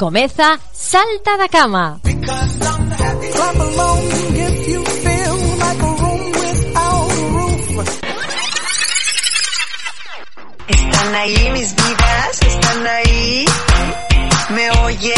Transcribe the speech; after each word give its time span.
Comeza 0.00 0.58
Salta 0.72 1.36
da 1.36 1.46
Cama. 1.46 2.00
Están 10.68 11.14
ahí 11.16 11.50
mis 11.52 11.76
vidas, 11.76 12.40
están 12.40 12.86
ahí. 12.86 13.44
Me 14.54 14.70
oyen, 14.86 15.14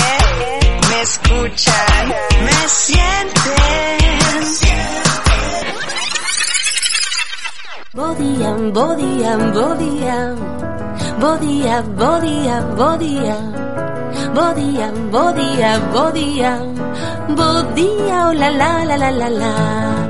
me 0.90 1.02
escuchan, 1.02 2.08
me 2.44 2.68
sienten. 2.68 3.52
Bodían, 7.92 8.72
bodían, 8.72 9.52
bodían, 9.52 10.36
bodía, 11.20 11.82
bodía, 11.82 12.60
bodía, 12.76 13.62
Bo 14.34 14.54
día, 14.54 14.90
bo 15.10 15.30
día, 15.32 15.78
bo 15.92 16.10
día, 16.10 16.58
bo 17.36 17.62
día, 17.74 18.28
oh 18.28 18.32
la 18.32 18.50
la 18.50 18.84
la 18.84 18.96
la 18.96 19.10
la 19.10 19.28
la. 19.28 20.01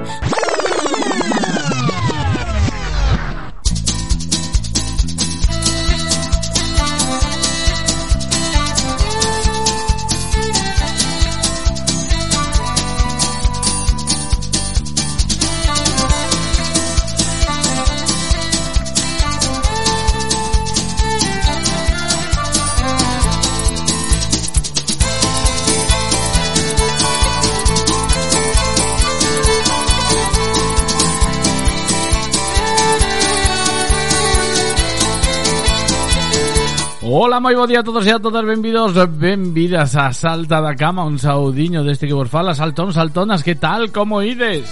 Ola, 37.33 37.41
moi 37.41 37.56
bo 37.56 37.64
día 37.64 37.80
a 37.80 37.83
todos 37.83 38.05
e 38.05 38.12
a 38.12 38.20
todas, 38.20 38.44
benvidos, 38.44 38.92
benvidas 39.16 39.97
a 39.97 40.12
Salta 40.12 40.61
da 40.61 40.77
Cama, 40.77 41.08
un 41.08 41.16
saudiño 41.16 41.80
deste 41.80 42.05
que 42.05 42.12
vos 42.12 42.28
fala, 42.28 42.52
saltón, 42.52 42.92
saltonas, 42.92 43.41
que 43.41 43.56
tal, 43.56 43.89
como 43.89 44.20
ides? 44.20 44.69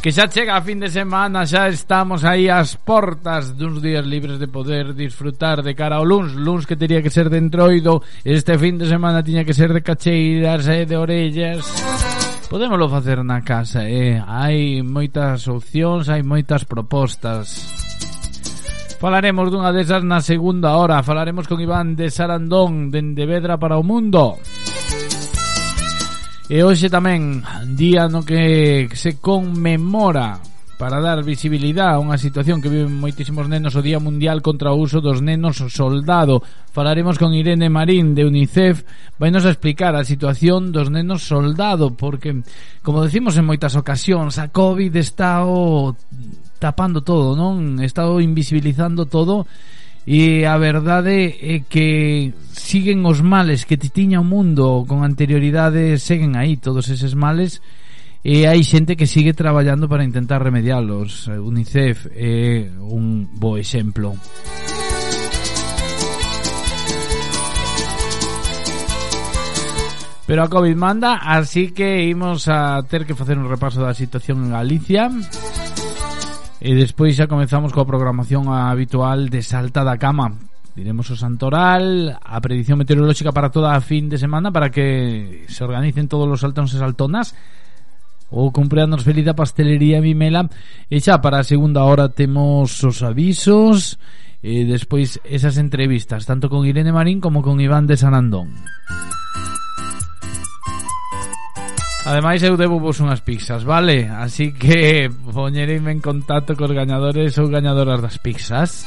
Que 0.00 0.08
xa 0.08 0.24
chega 0.24 0.56
a 0.56 0.64
fin 0.64 0.80
de 0.80 0.88
semana, 0.88 1.44
xa 1.44 1.68
estamos 1.68 2.24
aí 2.24 2.48
ás 2.48 2.80
portas 2.80 3.52
duns 3.60 3.84
días 3.84 4.08
libres 4.08 4.40
de 4.40 4.48
poder 4.48 4.96
disfrutar 4.96 5.60
de 5.60 5.76
cara 5.76 6.00
ao 6.00 6.08
luns, 6.08 6.32
luns 6.32 6.64
que 6.64 6.80
teria 6.80 7.04
que 7.04 7.12
ser 7.12 7.28
de 7.28 7.36
entroido, 7.36 8.00
este 8.24 8.56
fin 8.56 8.80
de 8.80 8.88
semana 8.88 9.20
tiña 9.20 9.44
que 9.44 9.52
ser 9.52 9.76
de 9.76 9.84
cacheiras 9.84 10.64
e 10.64 10.88
de 10.88 10.96
orellas... 10.96 11.60
Podémoslo 12.48 12.88
facer 12.88 13.20
na 13.20 13.44
casa, 13.44 13.84
eh? 13.84 14.16
Hai 14.16 14.80
moitas 14.80 15.44
opcións, 15.44 16.08
hai 16.08 16.24
moitas 16.24 16.64
propostas. 16.64 17.84
Falaremos 18.98 19.50
dunha 19.50 19.74
desas 19.74 20.02
na 20.06 20.22
segunda 20.22 20.78
hora. 20.78 21.02
Falaremos 21.02 21.46
con 21.46 21.60
Iván 21.60 21.96
de 21.96 22.08
Sarandón 22.08 22.90
Dende 22.90 23.26
Vedra 23.26 23.58
para 23.58 23.76
o 23.76 23.84
Mundo. 23.84 24.38
E 26.44 26.60
hoxe 26.60 26.92
tamén 26.92 27.40
Día 27.72 28.04
no 28.04 28.20
que 28.20 28.84
se 28.92 29.16
conmemora 29.16 30.36
Para 30.76 31.00
dar 31.00 31.24
visibilidade 31.24 31.96
a 31.96 32.02
unha 32.02 32.20
situación 32.20 32.60
que 32.60 32.68
viven 32.68 32.92
moitísimos 32.92 33.48
nenos 33.48 33.72
O 33.72 33.80
Día 33.80 33.96
Mundial 33.96 34.44
contra 34.44 34.68
o 34.68 34.76
uso 34.76 35.00
dos 35.00 35.24
nenos 35.24 35.62
soldado. 35.72 36.44
Falaremos 36.74 37.16
con 37.16 37.32
Irene 37.32 37.72
Marín 37.72 38.12
de 38.12 38.28
UNICEF. 38.28 38.84
Vainos 39.16 39.48
a 39.48 39.54
explicar 39.54 39.96
a 39.96 40.04
situación 40.04 40.68
dos 40.68 40.92
nenos 40.92 41.24
soldado 41.24 41.96
Porque, 41.96 42.44
como 42.84 43.00
decimos 43.00 43.40
en 43.40 43.48
moitas 43.48 43.72
ocasións 43.72 44.36
A 44.36 44.52
COVID 44.52 44.92
está 45.00 45.48
o 45.48 45.96
tapando 46.64 47.04
todo, 47.04 47.36
non? 47.36 47.76
Estado 47.84 48.24
invisibilizando 48.24 49.04
todo 49.04 49.44
e 50.08 50.48
a 50.48 50.56
verdade 50.56 51.36
é 51.36 51.60
que 51.60 52.32
siguen 52.56 53.04
os 53.04 53.20
males 53.20 53.68
que 53.68 53.76
tiña 53.76 54.24
o 54.24 54.24
mundo 54.24 54.88
con 54.88 55.04
anterioridade 55.04 56.00
seguen 56.00 56.40
aí 56.40 56.56
todos 56.56 56.88
eses 56.88 57.12
males 57.12 57.60
e 58.24 58.48
hai 58.48 58.64
xente 58.64 58.96
que 58.96 59.04
sigue 59.04 59.36
traballando 59.36 59.92
para 59.92 60.08
intentar 60.08 60.40
remedialos. 60.40 61.28
Eh, 61.28 61.36
UNICEF 61.36 62.08
é 62.16 62.72
un 62.80 63.28
bo 63.36 63.60
exemplo. 63.60 64.16
Pero 70.24 70.40
a 70.40 70.48
COVID 70.48 70.72
manda, 70.80 71.20
así 71.20 71.76
que 71.76 72.08
imos 72.08 72.48
a 72.48 72.80
ter 72.88 73.04
que 73.04 73.12
facer 73.12 73.36
un 73.36 73.52
repaso 73.52 73.84
da 73.84 73.92
situación 73.92 74.48
en 74.48 74.56
Galicia. 74.56 75.12
Música 75.12 75.63
E 76.64 76.72
despois 76.72 77.12
xa 77.12 77.28
comenzamos 77.28 77.76
coa 77.76 77.84
programación 77.84 78.48
habitual 78.48 79.28
de 79.28 79.44
Salta 79.44 79.84
da 79.84 80.00
Cama. 80.00 80.32
Diremos 80.72 81.12
o 81.12 81.16
Santoral, 81.20 82.16
a 82.16 82.40
predición 82.40 82.80
meteorolóxica 82.80 83.36
para 83.36 83.52
toda 83.52 83.76
a 83.76 83.84
fin 83.84 84.08
de 84.08 84.16
semana 84.16 84.48
Para 84.48 84.72
que 84.72 85.44
se 85.46 85.60
organicen 85.62 86.08
todos 86.08 86.26
os 86.26 86.40
saltóns 86.40 86.72
e 86.72 86.80
saltonas 86.80 87.36
O 88.32 88.48
cumpleanos 88.50 89.04
feliz 89.04 89.28
da 89.28 89.36
pastelería 89.36 90.00
Vimela. 90.00 90.48
E 90.88 90.98
xa 91.04 91.20
para 91.20 91.44
a 91.44 91.46
segunda 91.46 91.84
hora 91.84 92.08
temos 92.08 92.80
os 92.80 93.04
avisos 93.04 94.00
E 94.40 94.64
despois 94.64 95.20
esas 95.22 95.60
entrevistas 95.60 96.24
Tanto 96.24 96.48
con 96.48 96.64
Irene 96.64 96.96
Marín 96.96 97.20
como 97.20 97.44
con 97.44 97.60
Iván 97.60 97.84
de 97.86 98.00
Sanandón 98.00 98.50
Ademais 102.04 102.42
eu 102.44 102.60
debo 102.60 102.76
vos 102.76 103.00
unhas 103.00 103.24
pizzas, 103.24 103.64
vale? 103.64 104.12
Así 104.12 104.52
que 104.52 105.08
poñereime 105.08 105.88
en 105.88 106.04
contacto 106.04 106.52
cos 106.52 106.68
gañadores 106.76 107.40
ou 107.40 107.48
gañadoras 107.48 108.04
das 108.04 108.20
pizzas 108.20 108.84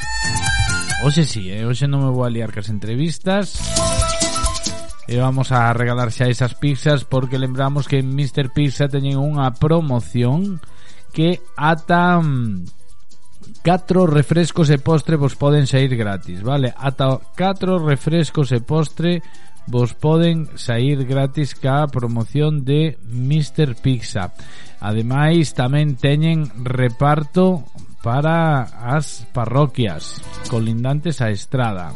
Oxe 1.01 1.25
sí, 1.25 1.49
eh? 1.49 1.65
oxe 1.65 1.89
non 1.89 2.05
me 2.05 2.13
vou 2.13 2.21
a 2.21 2.29
liar 2.29 2.53
cas 2.53 2.69
entrevistas 2.69 3.57
E 5.09 5.17
vamos 5.17 5.49
a 5.49 5.71
regalar 5.73 6.13
xa 6.13 6.29
esas 6.29 6.53
pizzas 6.53 7.07
porque 7.07 7.41
lembramos 7.41 7.89
que 7.89 7.97
en 8.03 8.13
Mr. 8.13 8.53
Pizza 8.53 8.91
teñen 8.91 9.17
unha 9.17 9.49
promoción 9.55 10.59
que 11.09 11.41
ata 11.55 12.19
mm, 12.21 12.69
4 13.63 14.05
refrescos 14.05 14.67
e 14.69 14.77
postre 14.77 15.15
vos 15.15 15.39
poden 15.39 15.63
sair 15.65 15.95
gratis, 15.95 16.43
vale? 16.43 16.75
Ata 16.75 17.17
4 17.33 17.81
refrescos 17.81 18.51
e 18.51 18.59
postre 18.59 19.23
vos 19.67 19.93
poden 19.93 20.47
sair 20.55 21.05
gratis 21.05 21.53
ca 21.53 21.85
promoción 21.87 22.63
de 22.63 22.97
Mr. 23.11 23.75
Pizza. 23.75 24.33
Ademais, 24.79 25.53
tamén 25.53 25.99
teñen 25.99 26.47
reparto 26.63 27.67
para 28.01 28.63
as 28.63 29.27
parroquias 29.35 30.23
colindantes 30.47 31.19
á 31.19 31.29
estrada. 31.29 31.91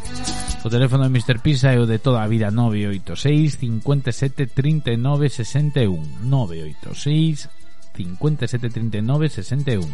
O 0.62 0.70
teléfono 0.70 1.08
de 1.08 1.16
Mr. 1.16 1.40
Pizza 1.40 1.74
é 1.74 1.80
o 1.80 1.88
de 1.88 1.98
toda 1.98 2.22
a 2.22 2.30
vida 2.30 2.52
986 2.52 3.58
57 3.58 4.52
39 4.52 5.32
61 5.32 6.28
986 6.28 7.50
57 7.96 8.70
39 8.70 9.29
61 9.29 9.88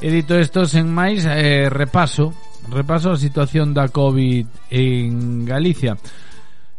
E 0.00 0.10
dito 0.12 0.36
isto, 0.36 0.68
sen 0.68 0.92
máis, 0.92 1.24
eh, 1.24 1.72
repaso 1.72 2.36
repaso 2.70 3.12
a 3.14 3.16
situación 3.16 3.74
da 3.74 3.88
COVID 3.88 4.46
en 4.70 5.44
Galicia. 5.46 5.96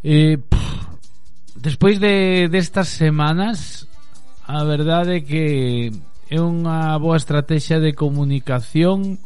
Eh, 0.03 0.37
pff, 0.37 0.85
despois 1.55 1.99
de 1.99 2.47
destas 2.51 2.89
semanas, 2.89 3.87
a 4.45 4.63
verdade 4.63 5.17
é 5.17 5.25
que 5.25 5.45
é 6.27 6.39
unha 6.39 6.99
boa 6.99 7.15
estrategia 7.15 7.79
de 7.79 7.95
comunicación 7.95 9.19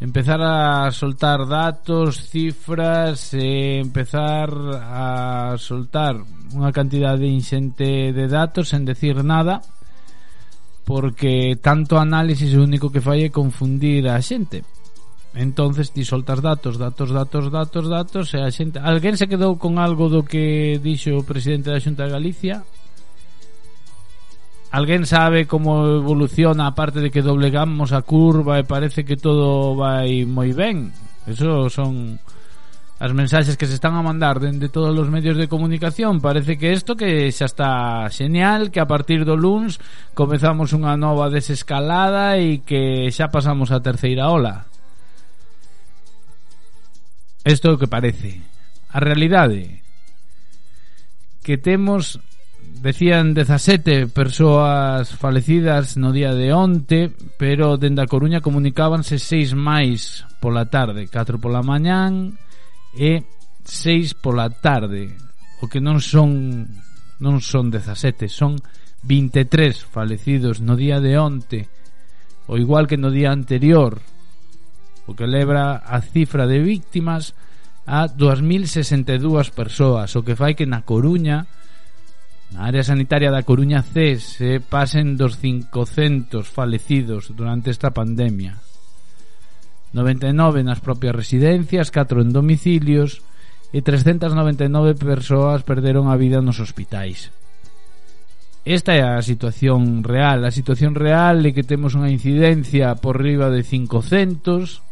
empezar 0.00 0.40
a 0.40 0.88
soltar 0.92 1.44
datos, 1.44 2.32
cifras, 2.32 3.36
e 3.36 3.80
empezar 3.84 4.48
a 4.80 5.56
soltar 5.60 6.16
unha 6.56 6.72
cantidade 6.72 7.28
inxente 7.28 8.12
de 8.12 8.26
datos 8.28 8.72
sen 8.72 8.88
decir 8.88 9.20
nada 9.24 9.60
porque 10.90 11.54
tanto 11.62 12.02
análisis 12.02 12.50
o 12.58 12.66
único 12.66 12.90
que 12.90 12.98
fai 12.98 13.22
é 13.22 13.30
confundir 13.30 14.10
a 14.10 14.18
xente. 14.18 14.66
Entonces 15.38 15.94
ti 15.94 16.02
soltas 16.02 16.42
datos, 16.42 16.82
datos, 16.82 17.14
datos, 17.14 17.46
datos, 17.46 17.86
datos, 17.86 18.34
e 18.34 18.42
a 18.42 18.50
xente, 18.50 18.82
alguén 18.82 19.14
se 19.14 19.30
quedou 19.30 19.54
con 19.54 19.78
algo 19.78 20.10
do 20.10 20.26
que 20.26 20.82
dixo 20.82 21.14
o 21.14 21.22
presidente 21.22 21.70
da 21.70 21.78
Xunta 21.78 22.10
de 22.10 22.14
Galicia? 22.18 22.66
Alguén 24.74 25.06
sabe 25.06 25.46
como 25.46 25.86
evoluciona 26.02 26.66
a 26.66 26.74
parte 26.74 26.98
de 26.98 27.14
que 27.14 27.22
doblegamos 27.22 27.94
a 27.94 28.02
curva 28.02 28.58
e 28.58 28.66
parece 28.66 29.06
que 29.06 29.14
todo 29.14 29.78
vai 29.78 30.26
moi 30.26 30.50
ben? 30.50 30.90
Eso 31.22 31.70
son 31.70 32.18
as 33.00 33.16
mensaxes 33.16 33.56
que 33.56 33.64
se 33.64 33.72
están 33.72 33.96
a 33.96 34.04
mandar 34.04 34.44
dende 34.44 34.68
todos 34.68 34.92
os 34.92 35.08
medios 35.08 35.40
de 35.40 35.48
comunicación. 35.48 36.20
Parece 36.20 36.60
que 36.60 36.68
isto 36.68 37.00
que 37.00 37.32
xa 37.32 37.48
está 37.48 37.72
señal, 38.12 38.68
que 38.68 38.76
a 38.76 38.84
partir 38.84 39.24
do 39.24 39.40
luns 39.40 39.80
comezamos 40.12 40.76
unha 40.76 41.00
nova 41.00 41.32
desescalada 41.32 42.36
e 42.36 42.60
que 42.60 43.08
xa 43.08 43.32
pasamos 43.32 43.72
a 43.72 43.80
terceira 43.80 44.28
ola. 44.28 44.68
Isto 47.40 47.72
é 47.72 47.74
o 47.74 47.80
que 47.80 47.88
parece. 47.88 48.44
A 48.92 49.00
realidade 49.00 49.80
que 51.40 51.56
temos 51.56 52.20
decían 52.84 53.32
17 53.32 54.12
persoas 54.12 55.16
falecidas 55.16 55.96
no 55.96 56.12
día 56.12 56.36
de 56.36 56.52
onte, 56.52 57.08
pero 57.40 57.80
dende 57.80 58.04
a 58.04 58.10
Coruña 58.12 58.44
comunicábanse 58.44 59.16
seis 59.16 59.56
máis 59.56 60.28
pola 60.36 60.68
tarde, 60.68 61.08
4 61.08 61.40
pola 61.40 61.64
mañán, 61.64 62.36
e 62.94 63.22
6 63.64 64.14
pola 64.18 64.50
tarde, 64.50 65.14
o 65.62 65.68
que 65.68 65.78
non 65.78 66.00
son 66.00 66.66
non 67.20 67.44
son 67.44 67.68
17, 67.68 68.26
son 68.32 68.56
23 69.04 69.84
falecidos 69.84 70.64
no 70.64 70.74
día 70.74 70.98
de 70.98 71.20
onte, 71.20 71.68
o 72.48 72.56
igual 72.56 72.88
que 72.88 72.96
no 72.96 73.12
día 73.12 73.30
anterior, 73.30 74.00
o 75.04 75.12
que 75.12 75.28
lebra 75.28 75.84
a 75.84 76.00
cifra 76.00 76.48
de 76.48 76.58
víctimas 76.64 77.36
a 77.84 78.08
2062 78.08 79.52
persoas, 79.52 80.16
o 80.16 80.24
que 80.24 80.38
fai 80.38 80.56
que 80.56 80.64
na 80.64 80.82
Coruña 80.82 81.46
Na 82.50 82.66
área 82.66 82.82
sanitaria 82.82 83.30
da 83.30 83.46
Coruña 83.46 83.86
C 83.86 84.18
se 84.18 84.58
pasen 84.58 85.14
dos 85.14 85.38
500 85.38 86.42
falecidos 86.50 87.30
durante 87.38 87.70
esta 87.70 87.94
pandemia. 87.94 88.58
99 89.92 90.62
nas 90.62 90.78
propias 90.78 91.14
residencias, 91.14 91.90
4 91.90 92.22
en 92.22 92.30
domicilios 92.30 93.26
e 93.74 93.82
399 93.82 94.94
persoas 94.98 95.66
perderon 95.66 96.10
a 96.10 96.18
vida 96.18 96.38
nos 96.42 96.62
hospitais. 96.62 97.34
Esta 98.62 98.92
é 98.92 99.02
a 99.02 99.22
situación 99.24 100.04
real. 100.04 100.44
A 100.44 100.52
situación 100.52 100.94
real 100.94 101.42
é 101.42 101.50
que 101.50 101.64
temos 101.64 101.96
unha 101.96 102.12
incidencia 102.12 102.92
por 103.00 103.18
riba 103.18 103.48
de 103.48 103.64
500 103.64 104.84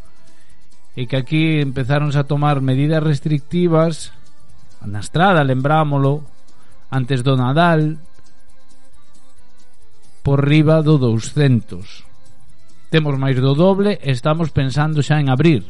e 0.98 1.06
que 1.06 1.20
aquí 1.20 1.62
empezaron 1.62 2.10
a 2.16 2.26
tomar 2.26 2.58
medidas 2.64 3.04
restrictivas 3.04 4.10
na 4.82 4.98
estrada, 5.04 5.46
lembrámolo, 5.46 6.26
antes 6.90 7.20
do 7.22 7.36
Nadal 7.36 8.00
por 10.24 10.42
riba 10.48 10.82
do 10.82 10.96
200. 10.98 12.07
Temos 12.88 13.20
máis 13.20 13.36
do 13.36 13.52
doble 13.52 14.00
e 14.00 14.10
estamos 14.10 14.48
pensando 14.48 15.04
xa 15.04 15.20
en 15.20 15.28
abrir. 15.28 15.68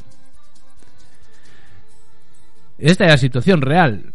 Esta 2.78 3.06
é 3.06 3.10
a 3.10 3.18
situación 3.18 3.58
real 3.58 4.14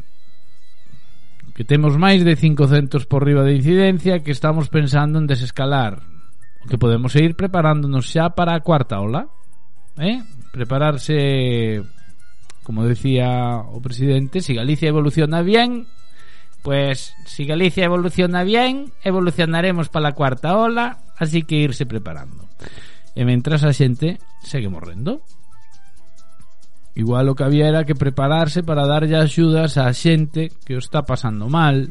que 1.53 1.63
temos 1.63 1.99
máis 2.01 2.25
de 2.25 2.33
500 2.33 3.05
por 3.05 3.21
riba 3.27 3.43
de 3.43 3.53
incidencia 3.53 4.23
que 4.23 4.31
estamos 4.31 4.71
pensando 4.73 5.19
en 5.19 5.27
desescalar 5.27 6.01
o 6.63 6.65
que 6.65 6.81
podemos 6.81 7.13
ir 7.15 7.35
preparándonos 7.35 8.09
xa 8.09 8.33
para 8.33 8.57
a 8.57 8.63
cuarta 8.65 8.97
ola 8.97 9.29
eh? 9.99 10.23
prepararse 10.49 11.83
como 12.63 12.87
decía 12.87 13.61
o 13.69 13.77
presidente 13.83 14.41
si 14.41 14.55
Galicia 14.55 14.89
evoluciona 14.89 15.45
bien 15.45 15.85
pues 16.65 17.13
si 17.27 17.45
Galicia 17.45 17.85
evoluciona 17.85 18.41
bien 18.41 18.89
evolucionaremos 19.03 19.93
para 19.93 20.09
a 20.09 20.17
cuarta 20.17 20.57
ola 20.57 21.05
así 21.21 21.43
que 21.43 21.61
irse 21.61 21.85
preparando 21.85 22.49
E 23.13 23.21
mentras 23.21 23.61
a 23.61 23.71
xente 23.73 24.17
segue 24.41 24.69
morrendo. 24.69 25.21
Igual 26.93 27.29
o 27.29 27.35
que 27.37 27.45
había 27.45 27.69
era 27.69 27.85
que 27.85 27.97
prepararse 27.97 28.61
para 28.61 28.85
darlle 28.85 29.17
axudas 29.17 29.81
á 29.81 29.89
xente 29.93 30.53
que 30.65 30.77
o 30.77 30.81
está 30.81 31.05
pasando 31.05 31.49
mal, 31.49 31.89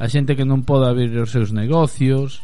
a 0.00 0.06
xente 0.08 0.36
que 0.36 0.48
non 0.48 0.64
pode 0.64 0.88
abrir 0.88 1.12
os 1.20 1.32
seus 1.32 1.52
negocios. 1.52 2.40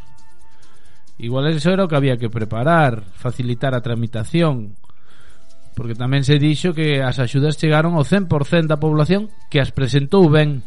Igual 1.17 1.49
eso 1.53 1.73
era 1.73 1.85
o 1.85 1.89
que 1.89 1.97
había 1.97 2.21
que 2.21 2.29
preparar, 2.29 3.09
facilitar 3.17 3.73
a 3.73 3.81
tramitación, 3.81 4.77
porque 5.73 5.97
tamén 5.97 6.29
se 6.29 6.37
dixo 6.37 6.77
que 6.77 7.01
as 7.01 7.17
axudas 7.17 7.57
chegaron 7.57 7.97
ao 7.97 8.05
100% 8.05 8.69
da 8.69 8.81
población 8.81 9.33
que 9.49 9.65
as 9.65 9.73
presentou 9.73 10.29
ben. 10.29 10.61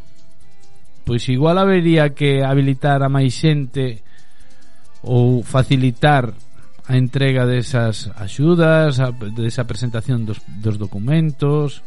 Pois 1.05 1.29
igual 1.29 1.61
habería 1.61 2.17
que 2.17 2.41
habilitar 2.41 3.05
a 3.05 3.13
máis 3.13 3.37
xente 3.37 4.01
ou 5.05 5.45
facilitar 5.45 6.33
a 6.87 6.95
entrega 6.95 7.43
desas 7.43 8.07
axudas, 8.15 9.03
a, 9.03 9.11
desa 9.11 9.67
presentación 9.67 10.23
dos, 10.23 10.39
dos 10.47 10.79
documentos, 10.79 11.83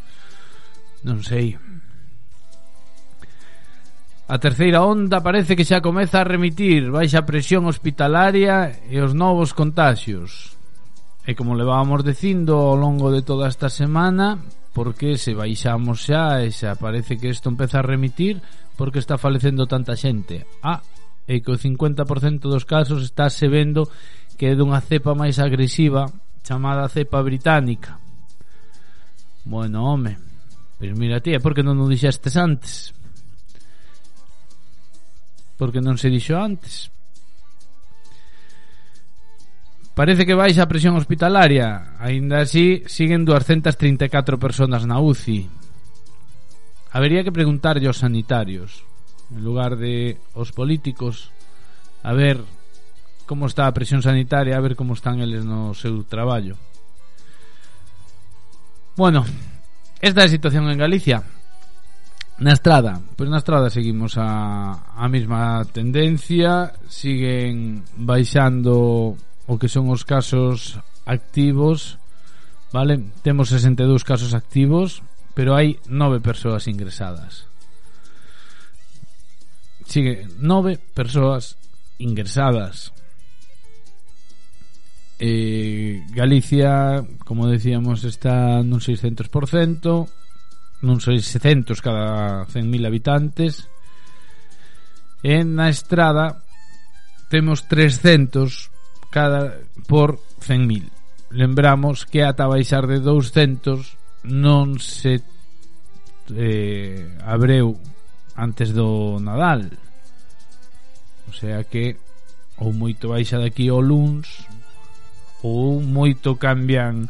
non 1.00 1.24
sei. 1.24 1.56
A 4.30 4.36
terceira 4.38 4.84
onda 4.84 5.24
parece 5.24 5.56
que 5.56 5.66
xa 5.66 5.80
comeza 5.80 6.20
a 6.20 6.28
remitir 6.28 6.92
baixa 6.92 7.24
presión 7.24 7.64
hospitalaria 7.64 8.76
e 8.86 9.00
os 9.00 9.16
novos 9.16 9.56
contagios. 9.56 10.54
E 11.24 11.32
como 11.32 11.56
levábamos 11.56 12.04
dicindo 12.04 12.60
ao 12.60 12.76
longo 12.76 13.08
de 13.08 13.24
toda 13.24 13.48
esta 13.48 13.72
semana, 13.72 14.38
porque 14.76 15.16
se 15.16 15.32
baixamos 15.32 16.06
xa 16.06 16.44
e 16.44 16.52
xa 16.52 16.76
parece 16.76 17.16
que 17.16 17.32
isto 17.32 17.48
empeza 17.48 17.80
a 17.80 17.88
remitir 17.88 18.38
porque 18.76 19.00
está 19.00 19.16
falecendo 19.16 19.64
tanta 19.64 19.96
xente. 19.96 20.46
Ah, 20.62 20.84
e 21.26 21.42
que 21.42 21.50
o 21.50 21.58
50% 21.58 22.46
dos 22.46 22.62
casos 22.62 23.02
está 23.02 23.30
se 23.30 23.50
vendo 23.50 23.90
que 24.40 24.48
é 24.48 24.56
dunha 24.56 24.80
cepa 24.80 25.12
máis 25.12 25.36
agresiva 25.36 26.08
chamada 26.40 26.88
cepa 26.88 27.20
británica. 27.20 28.00
Bueno, 29.44 29.84
home, 29.84 30.16
pero 30.80 30.96
mira 30.96 31.20
ti, 31.20 31.36
por 31.44 31.52
que 31.52 31.60
non 31.60 31.76
o 31.76 31.84
dixestes 31.84 32.40
antes? 32.40 32.96
Por 35.60 35.68
que 35.68 35.84
non 35.84 36.00
se 36.00 36.08
dixo 36.08 36.40
antes? 36.40 36.88
Parece 39.92 40.24
que 40.24 40.32
baixa 40.32 40.64
a 40.64 40.70
presión 40.72 40.96
hospitalaria 40.96 42.00
Ainda 42.00 42.40
así, 42.40 42.80
siguen 42.88 43.28
234 43.28 44.40
personas 44.40 44.88
na 44.88 45.04
UCI 45.04 45.44
Habería 46.96 47.20
que 47.20 47.34
preguntarlle 47.34 47.84
aos 47.84 48.00
sanitarios 48.00 48.88
En 49.28 49.44
lugar 49.44 49.76
de 49.76 50.16
os 50.32 50.48
políticos 50.56 51.28
A 52.00 52.16
ver 52.16 52.40
como 53.30 53.46
está 53.46 53.70
a 53.70 53.76
presión 53.78 54.02
sanitaria, 54.02 54.58
a 54.58 54.60
ver 54.60 54.74
como 54.74 54.98
están 54.98 55.22
eles 55.22 55.46
no 55.46 55.70
seu 55.70 56.02
traballo. 56.02 56.58
Bueno, 58.98 59.22
esta 60.02 60.22
é 60.22 60.26
a 60.26 60.34
situación 60.34 60.66
en 60.66 60.82
Galicia. 60.82 61.22
Na 62.42 62.50
estrada, 62.50 62.98
pois 63.14 63.30
na 63.30 63.38
estrada 63.38 63.70
seguimos 63.70 64.18
a, 64.18 64.82
a 64.98 65.06
mesma 65.06 65.62
tendencia, 65.70 66.74
siguen 66.90 67.86
baixando 67.94 69.14
o 69.46 69.54
que 69.62 69.70
son 69.70 69.86
os 69.94 70.02
casos 70.02 70.82
activos, 71.06 72.02
vale? 72.74 72.98
Temos 73.22 73.54
62 73.54 74.02
casos 74.02 74.34
activos, 74.34 75.06
pero 75.38 75.54
hai 75.54 75.78
9 75.86 76.18
persoas 76.18 76.66
ingresadas. 76.66 77.46
Sigue 79.86 80.26
9 80.42 80.82
persoas 80.98 81.54
ingresadas 82.02 82.90
eh, 85.20 86.02
Galicia, 86.10 87.04
como 87.24 87.46
decíamos, 87.46 88.04
está 88.08 88.64
nun 88.64 88.80
600%, 88.80 89.28
nun 90.80 90.98
600 90.98 91.76
cada 91.84 92.48
100.000 92.48 92.88
habitantes. 92.88 93.68
En 95.20 95.60
na 95.60 95.68
estrada 95.68 96.40
temos 97.28 97.68
300 97.68 98.72
cada 99.12 99.60
por 99.84 100.24
100.000. 100.40 100.88
Lembramos 101.36 102.08
que 102.08 102.24
ata 102.24 102.48
baixar 102.48 102.88
de 102.88 103.04
200 103.04 104.24
non 104.24 104.80
se 104.80 105.20
eh, 106.32 107.12
abreu 107.28 107.76
antes 108.40 108.72
do 108.72 109.20
Nadal. 109.20 109.68
O 111.28 111.32
sea 111.36 111.60
que 111.68 112.00
ou 112.56 112.72
moito 112.72 113.12
baixa 113.12 113.36
daqui 113.36 113.68
ao 113.68 113.84
luns 113.84 114.48
ou 115.42 115.80
moito 115.80 116.36
cambian 116.36 117.08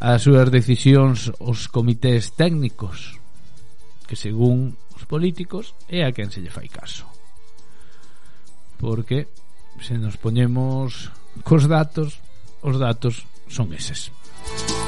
as 0.00 0.24
súas 0.24 0.48
decisións 0.48 1.32
os 1.40 1.68
comités 1.68 2.32
técnicos 2.32 3.20
que 4.08 4.16
según 4.16 4.74
os 4.96 5.04
políticos 5.04 5.76
é 5.88 6.04
a 6.04 6.12
quen 6.12 6.32
se 6.32 6.40
lle 6.40 6.52
fai 6.52 6.68
caso. 6.68 7.06
Porque 8.80 9.28
se 9.84 9.96
nos 10.00 10.16
poñemos 10.16 11.12
cos 11.44 11.68
datos 11.68 12.20
os 12.64 12.76
datos 12.76 13.28
son 13.48 13.72
eses. 13.76 14.08
Música 14.10 14.79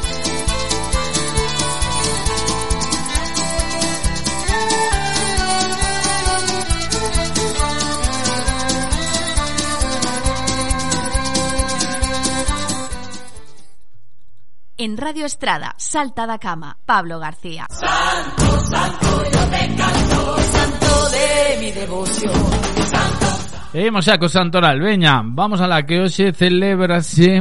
en 14.85 14.97
Radio 14.97 15.27
Estrada, 15.27 15.75
Salta 15.77 16.27
da 16.27 16.39
Cama, 16.39 16.77
Pablo 16.85 17.21
García. 17.21 17.67
Santo, 17.71 18.59
santo, 18.67 19.23
yo 19.31 19.43
te 19.47 19.77
canto, 19.77 20.39
santo 20.43 21.09
de 21.15 21.61
mi 21.61 21.71
devoción, 21.71 22.35
santo. 22.91 23.79
Imos 23.79 24.05
xa 24.05 24.19
co 24.19 24.27
Santoral, 24.27 24.83
veña, 24.83 25.23
vamos 25.23 25.63
a 25.63 25.71
la 25.71 25.87
que 25.87 26.03
hoxe 26.03 26.35
celebrase 26.35 27.39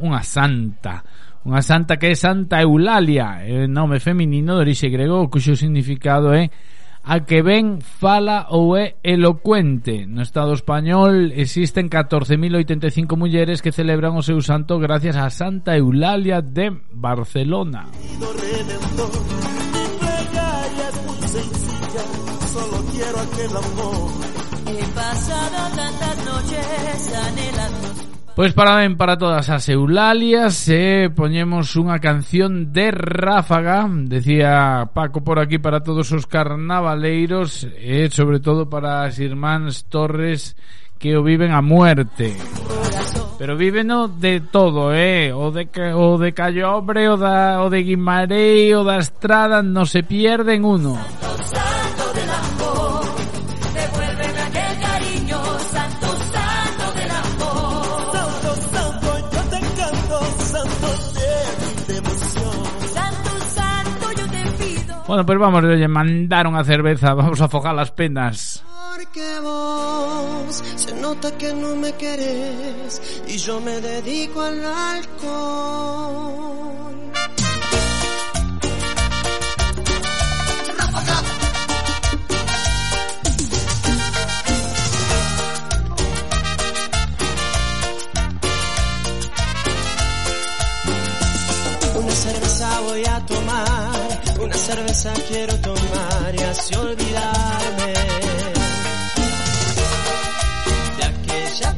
unha 0.00 0.24
santa, 0.24 1.04
unha 1.44 1.60
santa 1.60 2.00
que 2.00 2.08
é 2.08 2.16
Santa 2.16 2.64
Eulalia, 2.64 3.44
é 3.44 3.68
nome 3.68 4.00
feminino 4.00 4.56
de 4.56 4.64
orixe 4.64 4.88
grego, 4.88 5.28
cuxo 5.28 5.52
significado 5.52 6.32
é 6.32 6.48
a 7.10 7.26
que 7.26 7.42
ben 7.42 7.82
fala 7.82 8.46
ou 8.54 8.78
é 8.78 8.94
elocuente. 9.02 10.06
No 10.06 10.22
Estado 10.22 10.54
español 10.54 11.34
existen 11.34 11.90
14.085 11.90 13.18
mulleres 13.18 13.58
que 13.58 13.74
celebran 13.74 14.14
o 14.14 14.22
seu 14.22 14.38
santo 14.46 14.78
gracias 14.78 15.18
a 15.18 15.26
Santa 15.26 15.74
Eulalia 15.74 16.38
de 16.38 16.70
Barcelona. 16.94 17.90
He 24.70 24.84
pasado 24.94 25.58
tantas 25.74 26.16
noches 26.30 27.02
anhelando 27.10 28.09
Pois 28.40 28.56
parabén 28.56 28.96
para 28.96 29.20
todas 29.20 29.52
as 29.52 29.68
Eulalias 29.68 30.64
e 30.72 31.04
eh, 31.04 31.12
poñemos 31.12 31.76
unha 31.76 32.00
canción 32.00 32.72
de 32.72 32.88
ráfaga, 32.88 33.84
decía 34.08 34.88
Paco 34.96 35.20
por 35.20 35.36
aquí 35.36 35.60
para 35.60 35.84
todos 35.84 36.08
os 36.16 36.24
carnavaleiros 36.24 37.68
e 37.76 38.08
eh, 38.08 38.08
sobre 38.08 38.40
todo 38.40 38.64
para 38.64 39.04
as 39.04 39.20
irmáns 39.20 39.84
Torres 39.92 40.56
que 40.96 41.12
o 41.12 41.20
viven 41.20 41.52
a 41.52 41.60
muerte. 41.60 42.32
Pero 43.36 43.60
víveno 43.60 44.08
de 44.08 44.40
todo, 44.48 44.88
eh, 44.96 45.36
o 45.36 45.52
de 45.52 45.68
o 45.92 46.16
de 46.16 46.32
Callobre, 46.32 47.12
o 47.12 47.20
da 47.20 47.60
o 47.60 47.68
de 47.68 47.84
Guimarei, 47.84 48.72
o 48.72 48.88
da 48.88 49.04
Estrada, 49.04 49.60
non 49.60 49.84
se 49.84 50.00
pierden 50.00 50.64
uno. 50.64 50.96
Bueno, 65.10 65.26
pues 65.26 65.40
vamos, 65.40 65.64
oye, 65.64 65.88
mandaron 65.88 66.54
a 66.54 66.62
cerveza, 66.62 67.14
vamos 67.20 67.40
a 67.40 67.46
afogar 67.46 67.74
las 67.74 67.90
penas. 67.90 68.62
Porque 68.94 69.40
vos 69.42 70.62
se 70.76 70.94
nota 71.00 71.36
que 71.36 71.52
no 71.52 71.74
me 71.74 71.92
querés 71.94 73.24
y 73.26 73.36
yo 73.36 73.60
me 73.60 73.80
dedico 73.80 74.40
al 74.40 74.64
alcohol. 74.64 75.10
Una 91.96 92.12
cerveza 92.12 92.80
voy 92.82 93.04
a 93.06 93.26
tomar 93.26 93.79
cerveza 94.60 95.12
quiero 95.28 95.54
tomar 95.60 96.34
y 96.34 96.42
así 96.42 96.74
olvidarme. 96.74 97.94
De 100.98 101.04
aquella 101.04 101.76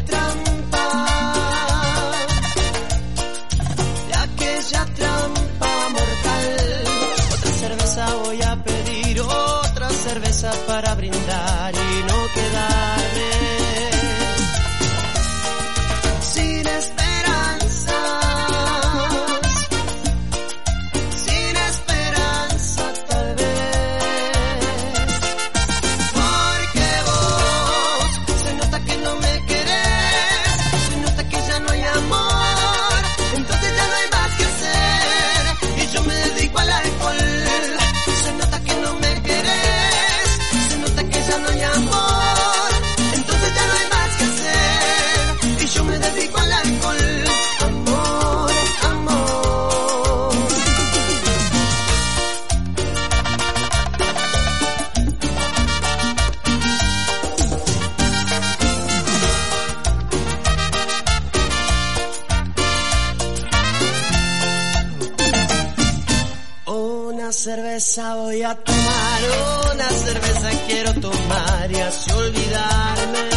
cerveza 67.42 68.14
voy 68.14 68.40
a 68.44 68.54
tomar, 68.54 69.20
una 69.74 69.88
cerveza 69.88 70.50
quiero 70.68 70.94
tomar 70.94 71.72
y 71.72 71.80
así 71.80 72.12
olvidarme 72.12 73.31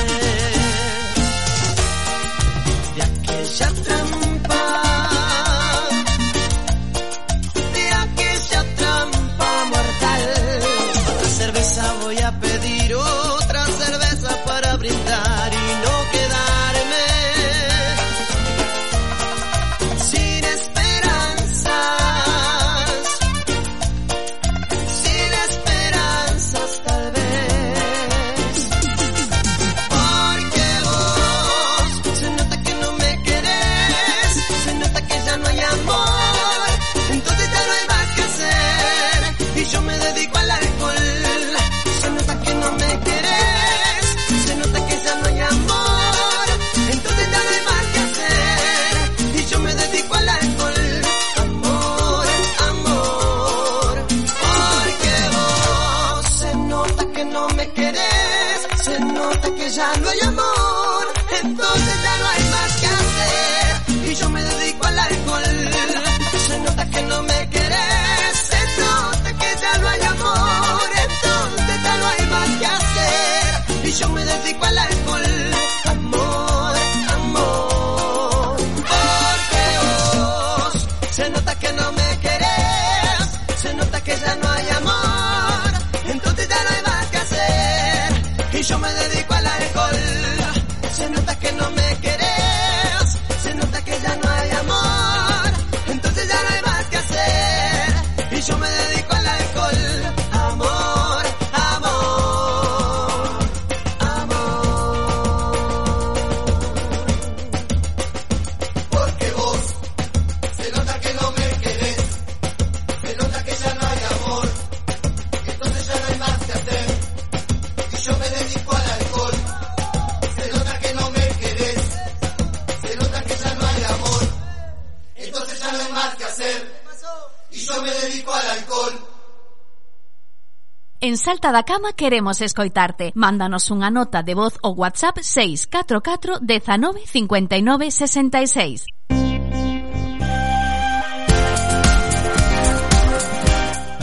Salta 131.26 131.52
da 131.52 131.64
Cama 131.64 131.92
queremos 131.94 132.40
escoitarte. 132.40 133.10
Mándanos 133.18 133.74
unha 133.74 133.90
nota 133.90 134.22
de 134.22 134.38
voz 134.38 134.62
ou 134.62 134.78
WhatsApp 134.78 135.26
644 135.26 136.38
19 136.38 137.02
59 137.02 137.90
66. 137.90 138.95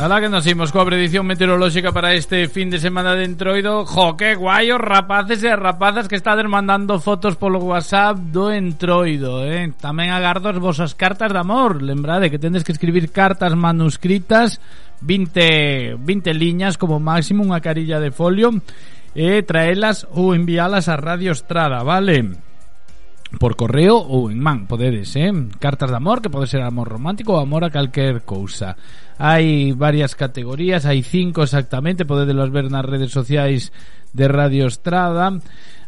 Alá 0.02 0.20
que 0.20 0.26
nos 0.26 0.42
imos 0.50 0.74
coa 0.74 0.82
predición 0.82 1.22
meteorolóxica 1.30 1.94
para 1.94 2.10
este 2.10 2.50
fin 2.50 2.74
de 2.74 2.82
semana 2.82 3.14
de 3.14 3.22
Entroido 3.22 3.86
Jo, 3.86 4.18
que 4.18 4.34
guai 4.34 4.74
os 4.74 4.82
rapaces 4.82 5.46
e 5.46 5.54
rapazas 5.54 6.10
que 6.10 6.18
estades 6.18 6.42
mandando 6.50 6.98
fotos 6.98 7.38
polo 7.38 7.62
WhatsApp 7.62 8.18
do 8.34 8.50
Entroido 8.50 9.46
eh? 9.46 9.70
Tamén 9.78 10.10
agardo 10.10 10.50
as 10.50 10.58
vosas 10.58 10.98
cartas 10.98 11.30
de 11.30 11.38
amor 11.38 11.86
Lembrade 11.86 12.34
que 12.34 12.42
tendes 12.42 12.66
que 12.66 12.74
escribir 12.74 13.14
cartas 13.14 13.54
manuscritas 13.54 14.58
20, 15.06 16.02
20 16.02 16.34
liñas 16.34 16.74
como 16.74 16.98
máximo, 16.98 17.46
unha 17.46 17.62
carilla 17.62 18.02
de 18.02 18.10
folio 18.10 18.58
E 19.14 19.46
traelas 19.46 20.02
ou 20.10 20.34
envialas 20.34 20.90
a 20.90 20.98
Radio 20.98 21.30
Estrada, 21.30 21.86
vale? 21.86 22.42
Por 23.38 23.56
correo 23.56 23.96
ou 23.96 24.28
en 24.28 24.40
man, 24.40 24.68
podedes, 24.68 25.16
eh? 25.16 25.32
Cartas 25.58 25.90
de 25.90 25.96
amor, 25.96 26.20
que 26.20 26.32
pode 26.32 26.48
ser 26.48 26.60
amor 26.60 26.88
romántico 26.88 27.36
ou 27.36 27.40
amor 27.40 27.64
a 27.64 27.72
calquer 27.72 28.24
cousa. 28.28 28.76
Hai 29.16 29.72
varias 29.72 30.12
categorías, 30.18 30.84
hai 30.84 31.00
cinco 31.00 31.46
exactamente, 31.46 32.08
podedelos 32.08 32.52
ver 32.52 32.68
nas 32.68 32.84
redes 32.84 33.12
sociais 33.12 33.72
de 34.12 34.26
Radio 34.28 34.68
Estrada. 34.68 35.32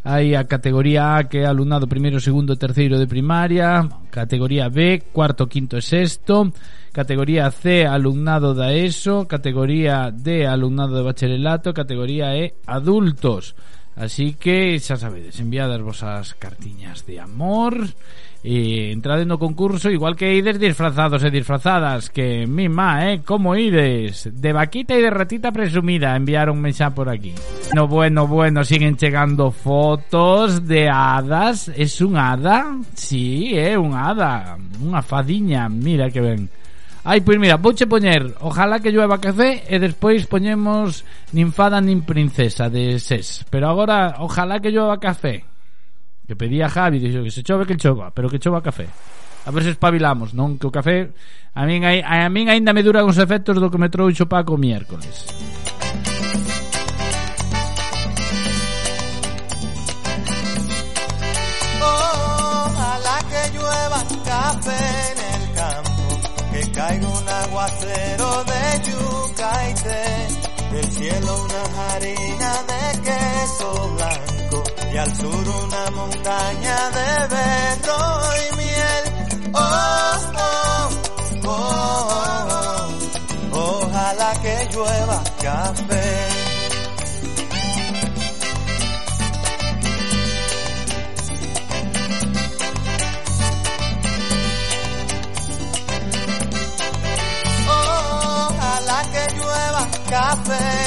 Hai 0.05 0.37
a 0.37 0.45
categoría 0.45 1.17
A 1.17 1.25
que 1.25 1.41
é 1.43 1.47
alumnado 1.49 1.89
primeiro, 1.89 2.21
segundo, 2.21 2.61
terceiro 2.61 3.01
de 3.01 3.09
primaria, 3.09 3.89
categoría 4.13 4.69
B, 4.69 5.09
cuarto, 5.13 5.49
quinto 5.49 5.81
e 5.81 5.83
sexto, 5.83 6.53
categoría 6.93 7.49
C, 7.49 7.89
alumnado 7.89 8.53
da 8.53 8.77
ESO, 8.77 9.25
categoría 9.25 10.13
D, 10.13 10.45
alumnado 10.45 11.01
de 11.01 11.09
bacharelato, 11.09 11.73
categoría 11.73 12.37
E, 12.37 12.53
adultos. 12.69 13.57
Así 13.97 14.35
que 14.35 14.75
xa 14.83 14.99
sabedes, 14.99 15.39
enviad 15.39 15.71
as 15.71 15.79
vosas 15.79 16.35
cartiñas 16.35 17.07
de 17.07 17.23
amor 17.23 17.79
e 18.45 18.91
entrade 18.93 19.25
no 19.25 19.41
concurso 19.41 19.89
igual 19.89 20.19
que 20.19 20.35
ides 20.35 20.61
disfrazados 20.61 21.23
e 21.25 21.31
disfrazadas 21.31 22.11
que 22.11 22.45
mima, 22.45 23.07
eh, 23.09 23.23
como 23.25 23.55
ides 23.55 24.29
de 24.29 24.51
vaquita 24.53 24.93
e 24.93 25.01
de 25.01 25.15
ratita 25.15 25.55
presumida 25.55 26.19
enviaronme 26.19 26.75
xa 26.75 26.91
por 26.91 27.07
aquí. 27.07 27.33
No 27.73 27.87
bueno, 27.87 28.27
bueno, 28.27 28.67
siguen 28.67 28.99
chegando 28.99 29.55
fotos 29.55 30.67
de 30.67 30.91
hadas. 30.91 31.71
Es 31.73 32.03
un 32.03 32.19
hada? 32.19 32.75
sí, 32.99 33.55
eh, 33.55 33.79
un 33.79 33.95
hada 33.95 34.59
unha 34.83 35.01
fadiña, 35.07 35.71
mira 35.71 36.11
que 36.11 36.21
ben 36.21 36.51
Ai, 37.05 37.21
pois 37.21 37.37
mira, 37.37 37.61
vouche 37.61 37.85
poñer 37.87 38.33
Ojalá 38.41 38.81
que 38.81 38.89
llueva 38.89 39.21
café 39.21 39.63
e 39.69 39.77
despois 39.77 40.25
poñemos 40.25 41.05
Nin 41.37 41.53
fada 41.53 41.81
nin 41.85 42.01
princesa 42.03 42.73
de 42.73 42.97
SES. 42.97 43.45
Pero 43.53 43.69
agora, 43.69 44.17
ojalá 44.25 44.59
que 44.59 44.73
llueva 44.73 44.97
café. 44.97 45.45
Que 46.25 46.35
pedía 46.35 46.73
Javi 46.73 46.99
Dixo 46.99 47.21
que 47.21 47.31
se 47.31 47.45
chove 47.45 47.69
que 47.69 47.77
chova, 47.77 48.09
pero 48.09 48.33
que 48.33 48.41
chova 48.41 48.65
café. 48.65 48.89
A 49.45 49.53
ver 49.53 49.63
se 49.63 49.77
espabilamos, 49.77 50.33
non? 50.33 50.57
Que 50.57 50.67
o 50.67 50.73
café 50.73 51.13
A 51.55 51.67
min, 51.67 51.87
a, 51.87 51.95
a 52.03 52.29
min 52.35 52.51
aínda 52.51 52.75
me 52.75 52.83
dura 52.83 53.07
os 53.07 53.15
efectos 53.15 53.63
do 53.63 53.71
que 53.71 53.79
me 53.79 53.87
trouxo 53.87 54.27
Paco 54.27 54.59
miércoles. 54.59 55.23
Una 71.43 71.63
harina 71.95 72.53
de 72.71 73.01
queso 73.03 73.69
blanco 73.97 74.63
y 74.93 74.97
al 74.97 75.17
sur 75.17 75.49
una 75.65 75.91
montaña 75.91 76.77
de 76.99 77.11
berro 77.35 78.01
y 78.45 78.57
miel. 78.57 79.05
Oh, 79.55 80.17
oh, 80.37 80.89
oh, 81.47 82.89
oh, 83.53 83.81
ojalá 83.83 84.33
que 84.43 84.69
llueva 84.73 85.23
café. 85.43 86.05
Café 100.11 100.84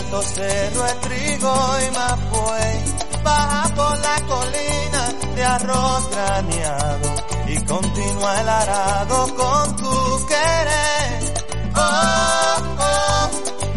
alto 0.00 0.22
cerro 0.22 0.82
de 0.82 0.94
trigo 0.94 1.54
y 1.86 1.90
mapuey, 1.96 2.84
baja 3.22 3.74
por 3.74 3.98
la 3.98 4.16
colina 4.26 5.34
de 5.34 5.44
arroz 5.44 6.10
graneado 6.10 7.08
y 7.46 7.56
continúa 7.64 8.40
el 8.40 8.48
arado 8.48 9.34
con 9.36 9.76
tu 9.76 10.26
querer. 10.26 11.34
Oh, 11.76 12.56
oh, 12.78 13.30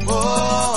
oh, 0.07 0.75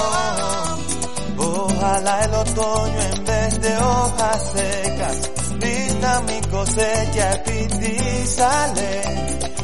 oh. 1.38 1.64
Ojalá 1.66 2.24
el 2.24 2.34
otoño 2.34 3.00
en 3.12 3.24
vez 3.24 3.60
de 3.60 3.76
hojas 3.76 4.52
secas 4.52 5.30
vista 5.58 6.20
mi 6.22 6.40
cosecha 6.48 7.42
y 7.46 8.26
sale. 8.26 9.02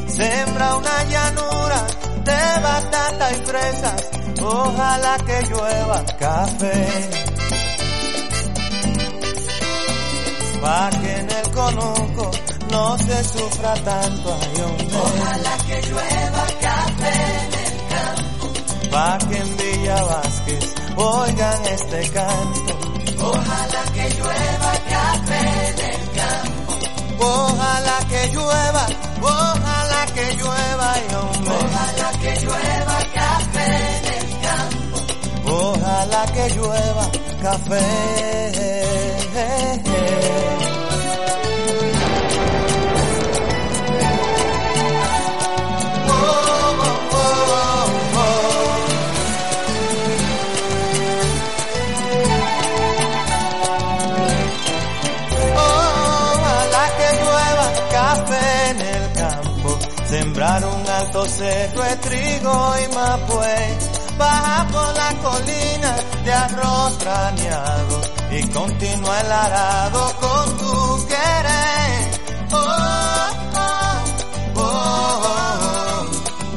Sembra 0.07 0.75
una 0.75 1.03
llanura 1.05 1.87
de 2.23 2.61
batata 2.61 3.31
y 3.31 3.45
fresas, 3.45 4.09
ojalá 4.43 5.17
que 5.25 5.41
llueva 5.49 6.03
café. 6.19 7.09
Pa' 10.61 10.89
que 11.01 11.19
en 11.19 11.29
el 11.29 11.51
conuco 11.51 12.31
no 12.71 12.97
se 12.97 13.23
sufra 13.23 13.73
tanto, 13.73 14.37
ay 14.41 14.61
hombre. 14.61 14.97
Ojalá 14.97 15.57
que 15.67 15.81
llueva 15.87 16.45
café 16.61 17.15
en 17.43 17.53
el 17.65 17.75
campo. 17.93 18.45
Pa' 18.91 19.17
que 19.29 19.37
en 19.37 19.57
Villa 19.57 20.03
Vázquez 20.03 20.75
oigan 20.95 21.65
este 21.65 22.09
canto. 22.11 22.73
Ojalá 23.19 23.83
que 23.93 24.09
llueva 24.17 24.71
café 24.89 25.41
en 25.69 25.79
el 25.91 26.01
campo. 26.19 26.73
Ojalá 27.19 27.97
que 28.09 28.27
llueva, 28.33 28.85
ojalá 29.21 30.05
que 30.13 30.33
llueva, 30.35 30.93
ay 30.93 31.07
hombre. 31.15 31.55
Ojalá 31.55 32.11
que 32.21 32.31
llueva 32.41 32.82
ojalá 36.13 36.25
que 36.33 36.49
llueva 36.55 37.09
café. 37.41 38.23
Sembrar 60.09 60.63
un 60.63 60.87
alto 60.87 61.25
cerro 61.25 61.81
de 61.81 61.95
trigo 61.97 62.75
y 62.83 62.95
mapué 62.95 63.82
baja 64.17 64.67
por 64.71 64.95
la 64.95 65.09
colina 65.21 65.95
de 66.23 66.33
arroz 66.33 66.99
graneado 66.99 68.01
y 68.31 68.47
continúa 68.49 69.21
el 69.21 69.31
arado 69.31 70.13
con 70.19 70.57
tu 70.57 71.07
querer. 71.07 72.21
Oh, 72.51 72.57
oh, 73.55 74.01
oh, 74.55 75.21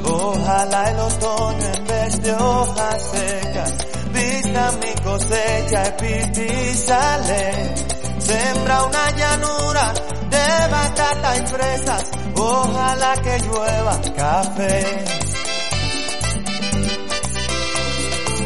oh. 0.05 0.33
Ojalá 0.33 0.91
el 0.91 0.99
otoño 0.99 1.67
en 1.75 1.85
vez 1.87 2.23
de 2.23 2.33
hojas 2.35 3.03
secas 3.13 3.87
vista 4.13 4.73
mi 4.81 5.03
cosecha 5.03 5.97
y 6.01 6.75
sale. 6.75 7.75
Sembra 8.19 8.83
una 8.85 9.11
llanura 9.11 9.95
de 10.31 10.69
batata 10.71 11.37
y 11.37 11.47
fresas, 11.47 12.11
ojalá 12.35 13.15
que 13.23 13.39
llueva 13.41 14.01
café. 14.17 15.26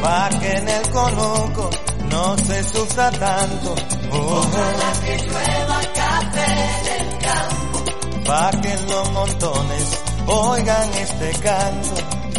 Pa' 0.02 0.30
que 0.40 0.52
en 0.52 0.68
el 0.68 0.90
conuco 0.90 1.70
no 2.10 2.36
se 2.38 2.64
sufra 2.64 3.10
tanto, 3.10 3.74
ojalá 4.10 4.92
que 5.04 5.16
llueva 5.18 5.80
café 5.94 6.46
en 6.78 6.86
el 7.00 7.18
campo. 7.18 7.78
Pa' 8.24 8.50
que 8.62 8.76
los 8.88 9.12
montones 9.12 10.02
oigan 10.26 10.88
este 10.94 11.30
canto, 11.40 11.94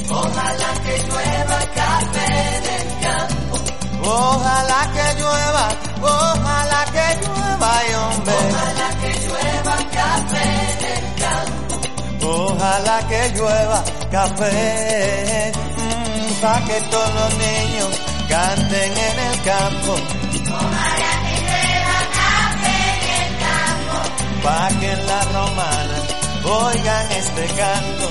ojalá 0.09 0.73
que 0.85 0.97
llueva 1.07 1.59
café 1.75 2.57
en 2.57 2.65
el 2.65 2.99
campo. 3.01 3.41
Ojalá 4.03 4.91
que 4.95 5.21
llueva, 5.21 5.69
ojalá 6.01 6.85
que 6.85 7.07
llueva, 7.23 7.71
ay, 7.77 7.93
hombre. 7.93 8.33
Ojalá 8.33 8.89
que 9.01 9.11
llueva 9.27 9.75
café 9.99 10.43
en 10.71 10.85
el 10.95 11.05
campo. 11.21 12.27
Ojalá 12.27 13.07
que 13.07 13.29
llueva 13.35 13.83
café 14.11 15.70
a 16.43 16.59
que 16.65 16.81
todos 16.89 17.13
los 17.13 17.37
niños 17.37 17.89
canten 18.27 18.97
en 18.97 19.19
el 19.19 19.41
campo. 19.43 19.95
Como 20.49 20.69
la 21.01 21.13
tijera 21.27 21.97
en 22.65 23.01
el 23.21 23.31
campo. 23.45 23.97
Pa' 24.43 24.69
que 24.79 24.91
en 24.91 25.05
la 25.05 25.21
romana 25.21 25.97
oigan 26.43 27.11
este 27.11 27.45
canto. 27.45 28.09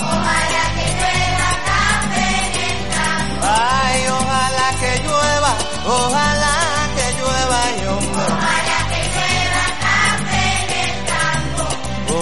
Ojalá 0.00 0.64
que 0.76 0.86
llueva 0.96 1.50
café 1.68 2.28
en 2.46 2.54
el 2.66 2.78
campo. 2.96 3.46
Ay, 3.46 3.98
ojalá 4.08 4.68
que 4.80 4.92
llueva, 5.04 5.52
ojalá 5.84 6.56
que 6.96 7.06
llueva 7.18 7.60
yo. 7.82 7.92
Ojalá 8.08 8.78
que 8.90 9.00
llueva 9.14 9.64
café 9.84 10.44
en 10.62 10.70
el 10.84 10.96
campo. 11.12 11.64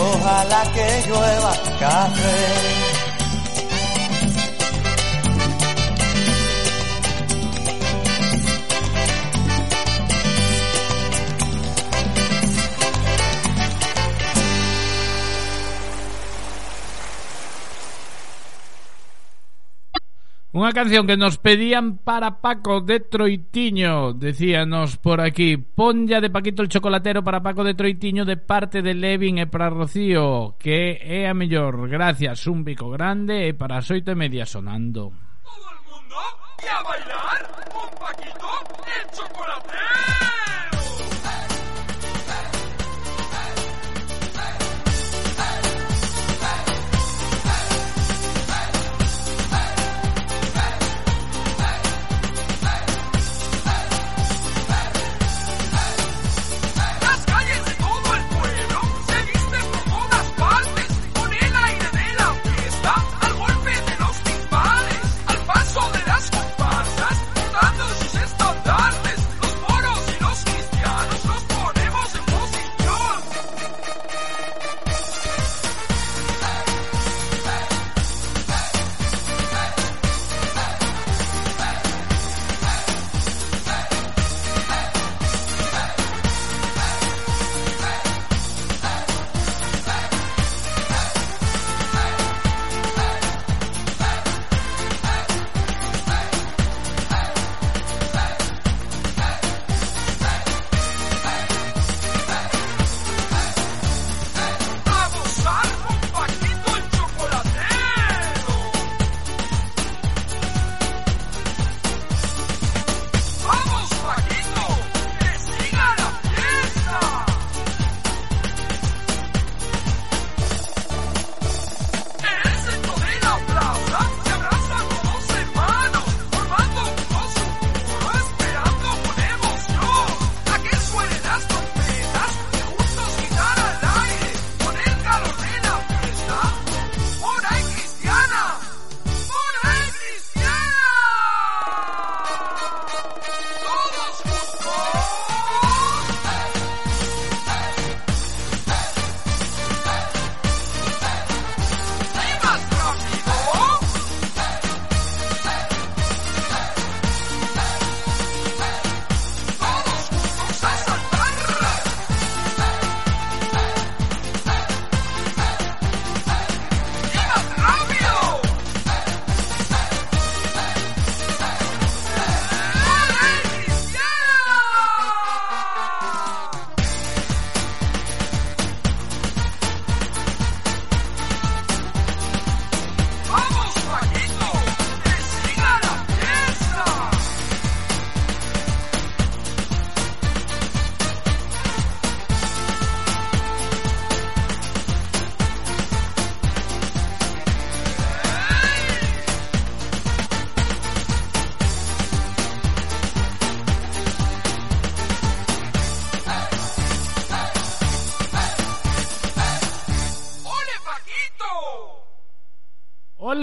Ojalá 0.03 0.63
que 0.75 0.87
llueva 1.07 1.53
café. 1.79 2.94
Unha 20.55 20.71
canción 20.71 21.11
que 21.11 21.19
nos 21.19 21.43
pedían 21.43 21.99
para 21.99 22.39
Paco 22.39 22.79
de 22.79 23.03
Troitiño 23.03 24.15
Decíanos 24.15 25.03
por 25.03 25.19
aquí. 25.19 25.59
Ponlla 25.59 26.23
de 26.23 26.31
Paquito 26.31 26.63
el 26.63 26.71
Chocolatero 26.71 27.27
para 27.27 27.43
Paco 27.43 27.67
de 27.67 27.75
Troitiño 27.75 28.23
De 28.23 28.39
parte 28.39 28.79
de 28.79 28.95
Levin 28.95 29.43
e 29.43 29.51
para 29.51 29.67
Rocío 29.67 30.55
Que 30.63 31.03
é 31.03 31.27
a 31.27 31.35
mellor. 31.35 31.91
Gracias, 31.91 32.47
un 32.47 32.63
bico 32.63 32.87
grande 32.87 33.51
E 33.51 33.59
para 33.59 33.83
as 33.83 33.91
oito 33.91 34.15
e 34.15 34.15
media 34.15 34.47
sonando. 34.47 35.11
Todo 35.43 35.67
el 35.75 35.81
mundo 35.91 36.15
a 36.23 36.83
bailar? 36.87 37.64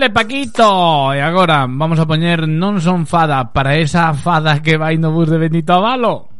Ole 0.01 0.09
Paquito. 0.09 1.13
E 1.13 1.21
agora 1.21 1.69
vamos 1.69 2.01
a 2.01 2.09
poñer 2.09 2.49
Non 2.49 2.81
son 2.81 3.05
fada 3.05 3.53
Para 3.53 3.77
esa 3.77 4.09
fada 4.17 4.57
que 4.57 4.73
vai 4.73 4.97
no 4.97 5.13
bus 5.13 5.29
de 5.29 5.37
Benito 5.37 5.77
Avalo 5.77 6.30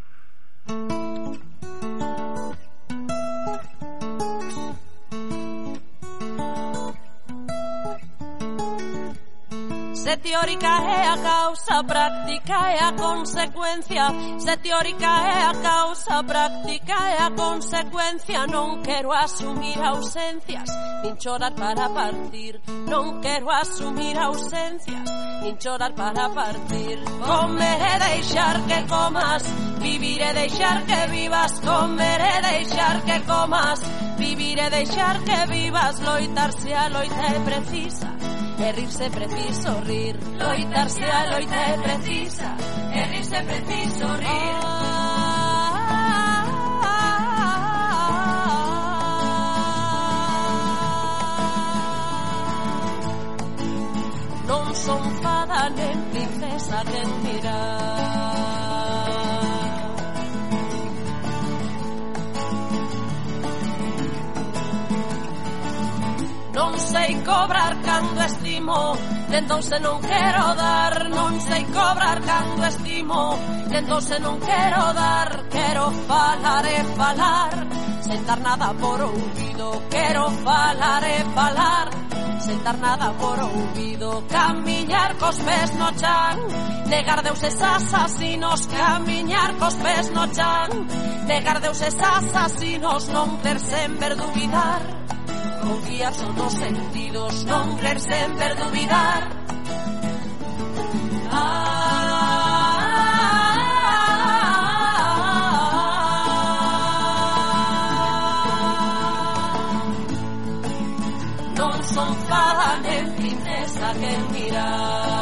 teórica 10.41 10.67
é 10.67 11.07
a 11.07 11.17
causa, 11.17 11.83
práctica 11.83 12.71
é 12.71 12.83
a 12.83 12.91
consecuencia. 12.93 14.07
Se 14.39 14.57
teórica 14.57 15.05
é 15.05 15.43
a 15.45 15.53
causa, 15.53 16.23
práctica 16.23 16.93
é 16.93 17.21
a 17.21 17.29
consecuencia. 17.29 18.47
Non 18.47 18.81
quero 18.81 19.13
asumir 19.13 19.77
ausencias, 19.77 20.69
nin 21.03 21.13
chorar 21.21 21.53
para 21.53 21.89
partir. 21.93 22.57
Non 22.89 23.21
quero 23.21 23.53
asumir 23.53 24.17
ausencias, 24.17 25.05
nin 25.45 25.61
chorar 25.61 25.93
para 25.93 26.25
partir. 26.33 26.97
Comer 27.21 27.77
e 27.77 27.95
deixar 28.01 28.57
que 28.65 28.81
comas, 28.89 29.45
vivir 29.77 30.21
e 30.25 30.33
deixar 30.33 30.81
que 30.89 31.01
vivas. 31.13 31.53
Comer 31.61 32.17
e 32.17 32.37
deixar 32.41 32.97
que 33.05 33.17
comas, 33.29 33.79
vivir 34.17 34.57
e 34.57 34.69
deixar 34.73 35.21
que 35.21 35.39
vivas. 35.53 36.01
Loitar 36.01 36.51
se 36.57 36.73
a 36.73 36.89
loita 36.89 37.25
é 37.29 37.39
precisa 37.45 38.40
E 38.61 38.71
rirse 38.73 39.09
preciso 39.09 39.81
rir. 39.87 40.15
Loitarse 40.37 41.03
a 41.03 41.31
loita 41.31 41.55
é 41.55 41.77
precisa. 41.77 42.49
E 42.93 43.01
rirse 43.11 43.41
preciso 43.49 44.07
rir. 44.21 44.55
Non 54.47 54.75
son 54.75 55.03
fada 55.23 55.69
nen 55.77 55.97
princesa 56.11 56.83
nen 56.83 57.09
mirar. 57.23 58.30
Non 66.61 66.77
sei 66.77 67.11
cobrar 67.25 67.73
cando 67.81 68.21
estimo 68.21 68.93
Entón 69.33 69.63
se 69.63 69.79
non 69.79 69.97
quero 69.99 70.45
dar 70.53 71.09
Non 71.09 71.33
sei 71.41 71.63
cobrar 71.65 72.21
cando 72.21 72.61
estimo 72.69 73.35
Entón 73.71 74.01
se 74.01 74.17
non 74.19 74.37
quero 74.37 74.93
dar 74.93 75.29
Quero 75.49 75.89
falar 76.05 76.63
e 76.77 76.79
falar 76.93 77.53
Sen 78.05 78.21
dar 78.29 78.39
nada 78.45 78.69
por 78.77 79.01
ouvido 79.01 79.67
Quero 79.89 80.29
falar 80.45 81.03
e 81.03 81.17
falar 81.33 81.87
Sen 82.45 82.63
dar 82.63 82.77
nada 82.77 83.09
por 83.17 83.39
ouvido 83.41 84.23
Camiñar 84.29 85.17
cos 85.17 85.37
pés 85.41 85.69
no 85.81 85.89
chan 85.97 86.37
Negar 86.93 87.19
deuses 87.25 87.57
asasinos 87.57 88.67
Camiñar 88.69 89.57
cos 89.57 89.75
pés 89.81 90.11
no 90.13 90.25
chan 90.29 90.69
Negar 91.25 91.57
deuses 91.59 91.97
asasinos 91.97 93.01
Non 93.09 93.41
ter 93.41 93.57
sempre 93.57 94.13
duvidar 94.13 95.01
Confías 95.61 96.21
o 96.21 96.33
no 96.33 96.49
sentidos, 96.49 97.45
nombres 97.45 98.05
en 98.07 98.35
perduvidar. 98.35 99.29
Ah. 101.31 101.81
Non 111.57 111.83
son 111.83 112.15
fala 112.27 112.79
né 112.83 112.97
finezza 113.17 113.91
che 113.99 114.17
mirare. 114.31 115.20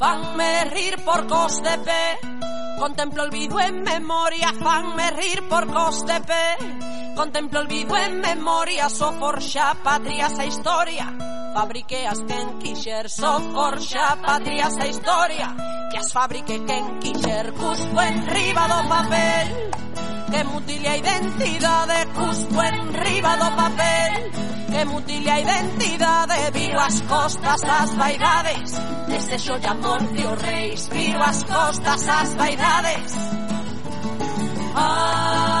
Fanme 0.00 0.64
rir 0.64 0.96
por 1.04 1.26
cos 1.26 1.62
de 1.62 1.76
pé 1.76 2.18
Contemplo 2.78 3.22
el 3.22 3.30
vivo 3.30 3.60
en 3.60 3.82
memoria 3.82 4.50
Fanme 4.54 5.10
rir 5.10 5.46
por 5.46 5.66
cos 5.70 6.06
de 6.06 6.18
pé 6.22 6.56
Contemplo 7.14 7.60
el 7.60 7.66
vivo 7.66 7.98
en 7.98 8.18
memoria 8.18 8.88
So 8.88 9.12
patria 9.84 10.30
sa 10.30 10.46
historia. 10.46 11.06
Fabrique 11.52 12.06
as 12.06 12.18
quen 12.22 12.58
quixer 12.60 13.10
So 13.10 13.42
patria 14.24 14.70
sa 14.70 14.86
historia. 14.86 15.54
Que 15.92 15.98
as 15.98 16.10
fabrique 16.10 16.64
quen 16.64 16.98
quixer 17.00 17.52
Cuspo 17.52 18.00
en 18.00 18.26
riba 18.26 18.68
do 18.68 18.88
papel. 18.88 19.70
Que 20.30 20.44
mutile 20.44 20.88
a 20.88 20.96
identidade 20.96 22.06
Cuspo 22.14 22.62
en 22.62 22.94
riba 22.94 23.36
do 23.36 23.50
papel 23.54 24.49
que 24.80 24.84
mutile 24.86 25.30
a 25.30 25.40
identidade 25.40 26.50
Viro 26.52 26.80
as 26.80 27.00
costas 27.02 27.62
ás 27.64 27.94
vaidades. 27.96 28.72
Desexo 29.08 29.58
e 29.62 29.66
amor 29.66 30.00
de 30.14 30.24
os 30.26 30.42
reis 30.42 30.88
Viro 30.88 31.22
as 31.22 31.42
costas 31.44 32.08
as 32.08 32.34
vaidades. 32.34 33.12
Ah. 34.74 35.59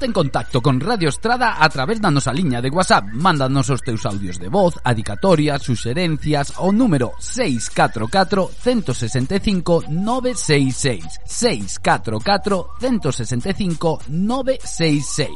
Ponte 0.00 0.06
en 0.06 0.12
contacto 0.14 0.62
con 0.62 0.80
Radio 0.80 1.10
Estrada 1.10 1.56
a 1.60 1.68
través 1.68 2.00
da 2.00 2.08
nosa 2.08 2.32
liña 2.32 2.62
de 2.64 2.72
WhatsApp. 2.72 3.12
Mándanos 3.12 3.68
os 3.68 3.84
teus 3.84 4.08
audios 4.08 4.40
de 4.40 4.48
voz, 4.48 4.80
adicatorias, 4.80 5.60
suxerencias 5.60 6.56
ao 6.56 6.72
número 6.72 7.12
644 7.20 8.48
165 8.48 9.92
966. 9.92 11.04
644 11.28 12.80
165 12.80 14.00
966. 14.08 15.28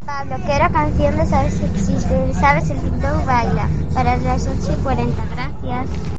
Pablo, 0.00 0.36
quiero 0.48 0.72
canción 0.72 1.20
de 1.20 1.26
Sabes 1.28 1.52
si 1.52 1.64
existe, 1.68 2.32
Sabes 2.32 2.70
el 2.72 2.80
TikTok 2.80 3.26
baila, 3.28 3.68
para 3.92 4.16
las 4.16 4.48
8 4.48 4.72
y 4.72 4.82
40, 4.82 5.20
gracias. 5.36 6.16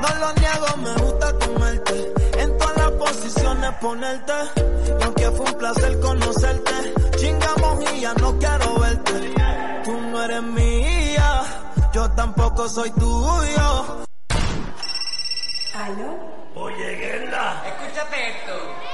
No 0.00 0.08
lo 0.20 0.32
niego, 0.34 0.76
me 0.78 0.92
gusta 0.94 1.32
comerte. 1.38 2.12
En 2.38 2.58
todas 2.58 2.76
las 2.76 2.90
posiciones 2.92 3.70
ponerte. 3.80 4.32
Y 5.00 5.02
aunque 5.02 5.30
fue 5.30 5.46
un 5.46 5.58
placer 5.58 6.00
conocerte, 6.00 6.94
chingamos 7.16 7.92
y 7.92 8.00
ya 8.00 8.14
no 8.14 8.38
quiero 8.38 8.78
verte. 8.78 9.34
Tú 9.84 9.92
no 9.92 10.22
eres 10.22 10.42
mía, 10.42 11.42
yo 11.92 12.10
tampoco 12.10 12.68
soy 12.68 12.90
tuyo. 12.92 14.06
Oye, 16.54 16.96
Gerda. 16.96 17.62
Escúchate 17.66 18.28
esto. 18.30 18.87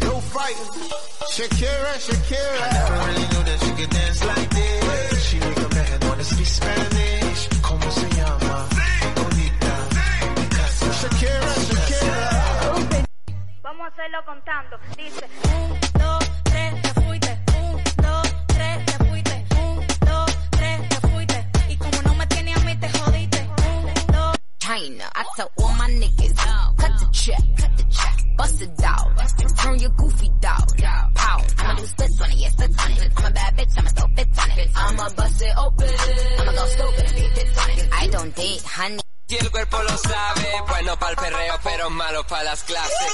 No 0.00 0.20
fighting. 0.20 0.70
Shakira, 1.34 1.92
Shakira. 2.06 2.72
Never 2.72 2.98
really 3.06 3.26
knew 3.30 3.42
that 3.42 3.58
she 3.62 3.70
could 3.72 3.90
dance 3.90 4.24
like 4.24 4.50
this. 4.50 5.26
She 5.28 5.38
make 5.40 5.56
a 5.58 5.74
man 5.74 6.00
wanna 6.08 6.24
speak 6.24 6.46
Spanish. 6.46 7.48
Vamos 13.62 13.86
a 13.86 13.92
hacerlo 13.92 14.24
contando. 14.24 14.78
Dice, 14.96 15.81
I 24.74 25.24
tell 25.36 25.50
all 25.58 25.74
my 25.74 25.90
niggas, 25.90 26.34
cut 26.78 26.98
the 26.98 27.08
check, 27.12 27.42
cut 27.58 27.76
the 27.76 27.84
check, 27.92 28.16
bust 28.38 28.62
it 28.62 28.82
out, 28.82 29.12
turn 29.58 29.78
your 29.78 29.90
goofy 29.90 30.30
dog, 30.40 30.78
pow. 31.14 31.44
I'ma 31.58 31.74
do 31.74 31.84
splits 31.84 32.20
on 32.22 32.30
it, 32.30 32.36
yeah, 32.38 32.48
splits 32.48 32.78
on 32.82 32.92
it. 32.92 33.12
I'm 33.18 33.24
a 33.26 33.30
bad 33.32 33.56
bitch, 33.58 33.78
I'ma 33.78 33.90
throw 33.90 34.08
fits 34.16 34.38
on 34.38 34.50
it. 34.58 34.70
I'ma 34.74 35.08
bust 35.14 35.42
it 35.42 35.54
open, 35.58 35.90
I'ma 36.38 36.52
go 36.52 36.66
stupid 36.68 37.04
if 37.04 37.16
it 37.18 37.34
fits 37.36 37.58
on 37.58 37.70
it. 37.70 37.88
I 37.92 38.06
don't 38.06 38.34
date 38.34 38.62
honey. 38.62 39.00
Si 39.28 39.36
el 39.36 39.50
cuerpo 39.50 39.82
lo 39.82 39.96
sabe, 39.98 40.62
bueno 40.66 40.98
para 40.98 41.10
el 41.10 41.16
perreo, 41.18 41.54
pero 41.62 41.90
malo 41.90 42.26
para 42.26 42.44
las 42.44 42.62
clases. 42.62 43.12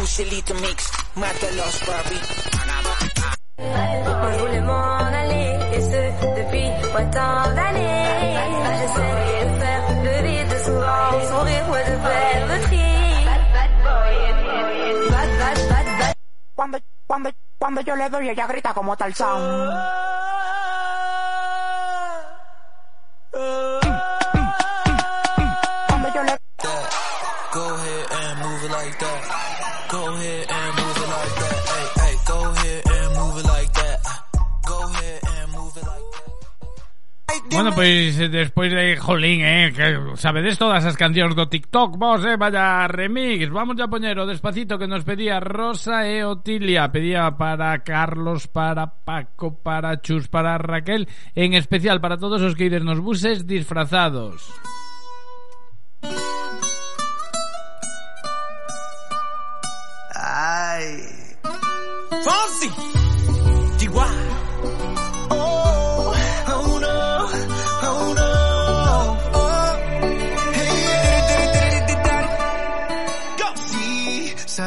Pucelito 0.00 0.54
mix, 0.56 0.90
mátalos, 1.14 1.76
papi. 1.86 2.20
Et 5.72 5.80
ce 5.82 6.02
depuis 6.36 6.68
d'années. 7.54 8.00
Faire 9.60 9.84
le 10.02 10.14
vide 10.26 10.58
souvent, 10.64 11.10
sourire 11.28 11.66
ou 11.68 11.74
de 11.74 11.96
faire 12.04 12.42
le 12.48 12.56
tri. 12.62 12.86
Bad, 15.10 15.30
bad, 15.38 15.58
bad, 15.68 15.86
bad. 15.98 16.14
Cuando, 16.54 16.78
cuando, 17.06 17.30
cuando 17.58 17.80
yo 17.82 17.94
le 17.96 18.08
doy, 18.08 18.28
ella 18.30 18.46
grita 18.46 18.72
como 18.74 18.96
tal 18.96 19.14
sound. 19.14 19.70
Oh, 23.32 23.38
oh, 23.38 23.64
oh. 23.64 23.69
Bueno, 37.60 37.76
pois 37.76 38.18
eh, 38.18 38.30
despois 38.30 38.72
de 38.72 38.96
Jolín, 38.96 39.42
eh, 39.44 39.70
que 39.76 40.16
sabedes 40.16 40.56
todas 40.56 40.80
as 40.88 40.96
cancións 40.96 41.36
do 41.36 41.44
TikTok, 41.44 42.00
vos, 42.00 42.24
eh, 42.24 42.40
vaya 42.40 42.88
remix. 42.88 43.52
Vamos 43.52 43.76
a 43.76 43.84
poñer 43.84 44.16
o 44.16 44.24
despacito 44.24 44.80
que 44.80 44.88
nos 44.88 45.04
pedía 45.04 45.44
Rosa 45.44 46.08
e 46.08 46.24
Otilia. 46.24 46.88
Pedía 46.88 47.28
para 47.36 47.84
Carlos, 47.84 48.48
para 48.48 48.88
Paco, 49.04 49.60
para 49.60 50.00
Chus, 50.00 50.32
para 50.32 50.56
Raquel, 50.56 51.04
en 51.36 51.52
especial 51.52 52.00
para 52.00 52.16
todos 52.16 52.40
os 52.40 52.56
que 52.56 52.64
ides 52.64 52.80
nos 52.80 52.96
buses 52.96 53.44
disfrazados. 53.44 54.40
Ay. 60.16 60.96
Fonsi. 62.24 62.99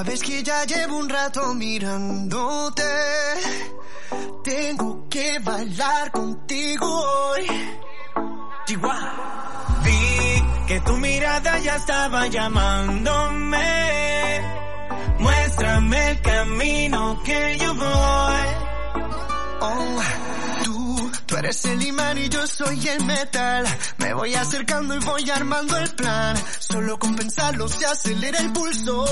Sabes 0.03 0.21
que 0.21 0.43
ya 0.43 0.65
llevo 0.65 0.97
un 0.97 1.07
rato 1.07 1.53
mirándote. 1.53 2.83
Tengo 4.43 5.07
que 5.09 5.39
bailar 5.39 6.11
contigo 6.11 6.85
hoy. 6.85 7.47
Chihuahua. 8.65 9.79
Vi 9.83 10.43
que 10.67 10.79
tu 10.81 10.97
mirada 10.97 11.57
ya 11.59 11.75
estaba 11.77 12.27
llamándome. 12.27 13.61
Muéstrame 15.19 16.11
el 16.11 16.21
camino 16.21 17.21
que 17.23 17.57
yo 17.59 17.73
voy. 17.73 18.47
Oh, 19.61 20.01
tú, 21.33 21.37
eres 21.37 21.65
el 21.65 21.81
imán 21.83 22.17
y 22.17 22.29
yo 22.29 22.45
soy 22.47 22.87
el 22.87 23.05
metal. 23.05 23.65
Me 23.97 24.13
voy 24.13 24.33
acercando 24.35 24.95
y 24.95 24.99
voy 24.99 25.29
armando 25.29 25.77
el 25.77 25.89
plan. 25.95 26.35
Solo 26.59 26.99
con 26.99 27.15
pensarlo 27.15 27.67
se 27.67 27.85
acelera 27.85 28.39
el 28.39 28.51
pulso. 28.51 29.05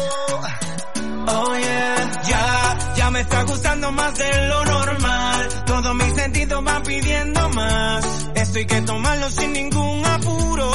Oh 1.27 1.55
yeah, 1.55 2.21
ya, 2.23 2.77
ya 2.95 3.11
me 3.11 3.21
está 3.21 3.43
gustando 3.43 3.91
más 3.91 4.17
de 4.17 4.47
lo 4.47 4.65
normal. 4.65 5.63
Todos 5.65 5.95
mis 5.95 6.13
sentidos 6.15 6.63
van 6.63 6.83
pidiendo 6.83 7.49
más. 7.49 8.05
Esto 8.35 8.59
hay 8.59 8.65
que 8.65 8.81
tomarlo 8.81 9.29
sin 9.29 9.53
ningún 9.53 10.05
apuro. 10.05 10.71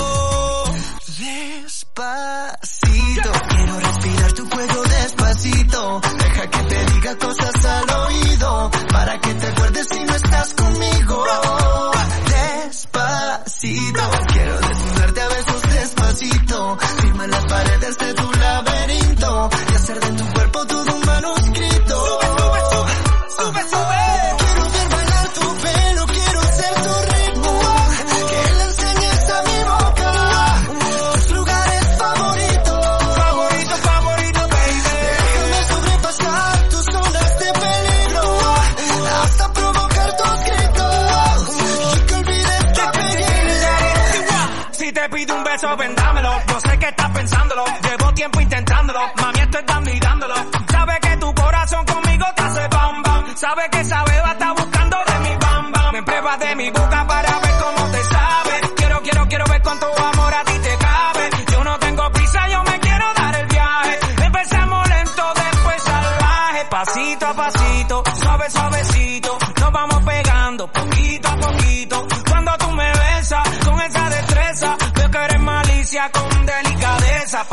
Despacito, 1.19 3.33
quiero 3.49 3.81
respirar 3.81 4.33
tu 4.33 4.49
cuello 4.49 4.83
despacito. 4.83 6.01
Deja 6.19 6.51
que 6.51 6.63
te 6.63 6.85
diga 6.93 7.17
cosas 7.17 7.65
al 7.65 7.96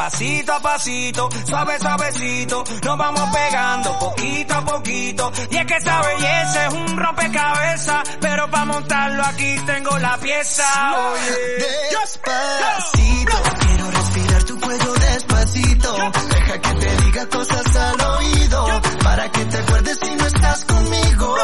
Pasito 0.04 0.52
a 0.52 0.60
pasito, 0.60 1.30
suave, 1.48 1.80
suavecito. 1.80 2.62
Nos 2.84 2.98
vamos 2.98 3.30
pegando 3.30 4.00
poquito 4.00 4.54
a 4.54 4.66
poquito. 4.66 5.32
Y 5.50 5.56
es 5.56 5.66
que 5.66 5.78
esa 5.78 6.02
belleza 6.02 6.68
es 6.68 6.74
un 6.74 6.98
rompecabezas. 6.98 8.04
Pero 8.20 8.52
para 8.52 8.66
montarlo 8.66 9.24
aquí 9.24 9.56
tengo 9.66 9.98
la 10.00 10.18
pieza. 10.18 10.66
Oye. 11.10 11.96
Despacito, 12.02 13.38
quiero 13.62 13.92
respirar 13.92 14.44
tu 14.44 14.60
cuello 14.60 14.94
despacito. 14.94 15.96
Deja 15.96 16.60
que 16.60 16.74
te 16.74 16.98
diga 16.98 17.30
cosas 17.30 17.76
al 17.78 18.02
oído, 18.02 18.82
para 19.04 19.32
que 19.32 19.46
te 19.46 19.58
acuerdes 19.58 20.00
si 20.04 20.16
no 20.18 20.26
estás 20.28 20.66
conmigo. 20.66 21.36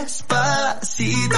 Despacito, 0.00 1.36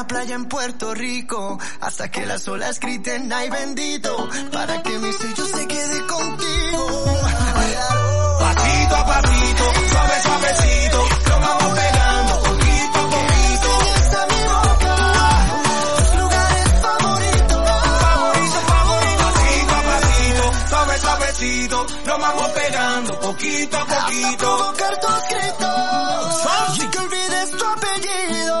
una 0.00 0.06
playa 0.06 0.34
en 0.34 0.46
Puerto 0.46 0.94
Rico 0.94 1.58
hasta 1.78 2.10
que 2.10 2.24
las 2.24 2.48
olas 2.48 2.80
griten 2.80 3.30
ay 3.30 3.50
bendito 3.50 4.16
para 4.50 4.82
que 4.82 4.98
mi 4.98 5.12
sello 5.12 5.44
se 5.44 5.66
quede 5.68 6.06
contigo. 6.06 7.04
Pasito 8.38 8.96
a 8.96 9.06
pasito, 9.06 9.64
suave, 9.90 10.22
suavecito. 10.22 11.08
Nos 11.28 11.40
vamos 11.40 11.78
pegando 11.78 12.40
poquito 12.40 12.98
a 12.98 13.10
poquito. 13.10 13.68
Enseñes 13.76 14.14
a 14.14 14.26
mi 14.30 14.40
boca 14.48 14.96
tus 15.84 16.18
lugares 16.18 16.68
favoritos. 16.80 17.58
Favorito, 18.00 18.58
favorito. 18.72 19.24
Pasito 19.24 19.74
a 19.74 19.82
pasito, 19.90 20.68
suave, 20.70 20.98
suavecito. 20.98 21.86
Nos 22.06 22.18
vamos 22.20 22.48
pegando 22.52 23.20
poquito 23.20 23.76
a 23.76 23.80
Hasta 23.82 24.04
poquito. 24.06 24.38
provocar 24.38 25.00
tus 25.00 25.28
gritos 25.28 25.70
que 26.90 26.98
olvides 26.98 27.50
tu 27.50 27.64
apellido. 27.66 28.60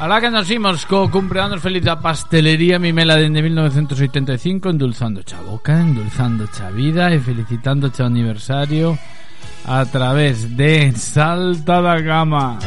Ahora 0.00 0.18
que 0.22 0.30
nos 0.30 0.48
íbamos 0.48 0.86
co 0.86 1.10
cumpleaños 1.10 1.60
feliz 1.60 1.84
la 1.84 2.00
pastelería 2.00 2.78
Mimela 2.78 3.16
de 3.16 3.28
1985, 3.28 4.70
endulzando 4.70 5.22
chaboca, 5.22 5.78
endulzando 5.78 6.46
chavida 6.46 7.10
y 7.10 7.16
e 7.16 7.20
felicitando 7.20 7.90
cha 7.90 8.06
aniversario 8.06 8.96
a 9.66 9.84
través 9.84 10.56
de 10.56 10.90
Salta 10.96 11.82
da 11.82 12.00
Gama. 12.00 12.58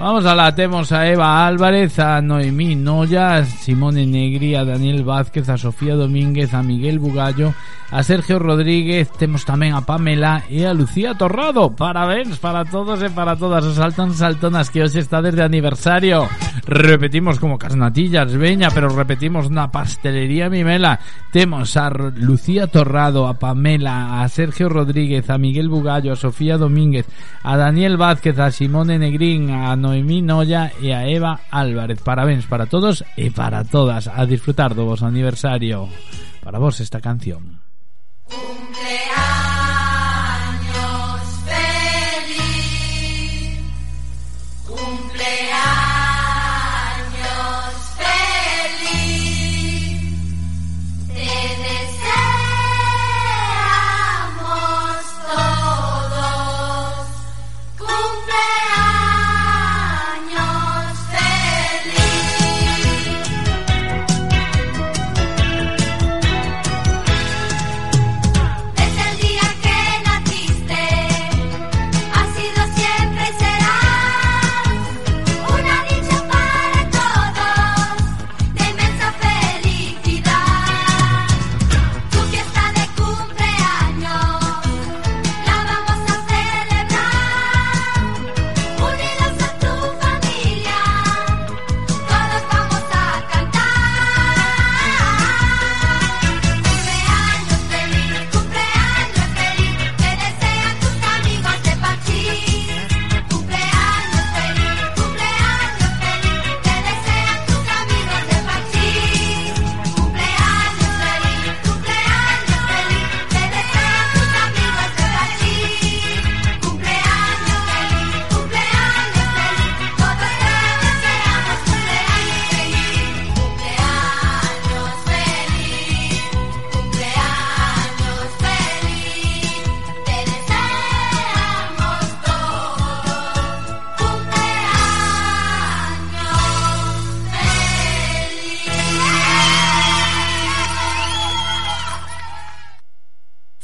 Vamos 0.00 0.24
a 0.24 0.34
la 0.34 0.54
temos 0.54 0.92
a 0.92 1.06
Eva 1.06 1.46
Álvarez, 1.46 1.98
a 1.98 2.22
Noemí 2.22 2.74
Noya, 2.74 3.36
a 3.36 3.44
Simone 3.44 4.06
Negri, 4.06 4.54
a 4.54 4.64
Daniel 4.64 5.04
Vázquez, 5.04 5.46
a 5.50 5.58
Sofía 5.58 5.94
Domínguez, 5.94 6.54
a 6.54 6.62
Miguel 6.62 6.98
Bugallo, 6.98 7.52
a 7.90 8.02
Sergio 8.02 8.38
Rodríguez, 8.38 9.12
temos 9.12 9.44
tamén 9.44 9.76
a 9.76 9.84
Pamela 9.84 10.48
e 10.48 10.64
a 10.64 10.72
Lucía 10.72 11.12
Torrado. 11.20 11.76
Parabéns 11.76 12.40
para 12.40 12.64
todos 12.64 13.04
e 13.04 13.12
para 13.12 13.36
todas 13.36 13.60
os 13.60 13.76
saltonas 13.76 14.72
que 14.72 14.80
hoxe 14.80 15.04
está 15.04 15.20
desde 15.20 15.44
aniversario. 15.44 16.24
Repetimos 16.64 17.36
como 17.36 17.60
casnatillas, 17.60 18.32
veña, 18.32 18.72
pero 18.72 18.88
repetimos 18.88 19.52
na 19.52 19.68
pastelería 19.68 20.48
Mimela. 20.48 20.96
Temos 21.28 21.76
a 21.76 21.92
Lucía 22.16 22.72
Torrado, 22.72 23.28
a 23.28 23.36
Pamela, 23.36 24.22
a 24.22 24.28
Sergio 24.32 24.72
Rodríguez, 24.72 25.28
a 25.28 25.36
Miguel 25.36 25.68
Bugallo, 25.68 26.14
a 26.14 26.16
Sofía 26.16 26.56
Domínguez, 26.56 27.04
a 27.42 27.58
Daniel 27.58 28.00
Vázquez, 28.00 28.38
a 28.38 28.48
Simone 28.48 28.96
Negrín, 28.96 29.50
a 29.50 29.76
Noemí 29.76 29.89
Noemí 29.90 30.22
Noya 30.22 30.70
e 30.78 30.94
a 30.94 31.02
Eva 31.10 31.50
Álvarez. 31.50 31.98
Parabéns 31.98 32.46
para 32.46 32.70
todos 32.70 33.02
e 33.18 33.34
para 33.34 33.66
todas 33.66 34.06
a 34.06 34.22
disfrutar 34.22 34.70
do 34.70 34.86
vos 34.86 35.02
aniversario. 35.02 35.90
Para 36.38 36.62
vos 36.62 36.78
esta 36.78 37.02
canción. 37.02 37.58
Cumpleaños. 38.22 39.39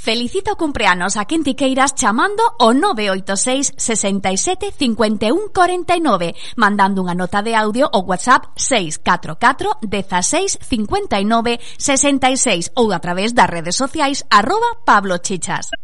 Felicita 0.07 0.53
o 0.53 0.57
cumpleanos 0.57 1.19
a 1.19 1.27
quen 1.27 1.43
ti 1.43 1.59
queiras 1.59 1.91
chamando 1.99 2.39
o 2.63 2.71
986 2.71 3.75
67 3.75 4.71
51 4.71 5.51
49, 5.51 6.31
mandando 6.55 7.03
unha 7.03 7.19
nota 7.19 7.43
de 7.43 7.59
audio 7.59 7.91
o 7.91 8.07
WhatsApp 8.07 8.55
644 8.55 9.83
16 9.83 10.63
59 10.63 11.59
66 11.59 12.71
ou 12.79 12.95
a 12.95 13.03
través 13.03 13.35
das 13.35 13.51
redes 13.51 13.75
sociais 13.75 14.23
arroba 14.31 14.79
Pablo 14.87 15.19
Chichas. 15.19 15.75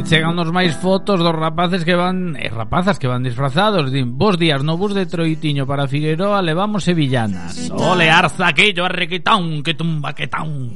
E 0.00 0.02
cheganos 0.02 0.48
máis 0.48 0.72
fotos 0.80 1.20
dos 1.20 1.36
rapaces 1.36 1.84
que 1.84 1.92
van 1.92 2.32
e 2.32 2.48
rapazas 2.48 2.96
que 2.96 3.04
van 3.04 3.20
disfrazados 3.20 3.92
Din, 3.92 4.16
vos 4.16 4.40
días 4.40 4.64
no 4.64 4.80
bus 4.80 4.96
de 4.96 5.04
Troitiño 5.04 5.68
para 5.68 5.84
Figueroa 5.92 6.40
levamos 6.40 6.88
sevillanas 6.88 7.68
Ole, 7.68 8.08
arza 8.08 8.48
aquello, 8.48 8.88
arrequitán, 8.88 9.60
que 9.60 9.76
tumba, 9.76 10.16
que 10.16 10.24
tan 10.24 10.72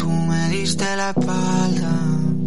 Tú 0.00 0.08
me 0.08 0.48
diste 0.48 0.88
la 0.96 1.10
espalda. 1.12 1.92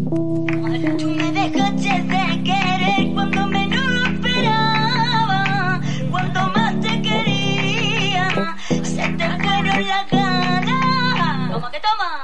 Tú 0.09 1.07
me 1.13 1.30
dejaste 1.38 2.01
de 2.01 2.26
querer 2.41 3.13
cuando 3.13 3.45
menos 3.45 3.86
lo 3.93 4.03
esperaba, 4.09 5.82
cuando 6.09 6.47
más 6.49 6.82
te 6.82 6.99
quería, 6.99 8.57
se 8.82 9.05
te 9.05 9.28
fueron 9.38 9.82
las 9.86 10.09
ganas. 10.09 11.51
Toma 11.51 11.69
que 11.69 11.80
toma. 11.80 12.09
Toma. 12.09 12.20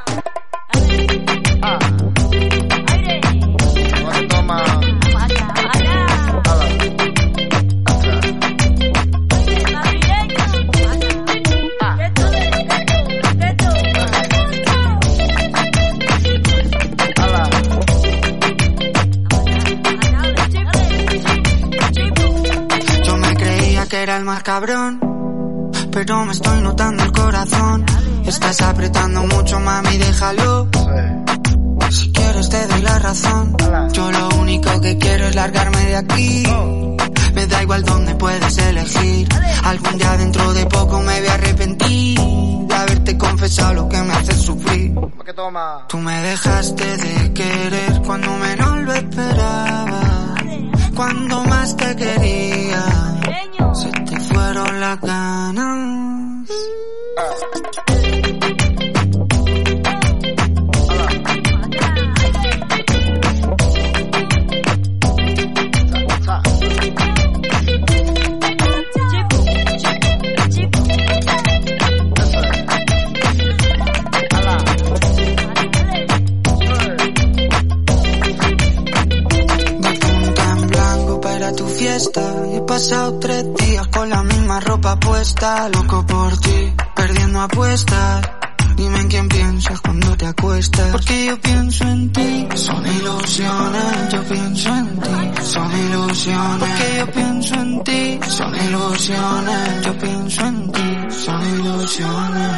El 24.18 24.26
más 24.26 24.42
cabrón, 24.42 25.00
pero 25.92 26.26
me 26.26 26.32
estoy 26.32 26.62
notando 26.62 27.04
el 27.04 27.12
corazón. 27.12 27.86
Estás 28.26 28.62
apretando 28.62 29.24
mucho, 29.28 29.60
mami, 29.60 29.98
déjalo. 29.98 30.70
Si 31.92 32.12
quieres 32.12 32.50
te 32.50 32.68
doy 32.68 32.82
la 32.82 33.00
razón. 33.00 33.56
Yo 33.94 34.12
lo 34.12 34.30
único 34.40 34.82
que 34.82 34.98
quiero 34.98 35.28
es 35.28 35.36
largarme 35.36 35.86
de 35.86 35.96
aquí. 35.96 36.44
Me 37.36 37.46
da 37.46 37.62
igual 37.62 37.84
dónde 37.84 38.16
puedes 38.16 38.58
elegir. 38.58 39.28
Algún 39.64 39.98
día 40.00 40.18
dentro 40.18 40.54
de 40.54 40.66
poco 40.66 41.00
me 41.02 41.20
voy 41.20 41.30
a 41.30 41.34
arrepentir 41.36 42.20
de 42.20 42.76
haberte 42.76 43.18
confesado 43.18 43.74
lo 43.76 43.90
que 43.90 44.02
me 44.02 44.14
hace 44.14 44.34
sufrir. 44.34 44.96
Tú 45.88 45.98
me 46.00 46.22
dejaste 46.22 46.98
de 46.98 47.34
querer 47.34 48.02
cuando 48.04 48.36
menos 48.38 48.78
lo 48.84 48.94
esperaba. 48.94 50.34
Cuando 50.96 51.44
más 51.44 51.78
te 51.78 51.96
quería, 51.96 52.84
sueño. 53.38 53.76
Se 53.76 53.92
te 53.92 54.20
fueron 54.20 54.80
las 54.80 55.02
ganas. 55.02 55.78
fiesta 81.78 82.47
Pasado 82.68 83.18
tres 83.20 83.46
días 83.56 83.88
con 83.88 84.10
la 84.10 84.22
misma 84.24 84.60
ropa 84.60 85.00
puesta. 85.00 85.70
Loco 85.70 86.06
por 86.06 86.38
ti, 86.38 86.74
perdiendo 86.96 87.40
apuestas. 87.42 88.30
Dime 88.76 89.00
en 89.00 89.08
quién 89.08 89.30
piensas 89.30 89.80
cuando 89.82 90.16
te 90.18 90.26
acuestas. 90.28 90.92
Porque 90.92 91.26
yo 91.28 91.40
pienso 91.40 91.84
en 91.86 92.12
ti. 92.12 92.48
Son 92.56 92.86
ilusiones. 92.86 94.10
Yo 94.12 94.24
pienso 94.26 94.70
en 94.70 95.00
ti. 95.00 95.44
Son 95.44 95.72
ilusiones. 95.80 96.60
Porque 96.60 96.98
yo 96.98 97.12
pienso 97.12 97.56
en 97.56 97.84
ti. 97.84 98.20
Son 98.30 98.56
ilusiones. 98.56 99.86
Yo 99.86 99.98
pienso 99.98 100.46
en 100.46 100.72
ti. 100.72 100.98
Son 101.26 101.42
ilusiones. 101.60 102.52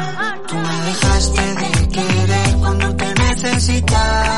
Tú 0.48 0.54
me 0.56 0.76
dejaste 0.86 1.54
de 1.54 1.88
querer 1.88 2.56
cuando 2.58 2.96
te 2.96 3.14
necesitaba. 3.14 4.29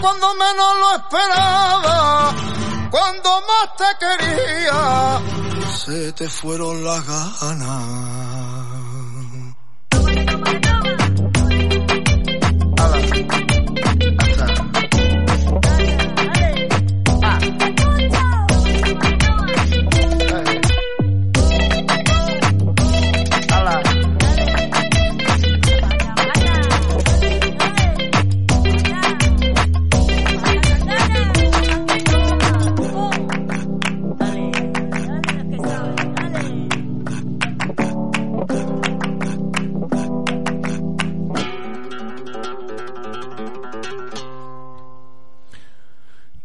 Cuando 0.00 0.34
menos 0.34 0.74
lo 0.80 0.94
esperaba, 0.96 2.34
cuando 2.90 3.30
más 3.42 3.76
te 3.76 3.84
quería, 3.98 5.20
se 5.76 6.12
te 6.12 6.28
fueron 6.28 6.84
las 6.84 7.04
ganas. 7.06 8.93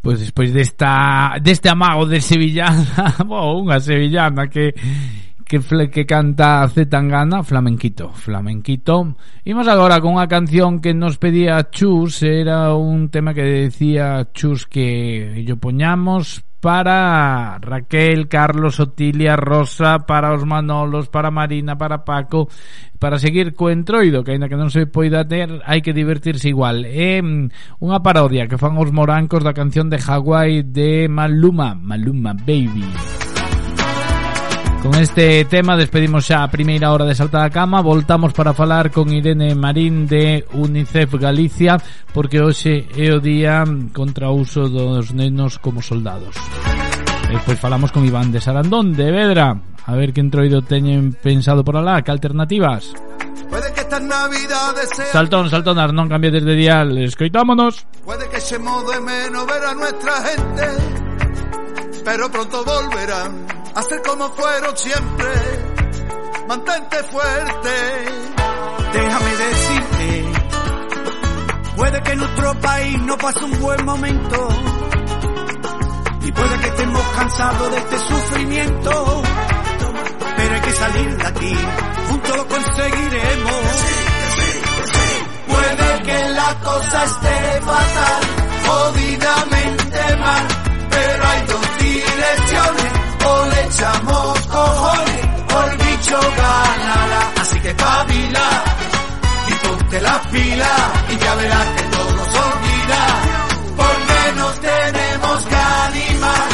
Pois 0.10 0.22
despois 0.22 0.52
desta 0.52 1.38
deste 1.38 1.70
amago 1.70 2.10
de 2.10 2.18
sevillana, 2.18 3.14
bo, 3.30 3.62
unha 3.62 3.78
sevillana 3.78 4.50
que 4.50 4.74
que 5.46 5.62
que 5.62 6.06
canta 6.10 6.66
Z 6.66 6.90
Tangana, 6.90 7.46
flamenquito, 7.46 8.10
flamenquito. 8.18 9.14
Imos 9.46 9.70
agora 9.70 10.02
con 10.02 10.18
unha 10.18 10.26
canción 10.26 10.82
que 10.82 10.98
nos 10.98 11.22
pedía 11.22 11.62
Chus, 11.70 12.26
era 12.26 12.74
un 12.74 13.14
tema 13.14 13.38
que 13.38 13.70
decía 13.70 14.26
Chus 14.34 14.66
que 14.66 15.46
yo 15.46 15.62
poñamos 15.62 16.42
para 16.60 17.58
Raquel, 17.62 18.28
Carlos, 18.28 18.80
Otilia, 18.80 19.36
Rosa, 19.36 20.00
para 20.00 20.34
os 20.34 20.44
Manolos, 20.44 21.08
para 21.08 21.32
Marina, 21.32 21.78
para 21.78 22.04
Paco, 22.04 22.50
para 23.00 23.18
seguir 23.18 23.56
co 23.56 23.72
entroido, 23.72 24.24
que 24.24 24.36
aínda 24.36 24.52
que 24.52 24.60
non 24.60 24.68
se 24.68 24.84
poida 24.84 25.24
ter, 25.24 25.64
hai 25.64 25.80
que 25.80 25.96
divertirse 25.96 26.52
igual. 26.52 26.84
É 26.84 27.24
mm, 27.24 27.80
unha 27.80 28.04
parodia 28.04 28.52
que 28.52 28.60
fan 28.60 28.76
os 28.76 28.92
morancos 28.92 29.40
da 29.40 29.56
canción 29.56 29.88
de 29.88 30.04
Hawaii 30.04 30.68
de 30.68 31.08
Maluma, 31.08 31.80
Maluma 31.80 32.36
Baby. 32.36 33.29
Con 34.82 34.96
este 34.96 35.44
tema 35.44 35.76
despedimos 35.76 36.32
a 36.32 36.48
primeira 36.48 36.94
hora 36.94 37.04
de 37.04 37.14
Salta 37.14 37.40
da 37.40 37.50
Cama. 37.50 37.82
Voltamos 37.82 38.32
para 38.32 38.54
falar 38.54 38.92
con 38.92 39.12
Irene 39.12 39.54
Marín 39.54 40.08
de 40.08 40.48
UNICEF 40.54 41.20
Galicia 41.20 41.76
Porque 42.14 42.40
hoxe 42.40 42.88
é 42.96 43.12
o 43.12 43.20
día 43.20 43.68
contra 43.92 44.32
o 44.32 44.40
uso 44.40 44.72
dos 44.72 45.12
nenos 45.12 45.60
como 45.60 45.84
soldados. 45.84 46.32
E 47.28 47.36
Despois 47.36 47.60
falamos 47.60 47.92
con 47.92 48.08
Iván 48.08 48.32
de 48.32 48.40
Sarandón, 48.40 48.96
de 48.96 49.12
Vedra. 49.12 49.52
A 49.84 49.94
ver 50.00 50.16
que 50.16 50.24
entroido 50.24 50.64
teñen 50.64 51.12
pensado 51.12 51.60
por 51.60 51.76
alá, 51.76 52.00
que 52.00 52.16
alternativas 52.16 52.96
Puede 53.52 53.68
que 53.76 53.82
estas 53.84 54.02
navidades 54.02 54.88
sean, 54.96 55.12
Saltón, 55.12 55.50
saltonas, 55.52 55.92
non 55.92 56.08
cambies 56.08 56.40
de 56.40 56.56
dial. 56.56 56.96
Escoitámonos. 57.04 57.84
Puede 58.08 58.32
que 58.32 58.40
se 58.40 58.56
de 58.56 58.98
menos 59.04 59.44
ver 59.44 59.64
a 59.68 59.74
nuestra 59.76 60.16
gente, 60.24 60.66
pero 62.08 62.32
pronto 62.32 62.64
volverán 62.64 63.59
a 63.76 63.82
ser 63.84 64.02
como 64.02 64.30
fueron 64.30 64.78
siempre. 64.78 65.28
Mantente 66.48 67.04
fuerte. 67.04 67.70
Déjame 68.94 69.36
decirte, 69.36 70.26
puede 71.76 72.02
que 72.02 72.16
nuestro 72.16 72.60
país 72.60 73.02
no 73.04 73.18
pase 73.18 73.44
un 73.44 73.60
buen 73.60 73.86
momento 73.86 74.48
y 76.24 76.32
puede 76.32 76.60
que 76.60 76.68
estemos 76.68 77.02
cansados 77.16 77.72
de 77.72 77.78
este 77.78 78.00
sufrimiento, 78.00 79.22
pero 80.38 80.56
hay 80.56 80.62
que 80.62 80.72
salir 80.72 81.18
de 81.18 81.28
aquí, 81.28 81.56
juntos 82.10 82.38
lo 82.38 82.48
conseguiremos. 82.48 83.64
Puede 85.48 86.02
que 86.04 86.30
la 86.30 86.60
cosa 86.64 87.04
esté 87.06 87.62
fatal, 87.62 88.22
jodidamente 88.68 90.16
mal, 90.18 90.48
echamos 93.70 94.40
cojones, 94.48 95.22
el 95.62 95.78
bicho 95.78 96.20
ganará. 96.38 97.22
Así 97.42 97.60
que 97.60 97.74
pabila, 97.76 98.48
y 99.48 99.54
ponte 99.68 100.02
las 100.02 100.28
pilas, 100.28 100.82
y 101.10 101.18
ya 101.18 101.36
verás 101.36 101.68
que 101.76 101.84
todo 101.84 102.26
se 102.32 102.40
olvida, 102.50 103.04
porque 103.78 104.20
nos 104.38 104.60
tenemos 104.60 105.46
que 105.46 105.56
animar, 105.56 106.48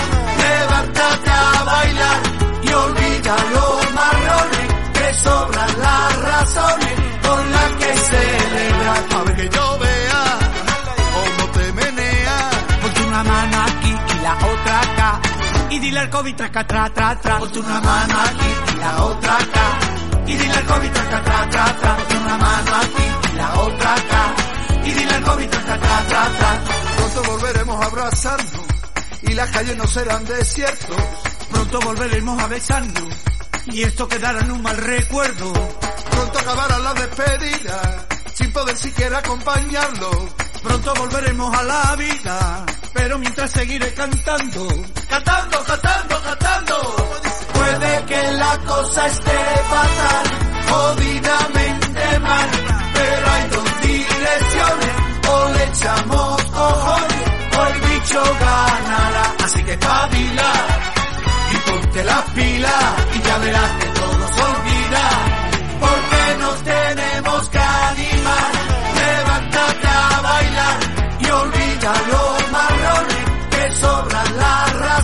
levántate 0.44 1.30
a 1.32 1.64
bailar, 1.64 2.20
y 2.64 2.74
olvida 2.74 3.36
los 3.54 3.94
marrones, 3.94 4.68
que 4.94 5.14
sobran 5.14 5.55
y 15.76 15.80
dile 15.80 16.00
al 16.00 16.10
COVID 16.10 16.36
traca 16.36 16.66
tra 16.66 16.90
tra 16.90 17.20
tra. 17.20 17.38
Ponte 17.38 17.60
una 17.60 17.82
mano 17.82 18.20
aquí 18.20 18.74
y 18.74 18.80
la 18.80 19.04
otra 19.04 19.38
acá. 19.38 19.80
Y 20.26 20.36
dile 20.36 20.54
al 20.54 20.66
COVID 20.66 20.92
traca 20.92 21.24
tra 21.24 21.50
tra 21.50 21.76
tra. 21.76 21.96
Ponte 21.98 22.18
una 22.18 22.38
mano 22.38 22.76
aquí 22.76 23.34
y 23.34 23.36
la 23.36 23.60
otra 23.60 23.94
acá. 23.94 24.36
Y 24.84 24.92
dile 24.92 25.14
al 25.16 25.24
COVID 25.24 25.50
traca 25.50 25.80
tra 25.80 26.06
tra 26.08 26.30
tra. 26.38 26.62
Pronto 26.96 27.32
volveremos 27.32 27.82
a 27.82 27.86
abrazarnos 27.88 28.66
y 29.22 29.34
las 29.34 29.52
calles 29.52 29.78
no 29.78 29.88
serán 29.88 30.26
desiertos. 30.26 30.98
Pronto 31.52 31.80
volveremos 31.82 32.42
a 32.42 32.48
besarnos 32.48 33.14
y 33.68 33.84
esto 33.84 34.08
quedará 34.08 34.40
en 34.40 34.52
un 34.52 34.62
mal 34.62 34.78
recuerdo. 34.78 35.52
Pronto 36.12 36.40
acabará 36.40 36.80
la 36.80 36.94
despedida 36.94 38.06
sin 38.34 38.52
poder 38.52 38.78
siquiera 38.78 39.20
acompañarlo. 39.20 40.12
Pronto 40.64 40.94
volveremos 40.96 41.56
a 41.56 41.64
la 41.64 41.96
vida, 41.96 42.66
pero 42.96 43.20
mientras 43.20 43.52
seguiré 43.52 43.94
cantando. 43.94 44.68
Cantando, 45.10 45.64
cantando, 45.66 46.22
cantando. 46.24 46.76
Puede 47.54 48.06
que 48.06 48.32
la 48.32 48.58
cosa 48.60 49.08
esté 49.08 49.40
fatal, 49.70 50.26
jodidamente 50.70 52.20
mal, 52.20 52.50
pero 52.94 53.32
hay 53.34 53.50
dos 53.50 53.82
direcciones, 53.82 54.94
o 55.28 55.50
le 55.54 55.64
echamos 55.66 56.44
cojones, 56.46 57.26
o 57.58 57.66
el 57.68 57.82
bicho 57.82 58.24
ganará. 58.40 59.36
Así 59.44 59.64
que 59.64 59.78
pabila, 59.78 60.52
y 61.52 61.70
ponte 61.70 62.04
las 62.06 62.24
pilas, 62.32 62.86
y 63.14 63.22
ya 63.28 63.38
verás 63.40 63.72
que 63.80 63.88
todo 64.00 64.28
se 64.36 64.42
olvida, 64.42 65.06
porque 65.82 66.38
nos 66.40 66.64
tenemos 66.64 67.50
que 67.50 67.60
animar, 67.60 68.52
levántate 68.96 69.88
a 69.88 70.22
bailar, 70.22 70.78
y 71.20 71.30
olvida 71.30 71.94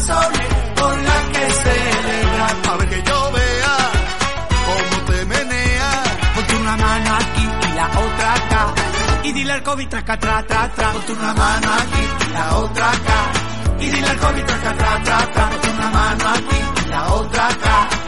razones, 0.08 0.47
con 0.80 1.04
las 1.04 1.24
que 1.26 1.52
celebrar. 1.52 2.56
A 2.70 2.78
ver 2.78 2.89
que 2.89 3.04
yo 3.04 3.32
vea, 3.32 3.78
cómo 4.66 5.06
te 5.06 5.26
menea, 5.26 6.04
Ponte 6.36 6.56
una 6.56 6.78
mano 6.78 7.16
aquí 7.16 7.70
y 7.70 7.76
la 7.76 7.88
otra 7.88 8.34
acá 8.34 8.74
y 9.24 9.32
dile 9.34 9.54
al 9.54 9.64
COVID 9.64 9.88
traca 9.88 10.18
tra 10.18 10.43
tra 10.43 10.70
tra. 10.70 10.91
Ponte 10.91 11.14
una 11.14 11.34
mano 11.34 11.68
aquí 11.74 12.28
y 12.28 12.34
la 12.34 12.58
otra 12.58 12.91
acá. 12.91 13.32
Y 13.80 13.86
dile 13.89 14.08
al 14.08 14.18
COVID 14.18 14.43
traca 14.45 14.74
tra 14.74 15.04
tra 15.04 15.32
tra. 15.32 15.49
Ponte 15.49 15.70
una 15.70 15.89
mano 15.89 16.30
aquí 16.30 16.86
y 16.86 16.89
la 16.89 17.14
otra 17.14 17.47
acá. 17.47 18.01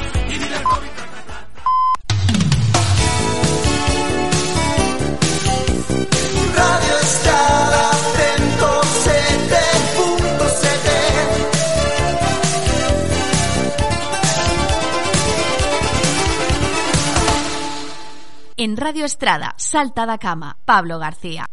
En 18.65 18.77
Radio 18.77 19.03
Estrada, 19.03 19.55
Salta 19.57 20.05
da 20.05 20.17
Cama, 20.17 20.55
Pablo 20.63 20.97
García. 20.97 21.43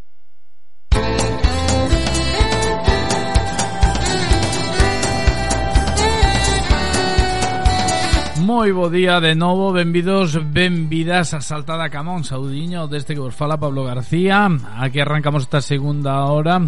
Moi 8.51 8.75
bo 8.75 8.91
día 8.91 9.23
de 9.23 9.39
novo, 9.39 9.71
benvidos, 9.71 10.35
benvidas 10.51 11.39
a 11.39 11.41
Saltada 11.41 11.87
Camón, 11.87 12.27
saudiño 12.27 12.91
deste 12.91 13.15
que 13.15 13.23
vos 13.23 13.31
fala 13.31 13.63
Pablo 13.63 13.87
García. 13.87 14.51
Aquí 14.75 14.99
arrancamos 14.99 15.47
esta 15.47 15.63
segunda 15.63 16.27
hora. 16.27 16.59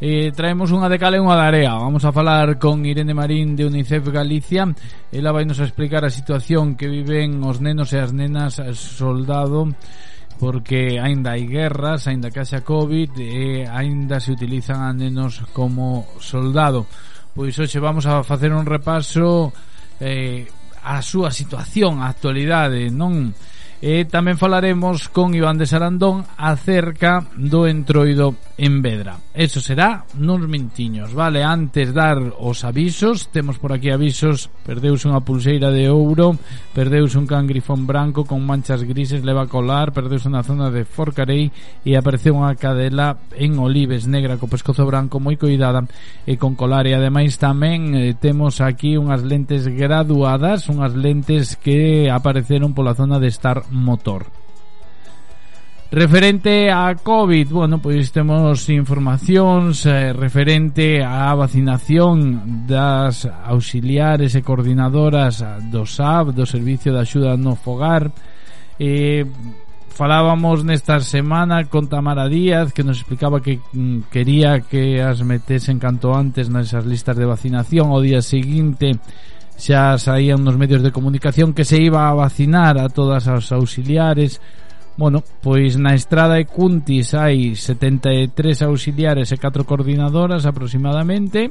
Eh, 0.00 0.32
Traemos 0.32 0.72
unha 0.72 0.88
de 0.88 0.96
cale 0.96 1.20
e 1.20 1.22
unha 1.22 1.36
de 1.36 1.44
area. 1.44 1.76
Vamos 1.76 2.08
a 2.08 2.14
falar 2.16 2.56
con 2.56 2.88
Irene 2.88 3.12
Marín 3.12 3.52
de 3.52 3.68
UNICEF 3.68 4.08
Galicia. 4.08 4.64
Ela 5.12 5.28
vai 5.28 5.44
nos 5.44 5.60
explicar 5.60 6.08
a 6.08 6.14
situación 6.16 6.72
que 6.72 6.88
viven 6.88 7.44
os 7.44 7.60
nenos 7.60 7.92
e 7.92 8.00
as 8.00 8.16
nenas 8.16 8.56
soldado 8.72 9.68
porque 10.40 10.96
aínda 10.96 11.36
hai 11.36 11.44
guerras, 11.44 12.08
aínda 12.08 12.32
que 12.32 12.40
haxa 12.40 12.64
Covid, 12.64 13.12
e 13.20 13.68
aínda 13.68 14.24
se 14.24 14.32
utilizan 14.32 14.80
a 14.80 14.96
nenos 14.96 15.44
como 15.52 16.08
soldado. 16.16 16.88
Pois 17.36 17.52
hoxe 17.60 17.76
vamos 17.76 18.08
a 18.08 18.24
facer 18.24 18.56
un 18.56 18.64
repaso 18.64 19.52
eh, 20.00 20.48
a 20.86 21.02
súa 21.02 21.34
situación, 21.34 21.98
a 21.98 22.06
actualidade, 22.06 22.94
non 22.94 23.34
E 23.86 24.02
tamén 24.02 24.34
falaremos 24.34 25.06
con 25.06 25.30
Iván 25.30 25.62
de 25.62 25.70
Sarandón 25.70 26.26
acerca 26.34 27.22
do 27.38 27.70
entroido 27.70 28.34
en 28.58 28.82
Vedra. 28.82 29.22
Eso 29.30 29.62
será 29.62 30.02
nuns 30.18 30.48
mintiños, 30.50 31.14
vale? 31.14 31.46
Antes 31.46 31.94
dar 31.94 32.18
os 32.18 32.66
avisos, 32.66 33.30
temos 33.30 33.62
por 33.62 33.70
aquí 33.70 33.94
avisos, 33.94 34.50
perdeus 34.66 35.06
unha 35.06 35.22
pulseira 35.22 35.70
de 35.70 35.86
ouro, 35.86 36.34
perdeus 36.74 37.14
un 37.14 37.30
cangrifón 37.30 37.86
branco 37.86 38.26
con 38.26 38.42
manchas 38.42 38.82
grises, 38.82 39.22
leva 39.22 39.46
colar, 39.46 39.94
perdeus 39.94 40.26
unha 40.26 40.42
zona 40.42 40.74
de 40.74 40.82
Forcarei 40.82 41.54
e 41.86 41.94
apareceu 41.94 42.34
unha 42.34 42.58
cadela 42.58 43.22
en 43.38 43.54
olives 43.62 44.10
negra 44.10 44.34
co 44.34 44.50
pescozo 44.50 44.82
branco 44.82 45.22
moi 45.22 45.38
coidada 45.38 45.86
e 46.26 46.34
con 46.34 46.58
colar 46.58 46.90
e 46.90 46.96
ademais 46.98 47.38
tamén 47.38 47.94
eh, 47.94 48.18
temos 48.18 48.58
aquí 48.58 48.98
unhas 48.98 49.22
lentes 49.22 49.70
graduadas, 49.70 50.66
unhas 50.66 50.96
lentes 50.98 51.54
que 51.54 52.10
apareceron 52.10 52.74
pola 52.74 52.98
zona 52.98 53.22
de 53.22 53.30
estar 53.30 53.62
motor. 53.76 54.26
Referente 55.90 56.68
a 56.68 56.96
COVID, 56.96 57.48
bueno, 57.52 57.78
pois 57.78 58.10
temos 58.10 58.66
informacións 58.74 59.86
eh, 59.86 60.10
referente 60.10 60.98
á 60.98 61.30
vacinación 61.38 62.66
das 62.66 63.22
auxiliares 63.24 64.34
e 64.34 64.42
coordinadoras 64.42 65.46
do 65.70 65.86
SAB, 65.86 66.34
do 66.34 66.42
Servicio 66.42 66.90
de 66.90 67.06
Axuda 67.06 67.38
no 67.38 67.54
Fogar. 67.54 68.10
Eh, 68.82 69.30
falábamos 69.94 70.66
nesta 70.66 70.98
semana 70.98 71.70
con 71.70 71.86
Tamara 71.86 72.26
Díaz 72.26 72.74
que 72.74 72.82
nos 72.82 72.98
explicaba 72.98 73.40
que 73.40 73.62
mm, 73.72 74.10
quería 74.10 74.66
que 74.66 74.98
as 74.98 75.22
metesen 75.22 75.78
canto 75.78 76.12
antes 76.12 76.50
nesas 76.50 76.82
listas 76.82 77.14
de 77.14 77.30
vacinación 77.30 77.94
o 77.94 78.02
día 78.02 78.20
seguinte 78.20 78.98
xa 79.56 79.96
saían 79.96 80.44
nos 80.44 80.60
medios 80.60 80.84
de 80.84 80.92
comunicación 80.92 81.56
que 81.56 81.64
se 81.64 81.80
iba 81.80 82.08
a 82.08 82.14
vacinar 82.14 82.76
a 82.76 82.92
todas 82.92 83.26
as 83.26 83.50
auxiliares. 83.52 84.40
Bueno, 84.96 85.24
pois 85.40 85.76
na 85.80 85.96
estrada 85.96 86.40
e 86.40 86.44
Cuntis 86.44 87.16
hai 87.16 87.56
73 87.56 88.36
auxiliares 88.64 89.32
e 89.32 89.40
4 89.40 89.64
coordinadoras 89.64 90.44
aproximadamente. 90.44 91.48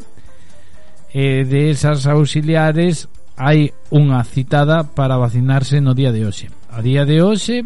E 1.09 1.45
de 1.45 1.71
esas 1.73 2.05
auxiliares 2.05 3.09
hai 3.35 3.73
unha 3.91 4.23
citada 4.23 4.85
para 4.85 5.19
vacinarse 5.19 5.81
no 5.81 5.97
día 5.97 6.13
de 6.13 6.23
hoxe. 6.23 6.47
A 6.69 6.79
día 6.85 7.03
de 7.03 7.19
hoxe 7.25 7.65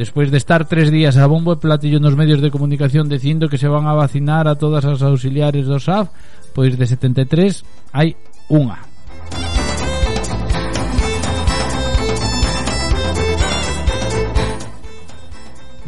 despois 0.00 0.32
de 0.32 0.40
estar 0.40 0.64
tres 0.64 0.88
días 0.88 1.20
a 1.20 1.28
bombo 1.28 1.52
e 1.52 1.60
platillo 1.60 2.00
nos 2.00 2.16
medios 2.16 2.40
de 2.40 2.48
comunicación 2.48 3.04
dicindo 3.04 3.52
que 3.52 3.60
se 3.60 3.68
van 3.68 3.84
a 3.84 3.92
vacinar 3.92 4.48
a 4.48 4.56
todas 4.56 4.88
as 4.88 5.04
auxiliares 5.04 5.68
do 5.68 5.76
SAF 5.76 6.08
pois 6.56 6.72
de 6.74 6.86
73 6.88 7.60
hai 7.92 8.16
unha. 8.48 8.89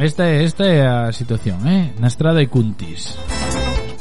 Esta 0.03 0.27
é, 0.27 0.43
esta 0.43 0.67
é 0.67 0.83
a 0.83 1.13
situación, 1.15 1.63
eh? 1.63 1.95
Na 2.03 2.11
estrada 2.11 2.43
de 2.43 2.51
Cuntis. 2.51 3.15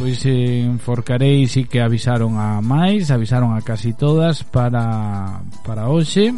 Pois 0.02 0.26
enforcarei 0.26 1.46
si 1.46 1.70
que 1.70 1.78
avisaron 1.78 2.42
a 2.42 2.58
máis, 2.58 3.14
avisaron 3.14 3.54
a 3.54 3.62
casi 3.62 3.94
todas 3.94 4.42
para, 4.42 5.46
para 5.62 5.94
hoxe. 5.94 6.34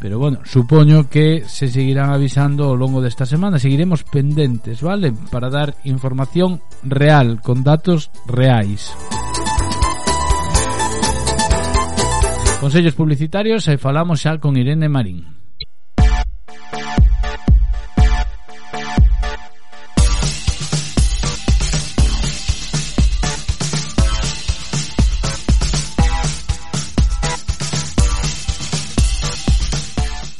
Pero 0.00 0.16
bueno, 0.16 0.40
supoño 0.48 1.12
que 1.12 1.44
se 1.44 1.68
seguirán 1.68 2.16
avisando 2.16 2.64
ao 2.64 2.80
longo 2.80 3.04
desta 3.04 3.24
semana 3.28 3.62
Seguiremos 3.62 4.02
pendentes, 4.04 4.80
vale? 4.80 5.12
Para 5.30 5.48
dar 5.48 5.76
información 5.84 6.60
real, 6.82 7.40
con 7.40 7.62
datos 7.62 8.10
reais 8.26 8.92
Consellos 12.60 12.98
publicitarios 12.98 13.64
e 13.70 13.78
falamos 13.78 14.20
xa 14.20 14.36
con 14.42 14.58
Irene 14.58 14.90
Marín 14.90 15.43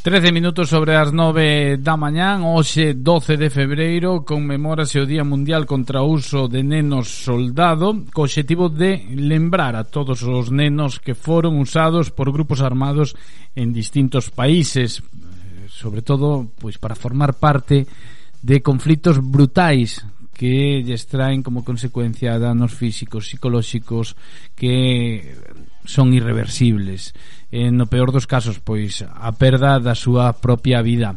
13 0.05 0.32
minutos 0.32 0.68
sobre 0.68 1.00
as 1.00 1.16
9 1.16 1.80
da 1.80 1.96
mañán, 1.96 2.44
hoxe 2.44 2.92
12 2.92 3.40
de 3.40 3.48
febreiro, 3.48 4.20
conmemórase 4.20 5.00
o 5.00 5.09
Día 5.09 5.24
Mundial 5.24 5.64
contra 5.64 6.05
o 6.05 6.12
Uso 6.12 6.44
de 6.44 6.61
Nenos 6.61 7.24
Soldado, 7.24 8.05
co 8.12 8.28
objetivo 8.28 8.68
de 8.68 9.00
lembrar 9.16 9.72
a 9.80 9.88
todos 9.88 10.20
os 10.20 10.52
nenos 10.52 11.00
que 11.00 11.16
foron 11.16 11.57
usados 11.57 12.12
por 12.12 12.36
grupos 12.36 12.61
armados 12.61 13.16
en 13.57 13.72
distintos 13.72 14.28
países, 14.28 15.00
eh, 15.00 15.72
sobre 15.72 16.05
todo 16.05 16.52
pois 16.61 16.76
para 16.76 17.00
formar 17.00 17.40
parte 17.40 17.88
de 18.44 18.61
conflitos 18.61 19.24
brutais 19.24 20.05
que 20.36 20.84
lles 20.84 21.09
traen 21.09 21.40
como 21.40 21.64
consecuencia 21.64 22.36
danos 22.36 22.76
físicos, 22.76 23.32
psicolóxicos, 23.32 24.20
que 24.52 25.32
son 25.85 26.12
irreversibles. 26.12 27.14
E 27.53 27.70
no 27.70 27.87
peor 27.87 28.11
dos 28.11 28.26
casos, 28.26 28.59
pois, 28.59 29.05
a 29.05 29.30
perda 29.37 29.78
da 29.78 29.95
súa 29.95 30.35
propia 30.35 30.82
vida. 30.82 31.14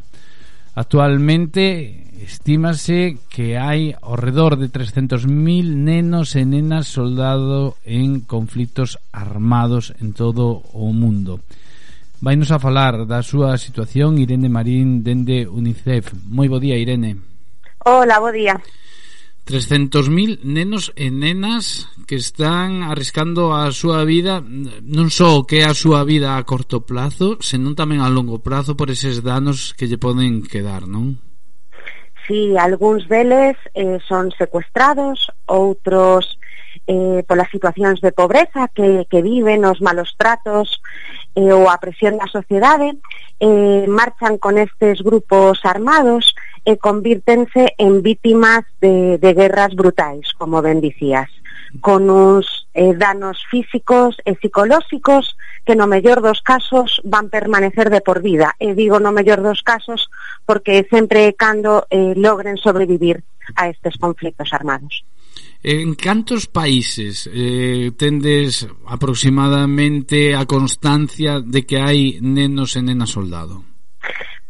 Actualmente 0.77 2.05
estímase 2.21 3.17
que 3.33 3.57
hai 3.57 3.97
ao 3.97 4.13
redor 4.13 4.61
de 4.61 4.69
300.000 4.69 5.25
nenos 5.73 6.37
e 6.37 6.45
nenas 6.45 6.85
soldado 6.85 7.81
en 7.81 8.21
conflitos 8.21 9.01
armados 9.09 9.97
en 9.97 10.13
todo 10.13 10.61
o 10.77 10.93
mundo. 10.93 11.41
Vainos 12.21 12.49
a 12.49 12.61
falar 12.61 13.05
da 13.05 13.21
súa 13.21 13.57
situación 13.61 14.17
Irene 14.17 14.49
Marín 14.49 15.05
dende 15.05 15.45
UNICEF. 15.45 16.13
Moi 16.29 16.49
bo 16.49 16.57
día, 16.57 16.77
Irene. 16.77 17.17
Hola, 17.85 18.17
bo 18.17 18.33
día. 18.33 18.57
300.000 19.47 20.43
nenos 20.43 20.91
e 20.99 21.07
nenas 21.07 21.87
que 22.03 22.19
están 22.19 22.83
arriscando 22.83 23.55
a 23.55 23.71
súa 23.71 24.03
vida 24.03 24.43
non 24.43 25.07
só 25.07 25.47
que 25.47 25.63
é 25.63 25.65
a 25.65 25.71
súa 25.71 26.03
vida 26.03 26.35
a 26.35 26.43
corto 26.43 26.83
plazo, 26.83 27.39
senón 27.39 27.71
tamén 27.71 28.03
a 28.03 28.11
longo 28.11 28.43
prazo 28.43 28.75
por 28.75 28.91
eses 28.91 29.23
danos 29.23 29.71
que 29.79 29.87
lle 29.87 29.95
poden 29.95 30.43
quedar, 30.43 30.83
non? 30.83 31.15
Sí, 32.27 32.59
algúns 32.59 33.07
deles 33.07 33.55
eh, 33.71 34.03
son 34.03 34.35
secuestrados, 34.35 35.31
outros 35.47 36.35
eh, 36.83 37.23
polas 37.23 37.47
situacións 37.47 38.03
de 38.03 38.11
pobreza 38.11 38.67
que, 38.75 39.07
que 39.07 39.23
viven, 39.23 39.63
os 39.63 39.79
malos 39.79 40.11
tratos, 40.19 40.83
eh, 41.37 41.53
ou 41.53 41.69
a 41.69 41.77
presión 41.77 42.17
da 42.17 42.25
sociedade 42.25 42.97
eh, 43.37 43.85
marchan 43.85 44.41
con 44.41 44.57
estes 44.57 45.05
grupos 45.05 45.61
armados 45.61 46.33
e 46.65 46.81
convírtense 46.81 47.77
en 47.77 48.01
vítimas 48.01 48.65
de, 48.81 49.21
de 49.21 49.31
guerras 49.37 49.77
brutais, 49.77 50.33
como 50.33 50.65
ben 50.65 50.81
dicías 50.81 51.29
con 51.81 52.09
uns 52.09 52.67
eh, 52.73 52.93
danos 52.95 53.43
físicos 53.49 54.17
e 54.25 54.35
psicolóxicos 54.39 55.35
que 55.65 55.75
no 55.75 55.87
mellor 55.87 56.23
dos 56.23 56.41
casos 56.41 57.03
van 57.03 57.29
permanecer 57.29 57.91
de 57.91 58.01
por 58.01 58.23
vida. 58.23 58.55
E 58.59 58.73
digo 58.73 59.03
no 59.03 59.11
mellor 59.11 59.43
dos 59.43 59.61
casos 59.61 60.07
porque 60.47 60.87
sempre 60.87 61.27
e 61.27 61.35
cando 61.35 61.85
eh, 61.91 62.15
logren 62.15 62.55
sobrevivir 62.55 63.23
a 63.55 63.67
estes 63.67 63.99
conflictos 63.99 64.51
armados. 64.55 65.03
En 65.69 65.95
cantos 65.95 66.47
países 66.47 67.29
eh, 67.33 67.91
tendes 67.97 68.65
aproximadamente 68.87 70.31
a 70.33 70.45
constancia 70.47 71.43
de 71.43 71.67
que 71.67 71.83
hai 71.83 72.23
nenos 72.23 72.79
e 72.79 72.81
nenas 72.87 73.11
soldado? 73.11 73.67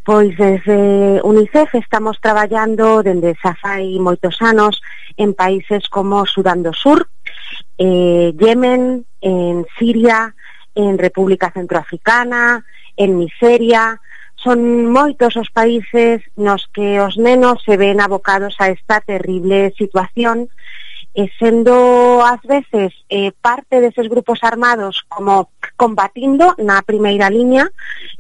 Pois 0.05 0.29
desde 0.37 1.17
UNICEF 1.25 1.73
estamos 1.73 2.21
traballando 2.21 3.01
dende 3.01 3.33
xa 3.41 3.57
fai 3.57 3.97
moitos 3.97 4.37
anos 4.45 4.77
en 5.17 5.33
países 5.33 5.89
como 5.89 6.21
Sudán 6.29 6.61
do 6.61 6.69
Sur, 6.69 7.09
eh, 7.81 8.29
Yemen, 8.37 9.01
en 9.17 9.65
Siria, 9.73 10.37
en 10.77 11.01
República 11.01 11.49
Centroafricana, 11.49 12.61
en 12.93 13.17
Nigeria, 13.17 13.97
son 14.37 14.85
moitos 14.93 15.33
os 15.33 15.49
países 15.49 16.21
nos 16.37 16.69
que 16.69 17.01
os 17.01 17.17
nenos 17.17 17.65
se 17.65 17.73
ven 17.73 18.05
abocados 18.05 18.53
a 18.61 18.69
esta 18.69 19.01
terrible 19.01 19.73
situación 19.81 20.53
e 21.17 21.25
sendo 21.41 22.21
ás 22.21 22.37
veces 22.45 22.93
eh, 23.09 23.33
parte 23.41 23.81
deses 23.81 24.05
grupos 24.05 24.45
armados 24.45 25.01
como 25.09 25.49
combatindo 25.73 26.53
na 26.61 26.85
primeira 26.85 27.25
liña 27.33 27.65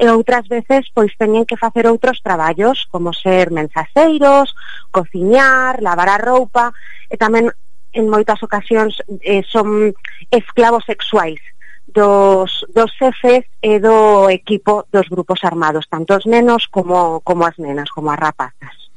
e 0.01 0.09
outras 0.09 0.49
veces 0.49 0.89
pois 0.97 1.13
teñen 1.13 1.45
que 1.45 1.61
facer 1.61 1.85
outros 1.85 2.25
traballos 2.25 2.89
como 2.89 3.13
ser 3.13 3.53
mensaseiros, 3.53 4.57
cociñar, 4.89 5.77
lavar 5.85 6.09
a 6.09 6.17
roupa 6.17 6.73
e 7.05 7.21
tamén 7.21 7.53
en 7.93 8.09
moitas 8.09 8.41
ocasións 8.41 8.97
eh, 9.21 9.45
son 9.45 9.93
esclavos 10.33 10.81
sexuais 10.89 11.37
dos, 11.85 12.65
dos 12.73 12.89
xefes 12.97 13.45
e 13.61 13.77
do 13.77 14.25
equipo 14.33 14.89
dos 14.89 15.05
grupos 15.05 15.45
armados, 15.45 15.85
tanto 15.85 16.17
os 16.17 16.25
nenos 16.25 16.65
como, 16.65 17.21
como 17.21 17.45
as 17.45 17.61
nenas, 17.61 17.93
como 17.93 18.09
as 18.09 18.17
rapazas. 18.17 18.89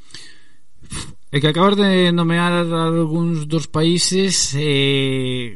E 1.30 1.38
que 1.38 1.46
acabas 1.46 1.78
de 1.78 2.10
nomear 2.10 2.66
algúns 2.66 3.46
dos 3.46 3.70
países 3.70 4.50
eh, 4.58 5.54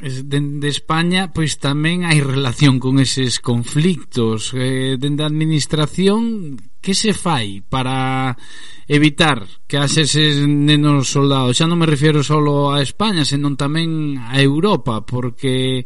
de, 0.00 0.40
de 0.40 0.68
España 0.72 1.36
pois 1.36 1.60
tamén 1.60 2.08
hai 2.08 2.20
relación 2.24 2.80
con 2.80 2.96
eses 2.96 3.36
conflictos. 3.44 4.56
Eh, 4.56 4.96
dende 4.96 5.20
a 5.20 5.28
administración 5.28 6.56
que 6.80 6.96
se 6.96 7.12
fai 7.12 7.60
para 7.60 8.40
evitar 8.88 9.44
que 9.68 9.76
haxe 9.76 10.08
eses 10.08 10.40
nenos 10.48 11.12
soldados? 11.12 11.60
Xa 11.60 11.68
non 11.68 11.76
me 11.76 11.88
refiero 11.88 12.24
solo 12.24 12.72
a 12.72 12.80
España 12.80 13.28
senón 13.28 13.60
tamén 13.60 14.16
a 14.16 14.40
Europa 14.40 15.04
porque 15.04 15.84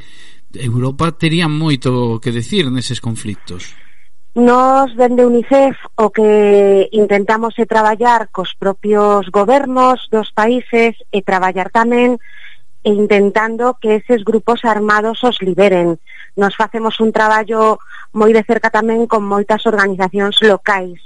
Europa 0.54 1.18
tería 1.18 1.50
moito 1.50 2.22
que 2.22 2.30
decir 2.30 2.70
neses 2.70 3.02
conflictos. 3.02 3.74
Nos, 4.34 4.94
dende 4.94 5.26
UNICEF, 5.26 5.76
o 5.96 6.10
que 6.10 6.88
intentamos 6.94 7.58
é 7.58 7.66
traballar 7.66 8.30
cos 8.30 8.54
propios 8.54 9.26
gobernos 9.26 10.06
dos 10.06 10.30
países 10.30 10.94
e 11.10 11.18
traballar 11.26 11.74
tamén 11.74 12.14
e 12.86 12.94
intentando 12.94 13.74
que 13.82 13.98
eses 13.98 14.22
grupos 14.22 14.62
armados 14.62 15.26
os 15.26 15.42
liberen. 15.42 15.98
Nos 16.38 16.54
facemos 16.54 17.02
un 17.02 17.10
traballo 17.10 17.82
moi 18.14 18.30
de 18.30 18.46
cerca 18.46 18.70
tamén 18.70 19.10
con 19.10 19.26
moitas 19.26 19.66
organizacións 19.66 20.38
locais 20.46 21.02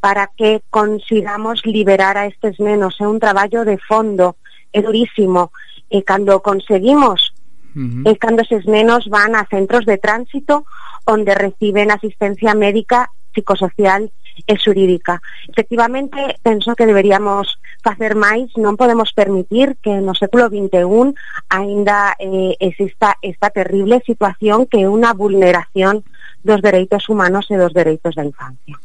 para 0.00 0.32
que 0.32 0.64
consigamos 0.72 1.68
liberar 1.68 2.16
a 2.16 2.24
estes 2.24 2.56
nenos. 2.56 2.96
É 2.96 3.06
un 3.06 3.20
traballo 3.20 3.68
de 3.68 3.76
fondo, 3.76 4.40
é 4.72 4.80
durísimo. 4.80 5.52
E 5.92 6.00
cando 6.08 6.40
conseguimos 6.40 7.31
Uh 7.74 8.04
-huh. 8.04 8.10
E 8.10 8.16
cando 8.20 8.42
eses 8.42 8.64
nenos 8.68 9.08
van 9.08 9.34
a 9.34 9.48
centros 9.48 9.84
de 9.84 9.98
tránsito 9.98 10.64
onde 11.04 11.34
reciben 11.34 11.90
asistencia 11.90 12.54
médica, 12.54 13.10
psicosocial 13.32 14.12
e 14.46 14.54
xurídica. 14.56 15.20
Efectivamente, 15.48 16.16
penso 16.42 16.74
que 16.74 16.86
deberíamos 16.86 17.60
facer 17.82 18.14
máis, 18.14 18.48
non 18.56 18.78
podemos 18.78 19.12
permitir 19.12 19.76
que 19.82 19.92
no 20.00 20.16
século 20.16 20.48
XXI 20.48 21.12
aínda 21.50 22.16
eh, 22.16 22.56
exista 22.62 23.18
esta 23.20 23.50
terrible 23.50 24.00
situación 24.06 24.64
que 24.70 24.84
é 24.84 24.88
unha 24.88 25.12
vulneración 25.12 26.06
dos 26.40 26.62
dereitos 26.62 27.08
humanos 27.10 27.50
e 27.52 27.58
dos 27.58 27.74
dereitos 27.74 28.14
da 28.16 28.24
infancia. 28.24 28.78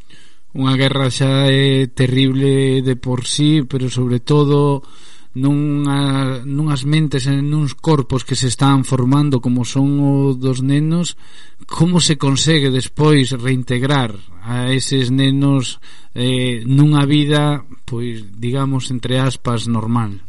Unha 0.57 0.73
guerra 0.73 1.13
xa 1.13 1.47
é 1.47 1.85
eh, 1.85 1.93
terrible 1.93 2.81
de 2.81 2.95
por 2.97 3.29
sí, 3.29 3.63
pero 3.63 3.87
sobre 3.93 4.19
todo 4.19 4.81
nunha, 5.37 6.41
nunhas 6.41 6.81
mentes 6.81 7.29
e 7.29 7.37
nuns 7.45 7.77
corpos 7.77 8.25
que 8.25 8.33
se 8.33 8.49
están 8.49 8.81
formando 8.81 9.37
como 9.37 9.61
son 9.61 10.01
os 10.01 10.41
dos 10.41 10.65
nenos 10.65 11.13
como 11.69 12.01
se 12.01 12.17
consegue 12.17 12.73
despois 12.73 13.37
reintegrar 13.37 14.17
a 14.41 14.73
eses 14.73 15.13
nenos 15.13 15.77
eh, 16.17 16.65
nunha 16.65 17.05
vida 17.05 17.61
pois 17.85 18.25
digamos 18.33 18.89
entre 18.89 19.21
aspas 19.21 19.69
normal 19.69 20.25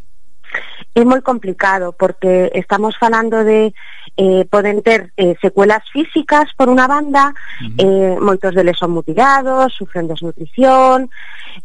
É 0.99 1.07
moi 1.07 1.23
complicado 1.23 1.95
porque 1.95 2.51
estamos 2.59 2.99
falando 2.99 3.47
de 3.47 3.71
eh, 4.19 4.43
poden 4.51 4.83
ter 4.83 5.15
eh, 5.15 5.39
secuelas 5.39 5.87
físicas 5.95 6.51
por 6.59 6.67
unha 6.67 6.91
banda, 6.91 7.31
uh 7.31 7.71
-huh. 7.71 7.79
eh, 7.79 8.15
moitos 8.19 8.51
deles 8.51 8.75
son 8.75 8.99
mutilados, 8.99 9.71
sufren 9.79 10.11
desnutrición, 10.11 11.07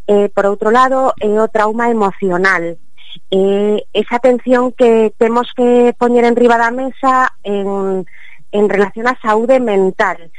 eh, 0.05 0.29
por 0.29 0.45
outro 0.45 0.69
lado, 0.69 1.17
é 1.17 1.25
eh, 1.25 1.39
o 1.41 1.49
trauma 1.49 1.89
emocional 1.89 2.77
eh, 3.31 3.83
esa 3.93 4.15
atención 4.15 4.71
que 4.71 5.13
temos 5.17 5.51
que 5.55 5.93
poñer 5.97 6.25
en 6.25 6.35
riba 6.35 6.57
da 6.57 6.71
mesa 6.71 7.33
en, 7.43 8.05
en 8.51 8.65
relación 8.69 9.09
á 9.09 9.17
saúde 9.21 9.59
mental 9.59 10.31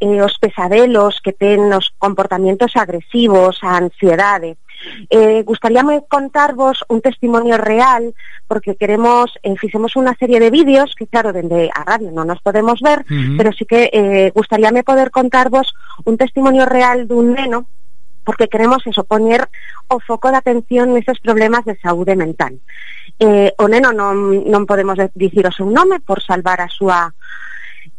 eh, 0.00 0.18
os 0.22 0.38
pesadelos 0.38 1.20
que 1.22 1.32
ten 1.32 1.70
os 1.72 1.92
comportamientos 1.98 2.74
agresivos, 2.74 3.62
a 3.62 3.76
ansiedade 3.76 4.56
eh, 5.10 5.42
gustaríame 5.42 6.04
contarvos 6.08 6.84
un 6.88 7.00
testimonio 7.00 7.56
real 7.56 8.14
porque 8.46 8.76
queremos, 8.76 9.34
eh, 9.42 9.56
fixemos 9.58 9.96
unha 9.98 10.14
serie 10.14 10.38
de 10.38 10.54
vídeos 10.54 10.94
que 10.94 11.10
claro, 11.10 11.34
dende 11.34 11.66
a 11.74 11.82
radio 11.82 12.14
non 12.14 12.30
nos 12.30 12.38
podemos 12.42 12.78
ver, 12.78 13.02
uh 13.02 13.10
-huh. 13.10 13.36
pero 13.36 13.50
sí 13.50 13.66
que 13.66 13.90
eh, 13.90 14.30
gustaríame 14.30 14.86
poder 14.86 15.10
contarvos 15.10 15.74
un 16.06 16.14
testimonio 16.14 16.64
real 16.66 17.10
dun 17.10 17.34
neno 17.34 17.66
porque 18.26 18.48
queremos 18.48 18.84
eso, 18.86 19.04
poñer 19.04 19.48
o 19.86 20.02
foco 20.02 20.34
de 20.34 20.42
atención 20.42 20.90
neses 20.92 21.22
problemas 21.22 21.64
de 21.64 21.78
saúde 21.78 22.18
mental. 22.18 22.58
Eh, 23.22 23.54
o 23.56 23.70
neno 23.70 23.94
non, 23.94 24.42
non 24.50 24.66
podemos 24.66 24.98
dicir 25.14 25.46
o 25.46 25.54
seu 25.54 25.70
nome 25.70 26.02
por 26.02 26.18
salvar 26.18 26.58
a 26.58 26.66
súa 26.66 27.14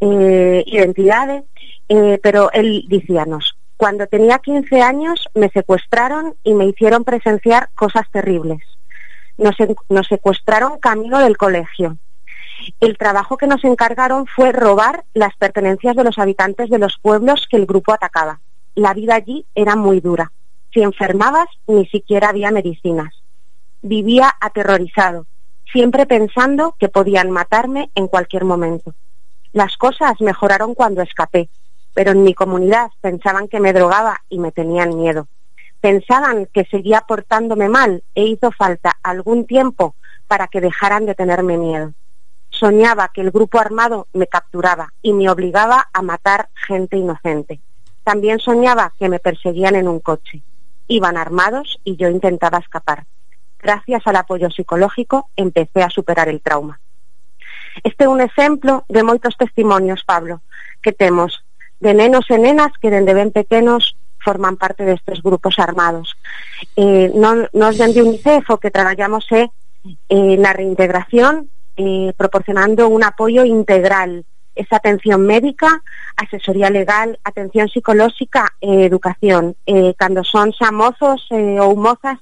eh, 0.04 0.68
identidade, 0.68 1.48
eh, 1.88 2.20
pero 2.20 2.52
él 2.52 2.84
dicíanos, 2.92 3.56
cuando 3.80 4.06
tenía 4.12 4.44
15 4.44 4.84
años 4.84 5.32
me 5.32 5.48
secuestraron 5.48 6.36
y 6.44 6.54
me 6.54 6.68
hicieron 6.68 7.08
presenciar 7.08 7.72
cosas 7.72 8.04
terribles. 8.12 8.60
Nos 9.40 10.08
secuestraron 10.08 10.80
camino 10.84 11.24
del 11.24 11.38
colegio. 11.38 11.96
El 12.82 12.98
trabajo 12.98 13.38
que 13.38 13.48
nos 13.48 13.64
encargaron 13.64 14.26
fue 14.26 14.52
robar 14.52 15.06
las 15.14 15.38
pertenencias 15.38 15.96
de 15.96 16.04
los 16.04 16.18
habitantes 16.18 16.70
de 16.70 16.80
los 16.80 16.98
pueblos 16.98 17.48
que 17.48 17.56
el 17.56 17.68
grupo 17.68 17.94
atacaba 17.94 18.42
la 18.78 18.94
vida 18.94 19.16
allí 19.16 19.44
era 19.56 19.76
muy 19.76 20.02
dura. 20.02 20.32
Si 20.72 20.84
enfermabas, 20.84 21.48
ni 21.66 21.88
siquiera 21.88 22.30
había 22.30 22.52
medicinas. 22.52 23.12
Vivía 23.82 24.32
aterrorizado, 24.40 25.26
siempre 25.74 26.06
pensando 26.06 26.76
que 26.78 26.88
podían 26.88 27.32
matarme 27.32 27.90
en 27.96 28.08
cualquier 28.08 28.46
momento. 28.46 28.94
Las 29.52 29.78
cosas 29.78 30.22
mejoraron 30.22 30.76
cuando 30.76 31.02
escapé, 31.02 31.50
pero 31.96 32.12
en 32.12 32.22
mi 32.22 32.36
comunidad 32.36 32.92
pensaban 33.02 33.48
que 33.48 33.60
me 33.60 33.74
drogaba 33.74 34.22
y 34.30 34.38
me 34.38 34.52
tenían 34.52 34.96
miedo. 34.96 35.28
Pensaban 35.82 36.46
que 36.46 36.66
seguía 36.66 37.02
portándome 37.02 37.70
mal 37.70 38.04
e 38.14 38.26
hizo 38.26 38.52
falta 38.52 38.96
algún 39.02 39.48
tiempo 39.48 39.96
para 40.28 40.48
que 40.48 40.62
dejaran 40.62 41.08
de 41.08 41.16
tenerme 41.16 41.58
miedo. 41.58 41.94
Soñaba 42.52 43.10
que 43.12 43.22
el 43.22 43.32
grupo 43.32 43.60
armado 43.60 44.06
me 44.14 44.28
capturaba 44.28 44.94
y 45.02 45.14
me 45.14 45.32
obligaba 45.32 45.90
a 45.92 46.04
matar 46.04 46.50
gente 46.54 46.96
inocente. 46.96 47.60
También 48.08 48.40
soñaba 48.40 48.94
que 48.98 49.10
me 49.10 49.20
perseguían 49.20 49.76
en 49.76 49.90
un 49.90 50.00
coche. 50.00 50.42
Iban 50.88 51.18
armados 51.18 51.78
y 51.84 51.98
yo 51.98 52.08
intentaba 52.08 52.58
escapar. 52.60 53.04
Gracias 53.60 54.08
al 54.08 54.16
apoyo 54.16 54.50
psicológico 54.50 55.30
empecé 55.36 55.84
a 55.84 55.90
superar 55.90 56.30
el 56.30 56.40
trauma. 56.40 56.80
Este 57.84 58.06
é 58.06 58.08
un 58.08 58.22
exemplo 58.24 58.86
de 58.88 59.04
moitos 59.04 59.36
testimonios, 59.36 60.08
Pablo, 60.08 60.40
que 60.80 60.96
temos 60.96 61.44
de 61.84 61.92
nenos 61.92 62.32
e 62.32 62.40
nenas 62.40 62.72
que 62.80 62.88
dende 62.88 63.12
ben 63.12 63.36
pequenos 63.36 64.00
forman 64.24 64.56
parte 64.56 64.88
destes 64.88 65.20
grupos 65.20 65.60
armados. 65.60 66.16
Eh, 66.80 67.12
non, 67.12 67.52
nos 67.52 67.76
dende 67.76 68.00
UNICEF 68.00 68.56
o 68.56 68.62
que 68.64 68.72
traballamos 68.72 69.28
é 69.36 69.52
eh, 70.08 70.40
na 70.40 70.56
reintegración 70.56 71.52
eh, 71.76 72.16
proporcionando 72.16 72.88
un 72.88 73.04
apoio 73.04 73.44
integral 73.44 74.24
esa 74.58 74.82
atención 74.82 75.22
médica, 75.24 75.82
asesoría 76.18 76.70
legal, 76.70 77.20
atención 77.24 77.70
psicolóxica 77.70 78.58
e 78.60 78.84
educación. 78.90 79.56
Eh, 79.70 79.94
cando 79.94 80.26
son 80.26 80.52
xa 80.52 80.74
mozos 80.74 81.30
eh, 81.32 81.62
ou 81.62 81.78
mozas, 81.78 82.18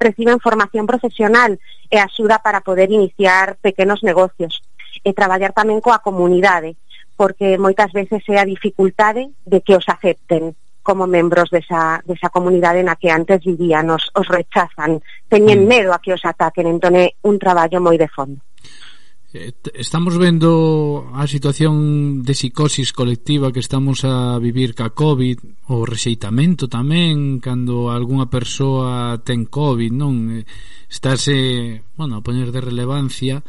reciben 0.00 0.40
formación 0.40 0.88
profesional 0.88 1.60
e 1.92 1.96
axuda 2.00 2.40
para 2.40 2.64
poder 2.64 2.90
iniciar 2.90 3.60
pequenos 3.60 4.02
negocios 4.02 4.64
e 5.04 5.12
traballar 5.12 5.52
tamén 5.52 5.84
coa 5.84 6.00
comunidade, 6.00 6.74
porque 7.14 7.60
moitas 7.60 7.92
veces 7.92 8.24
é 8.26 8.40
a 8.40 8.48
dificultade 8.48 9.30
de 9.44 9.60
que 9.60 9.76
os 9.76 9.86
acepten 9.86 10.56
como 10.84 11.06
membros 11.06 11.48
desa, 11.48 12.04
desa 12.04 12.28
comunidade 12.28 12.84
na 12.84 13.00
que 13.00 13.08
antes 13.08 13.40
vivían, 13.40 13.88
os, 13.88 14.12
os 14.12 14.28
rechazan, 14.28 15.00
teñen 15.32 15.64
mm. 15.64 15.68
medo 15.68 15.90
a 15.96 15.98
que 15.98 16.12
os 16.12 16.20
ataquen, 16.24 16.68
entón 16.68 16.92
é 16.96 17.16
un 17.24 17.40
traballo 17.40 17.80
moi 17.80 17.96
de 17.96 18.08
fondo. 18.08 18.38
Eh, 19.34 19.50
estamos 19.74 20.14
vendo 20.16 21.10
a 21.10 21.26
situación 21.26 22.22
de 22.22 22.38
psicosis 22.38 22.94
colectiva 22.94 23.50
que 23.50 23.58
estamos 23.58 24.06
a 24.06 24.38
vivir 24.38 24.78
ca 24.78 24.94
COVID, 24.94 25.66
o 25.74 25.82
rexeitamento 25.82 26.70
tamén, 26.70 27.42
cando 27.42 27.90
algunha 27.90 28.30
persoa 28.30 29.18
ten 29.26 29.42
COVID, 29.50 29.90
non? 29.90 30.14
Eh, 30.38 30.46
Estáse, 30.86 31.82
bueno, 31.98 32.14
a 32.14 32.22
poñer 32.22 32.54
de 32.54 32.62
relevancia 32.62 33.42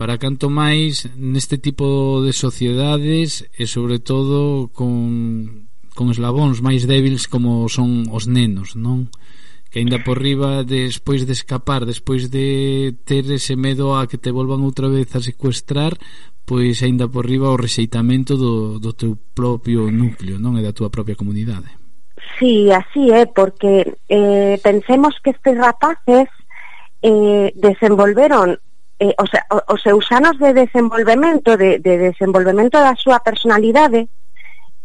para 0.00 0.16
canto 0.16 0.48
máis 0.48 1.04
neste 1.20 1.60
tipo 1.60 2.24
de 2.24 2.32
sociedades 2.32 3.44
e 3.52 3.68
sobre 3.68 4.00
todo 4.00 4.72
con, 4.72 5.68
con 5.92 6.08
eslabóns 6.08 6.64
máis 6.64 6.88
débiles 6.88 7.28
como 7.28 7.68
son 7.68 8.08
os 8.08 8.24
nenos, 8.24 8.72
non? 8.80 9.12
que 9.72 9.80
aínda 9.80 10.04
por 10.04 10.20
riba 10.20 10.68
despois 10.68 11.24
de 11.24 11.32
escapar, 11.32 11.88
despois 11.88 12.28
de 12.28 12.92
ter 13.08 13.24
ese 13.32 13.56
medo 13.56 13.96
a 13.96 14.04
que 14.04 14.20
te 14.20 14.28
volvan 14.28 14.60
outra 14.60 14.84
vez 14.92 15.08
a 15.16 15.24
secuestrar, 15.24 15.96
pois 16.44 16.84
aínda 16.84 17.08
por 17.08 17.24
riba 17.24 17.48
o 17.48 17.56
rexeitamento 17.56 18.36
do, 18.36 18.76
do 18.76 18.92
teu 18.92 19.16
propio 19.32 19.88
núcleo, 19.88 20.36
non? 20.36 20.60
E 20.60 20.62
da 20.62 20.76
túa 20.76 20.92
propia 20.92 21.16
comunidade. 21.16 21.72
Sí, 22.36 22.68
así 22.68 23.08
é, 23.08 23.24
porque 23.24 23.96
eh, 24.12 24.60
pensemos 24.60 25.16
que 25.24 25.32
estes 25.32 25.56
rapaces 25.56 26.28
eh, 27.00 27.48
desenvolveron 27.56 28.60
eh, 29.00 29.16
o 29.16 29.26
sea, 29.26 29.42
os 29.72 29.80
seus 29.80 30.04
anos 30.12 30.38
de 30.38 30.52
desenvolvemento, 30.52 31.56
de, 31.56 31.80
de 31.80 32.12
desenvolvemento 32.12 32.76
da 32.76 32.92
súa 32.94 33.24
personalidade, 33.24 34.06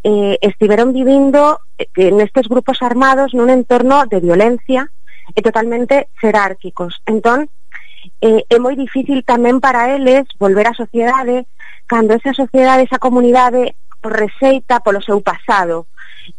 eh, 0.07 0.39
estiveron 0.39 0.93
vivindo 0.93 1.59
eh, 1.77 2.11
nestes 2.15 2.47
grupos 2.47 2.79
armados 2.79 3.35
nun 3.35 3.51
entorno 3.51 4.07
de 4.07 4.23
violencia 4.23 4.87
e 5.35 5.43
totalmente 5.43 6.07
jerárquicos. 6.15 7.03
Entón, 7.03 7.51
eh, 8.23 8.47
é 8.47 8.55
moi 8.55 8.79
difícil 8.79 9.27
tamén 9.27 9.59
para 9.59 9.91
eles 9.91 10.23
volver 10.39 10.71
á 10.71 10.73
sociedade 10.79 11.43
cando 11.91 12.15
esa 12.15 12.31
sociedade, 12.31 12.87
esa 12.87 13.03
comunidade 13.03 13.75
receita 13.99 14.79
polo 14.79 15.03
seu 15.03 15.19
pasado. 15.19 15.91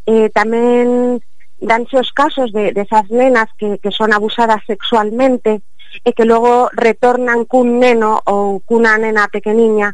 Eh, 0.08 0.32
tamén 0.32 1.20
danse 1.60 2.00
os 2.00 2.08
casos 2.16 2.48
de, 2.56 2.72
de 2.72 2.88
esas 2.88 3.04
nenas 3.12 3.52
que, 3.60 3.76
que 3.84 3.92
son 3.92 4.16
abusadas 4.16 4.64
sexualmente 4.64 5.60
e 6.08 6.16
que 6.16 6.24
logo 6.24 6.72
retornan 6.72 7.44
cun 7.44 7.76
neno 7.76 8.16
ou 8.24 8.64
cunha 8.64 8.96
nena 8.96 9.28
pequeniña 9.28 9.92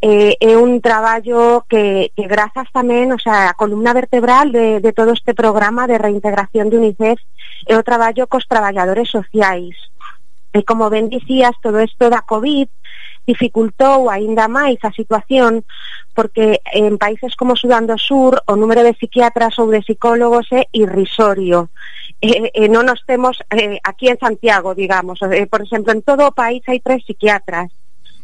eh, 0.00 0.36
é 0.38 0.54
un 0.56 0.80
traballo 0.80 1.66
que, 1.68 2.12
que 2.14 2.26
grazas 2.30 2.70
tamén, 2.70 3.10
o 3.10 3.18
sea, 3.18 3.50
a 3.50 3.58
columna 3.58 3.90
vertebral 3.92 4.54
de, 4.54 4.78
de 4.78 4.92
todo 4.94 5.12
este 5.12 5.34
programa 5.34 5.90
de 5.90 5.98
reintegración 5.98 6.70
de 6.70 6.78
UNICEF 6.78 7.18
é 7.66 7.74
o 7.74 7.86
traballo 7.86 8.30
cos 8.30 8.46
traballadores 8.46 9.10
sociais. 9.10 9.74
E 10.50 10.66
como 10.66 10.90
ben 10.90 11.06
dicías, 11.06 11.54
todo 11.62 11.78
isto 11.78 12.10
da 12.10 12.26
COVID 12.26 12.66
dificultou 13.26 14.10
aínda 14.10 14.50
máis 14.50 14.82
a 14.82 14.90
situación 14.90 15.62
porque 16.18 16.58
en 16.74 16.98
países 16.98 17.36
como 17.38 17.54
Sudán 17.54 17.86
do 17.86 17.94
Sur 17.94 18.42
o 18.50 18.54
número 18.58 18.82
de 18.82 18.96
psiquiatras 18.96 19.54
ou 19.62 19.70
de 19.70 19.84
psicólogos 19.86 20.50
é 20.50 20.66
irrisorio. 20.74 21.70
Eh, 22.18 22.50
eh, 22.50 22.68
non 22.68 22.90
nos 22.90 23.06
temos 23.06 23.38
eh, 23.54 23.78
aquí 23.86 24.10
en 24.10 24.18
Santiago, 24.18 24.74
digamos. 24.74 25.22
Eh, 25.22 25.46
por 25.46 25.62
exemplo, 25.62 25.94
en 25.94 26.02
todo 26.02 26.26
o 26.26 26.34
país 26.34 26.66
hai 26.66 26.82
tres 26.82 27.06
psiquiatras 27.06 27.70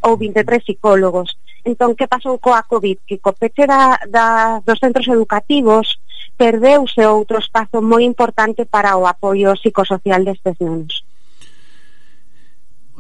ou 0.03 0.19
23 0.19 0.67
psicólogos. 0.67 1.39
Entón, 1.67 1.99
que 1.99 2.07
pasou 2.07 2.39
coa 2.39 2.63
COVID? 2.63 3.03
Que 3.03 3.19
co 3.19 3.35
peche 3.35 3.67
da, 3.67 3.99
da, 4.07 4.63
dos 4.63 4.79
centros 4.79 5.11
educativos 5.11 5.99
perdeuse 6.39 7.03
outro 7.03 7.43
espazo 7.43 7.83
moi 7.83 8.07
importante 8.07 8.63
para 8.71 8.95
o 8.95 9.03
apoio 9.11 9.59
psicosocial 9.59 10.23
destes 10.23 10.55
nenos. 10.63 11.03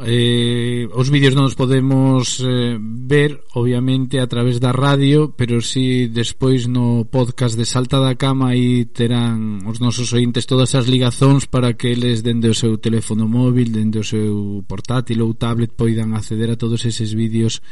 Eh, 0.03 0.91
os 0.93 1.09
vídeos 1.09 1.33
non 1.33 1.49
os 1.49 1.57
podemos 1.57 2.45
eh, 2.45 2.77
ver 2.77 3.41
obviamente 3.57 4.21
a 4.21 4.29
través 4.29 4.61
da 4.61 4.69
radio 4.69 5.33
pero 5.33 5.64
si 5.64 6.05
sí, 6.05 6.12
despois 6.12 6.69
no 6.69 7.09
podcast 7.09 7.57
de 7.57 7.64
Salta 7.64 7.97
da 7.97 8.12
Cama 8.12 8.53
aí 8.53 8.85
terán 8.93 9.64
os 9.64 9.81
nosos 9.81 10.12
ointes 10.12 10.45
todas 10.45 10.77
as 10.77 10.85
ligazóns 10.85 11.49
para 11.49 11.73
que 11.73 11.97
eles 11.97 12.21
dende 12.21 12.53
o 12.53 12.59
seu 12.59 12.77
teléfono 12.77 13.25
móvil 13.25 13.73
dende 13.73 13.97
o 13.97 14.05
seu 14.05 14.61
portátil 14.69 15.25
ou 15.25 15.33
tablet 15.33 15.73
poidan 15.73 16.12
acceder 16.12 16.53
a 16.53 16.61
todos 16.61 16.85
eses 16.85 17.17
vídeos 17.17 17.64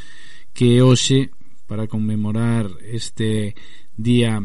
que 0.55 0.81
hoxe 0.81 1.31
para 1.67 1.91
conmemorar 1.91 2.71
este 2.81 3.55
día 3.97 4.41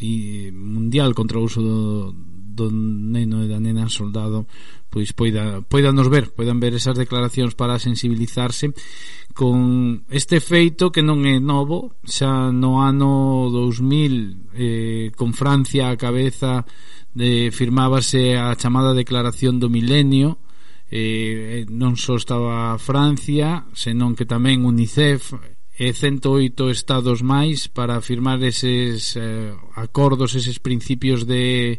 eh, 0.00 0.50
mundial 0.54 1.12
contra 1.14 1.38
o 1.38 1.44
uso 1.44 1.60
do, 1.60 2.14
do 2.14 2.70
neno 2.70 3.42
e 3.44 3.48
da 3.48 3.58
nena 3.58 3.90
soldado 3.90 4.46
pois 4.90 5.14
poida, 5.14 5.62
poidanos 5.62 6.10
ver 6.10 6.34
poidan 6.34 6.58
ver 6.58 6.74
esas 6.74 6.98
declaracións 6.98 7.54
para 7.54 7.78
sensibilizarse 7.78 8.74
con 9.34 10.04
este 10.10 10.42
feito 10.42 10.90
que 10.90 11.02
non 11.02 11.22
é 11.26 11.38
novo 11.38 11.94
xa 12.02 12.50
no 12.50 12.82
ano 12.82 13.48
2000 13.50 14.54
eh, 14.54 15.06
con 15.14 15.30
Francia 15.32 15.88
a 15.90 15.98
cabeza 15.98 16.66
de, 17.14 17.50
firmábase 17.54 18.38
a 18.38 18.54
chamada 18.58 18.94
declaración 18.94 19.62
do 19.62 19.70
milenio 19.70 20.42
Eh, 20.90 21.62
eh, 21.62 21.64
non 21.70 21.94
só 21.94 22.18
estaba 22.18 22.74
Francia, 22.82 23.70
senón 23.78 24.18
que 24.18 24.26
tamén 24.26 24.66
UNICEF 24.66 25.38
e 25.80 25.94
108 25.94 26.68
estados 26.68 27.22
máis 27.22 27.70
para 27.70 28.02
firmar 28.02 28.42
eses 28.42 29.14
eh, 29.14 29.54
acordos, 29.78 30.34
eses 30.34 30.58
principios 30.58 31.24
de, 31.30 31.78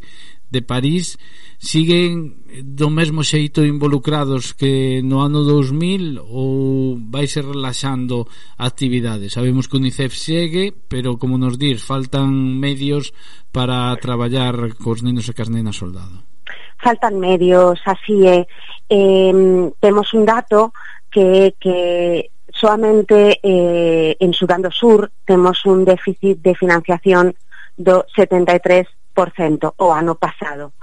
de 0.50 0.62
París 0.64 1.22
siguen 1.60 2.42
eh, 2.50 2.64
do 2.66 2.90
mesmo 2.90 3.22
xeito 3.22 3.62
involucrados 3.68 4.56
que 4.56 5.04
no 5.06 5.22
ano 5.22 5.44
2000 5.44 6.24
ou 6.24 6.96
vai 6.98 7.28
ser 7.28 7.46
relaxando 7.46 8.26
actividades. 8.56 9.36
Sabemos 9.36 9.68
que 9.68 9.78
UNICEF 9.78 10.16
segue, 10.16 10.72
pero 10.88 11.20
como 11.22 11.36
nos 11.36 11.60
dir, 11.60 11.78
faltan 11.78 12.58
medios 12.58 13.12
para 13.52 13.92
traballar 14.00 14.56
cos 14.80 15.04
nenos 15.04 15.30
e 15.30 15.36
cas 15.38 15.52
nenas 15.52 15.78
soldado 15.78 16.31
faltan 16.82 17.20
medios, 17.20 17.80
así 17.86 18.28
é. 18.28 18.48
Eh, 18.90 19.72
temos 19.80 20.14
un 20.14 20.26
dato 20.26 20.74
que, 21.10 21.56
que 21.60 22.32
solamente 22.52 23.40
eh, 23.42 24.18
en 24.20 24.34
Sudán 24.34 24.62
do 24.62 24.72
Sur 24.72 25.12
temos 25.26 25.66
un 25.66 25.86
déficit 25.86 26.42
de 26.42 26.56
financiación 26.56 27.34
do 27.78 28.06
73% 28.16 29.74
o 29.78 29.94
ano 29.94 30.16
pasado. 30.16 30.74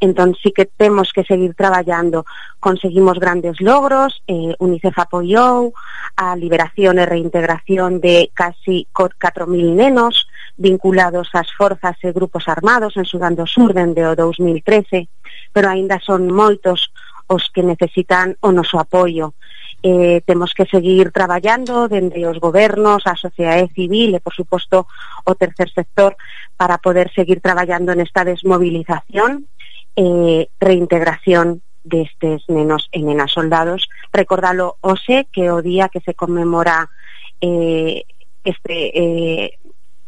Entón, 0.00 0.36
sí 0.40 0.52
que 0.52 0.66
temos 0.66 1.12
que 1.12 1.24
seguir 1.24 1.54
traballando. 1.54 2.24
Conseguimos 2.60 3.18
grandes 3.18 3.60
logros, 3.60 4.22
eh, 4.28 4.54
UNICEF 4.58 4.94
apoiou 4.94 5.74
a 6.14 6.38
liberación 6.38 7.02
e 7.02 7.04
reintegración 7.06 7.98
de 7.98 8.30
casi 8.30 8.86
4.000 8.94 9.74
nenos, 9.74 10.27
vinculados 10.58 11.30
ás 11.32 11.48
forzas 11.54 11.96
e 12.02 12.10
grupos 12.10 12.50
armados 12.50 12.98
en 12.98 13.06
Sudán 13.06 13.38
do 13.38 13.46
Sur 13.46 13.70
dende 13.72 14.02
o 14.02 14.18
2013, 14.18 15.06
pero 15.54 15.70
aínda 15.70 16.02
son 16.02 16.26
moitos 16.28 16.90
os 17.30 17.46
que 17.54 17.62
necesitan 17.62 18.34
o 18.42 18.50
noso 18.50 18.82
apoio. 18.82 19.38
Eh, 19.78 20.26
temos 20.26 20.58
que 20.58 20.66
seguir 20.66 21.14
traballando 21.14 21.86
dende 21.86 22.26
os 22.26 22.42
gobernos, 22.42 23.06
a 23.06 23.14
sociedade 23.14 23.70
civil 23.70 24.18
e, 24.18 24.20
por 24.20 24.34
suposto, 24.34 24.90
o 25.22 25.32
tercer 25.38 25.70
sector 25.70 26.18
para 26.58 26.82
poder 26.82 27.14
seguir 27.14 27.38
traballando 27.38 27.94
nesta 27.94 28.26
desmovilización 28.26 29.46
e 29.94 30.02
eh, 30.02 30.42
reintegración 30.58 31.62
destes 31.86 32.42
nenos 32.50 32.90
e 32.90 32.98
nenas 33.06 33.30
soldados. 33.30 33.86
Recordalo 34.10 34.76
hoxe 34.82 35.30
que 35.30 35.54
o 35.54 35.62
día 35.62 35.86
que 35.86 36.02
se 36.02 36.18
conmemora 36.18 36.90
eh, 37.38 38.02
este 38.42 38.76
eh, 38.90 39.58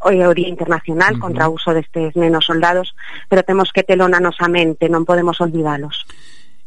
o 0.03 0.33
Día 0.33 0.49
Internacional 0.49 1.13
uh 1.13 1.17
-huh. 1.17 1.23
contra 1.23 1.49
o 1.49 1.55
uso 1.55 1.73
destes 1.73 2.15
nenos 2.17 2.45
soldados, 2.45 2.95
pero 3.29 3.45
temos 3.45 3.69
que 3.71 3.85
telo 3.85 4.09
na 4.09 4.19
nosa 4.19 4.49
mente, 4.49 4.89
non 4.89 5.05
podemos 5.05 5.37
olvidalos. 5.39 6.05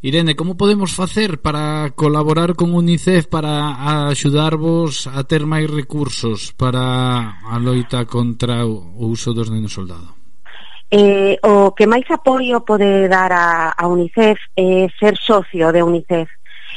Irene, 0.04 0.36
como 0.36 0.54
podemos 0.54 0.92
facer 0.92 1.40
para 1.40 1.88
colaborar 1.96 2.54
con 2.54 2.74
UNICEF 2.74 3.24
para 3.26 4.12
axudarvos 4.12 5.08
a 5.08 5.24
ter 5.24 5.48
máis 5.48 5.64
recursos 5.64 6.52
para 6.52 7.40
a 7.40 7.56
loita 7.56 8.04
contra 8.04 8.68
o 8.68 9.08
uso 9.08 9.32
dos 9.32 9.48
nenos 9.48 9.72
soldado? 9.72 10.12
Eh, 10.92 11.40
o 11.40 11.72
que 11.72 11.88
máis 11.88 12.04
apoio 12.12 12.60
pode 12.68 13.08
dar 13.08 13.32
a, 13.32 13.72
a 13.72 13.88
UNICEF 13.88 14.36
é 14.52 14.84
eh, 14.84 14.86
ser 15.00 15.16
socio 15.16 15.72
de 15.72 15.80
UNICEF. 15.80 16.28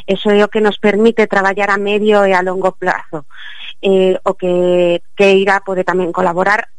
Eso 0.08 0.32
é 0.32 0.40
o 0.40 0.48
que 0.48 0.64
nos 0.64 0.80
permite 0.80 1.28
traballar 1.28 1.68
a 1.70 1.78
medio 1.78 2.24
e 2.24 2.32
a 2.32 2.40
longo 2.40 2.80
plazo 2.80 3.28
eh, 3.82 4.18
o 4.24 4.34
que 4.34 5.02
queira 5.16 5.62
pode 5.62 5.84
tamén 5.86 6.14
colaborar 6.14 6.70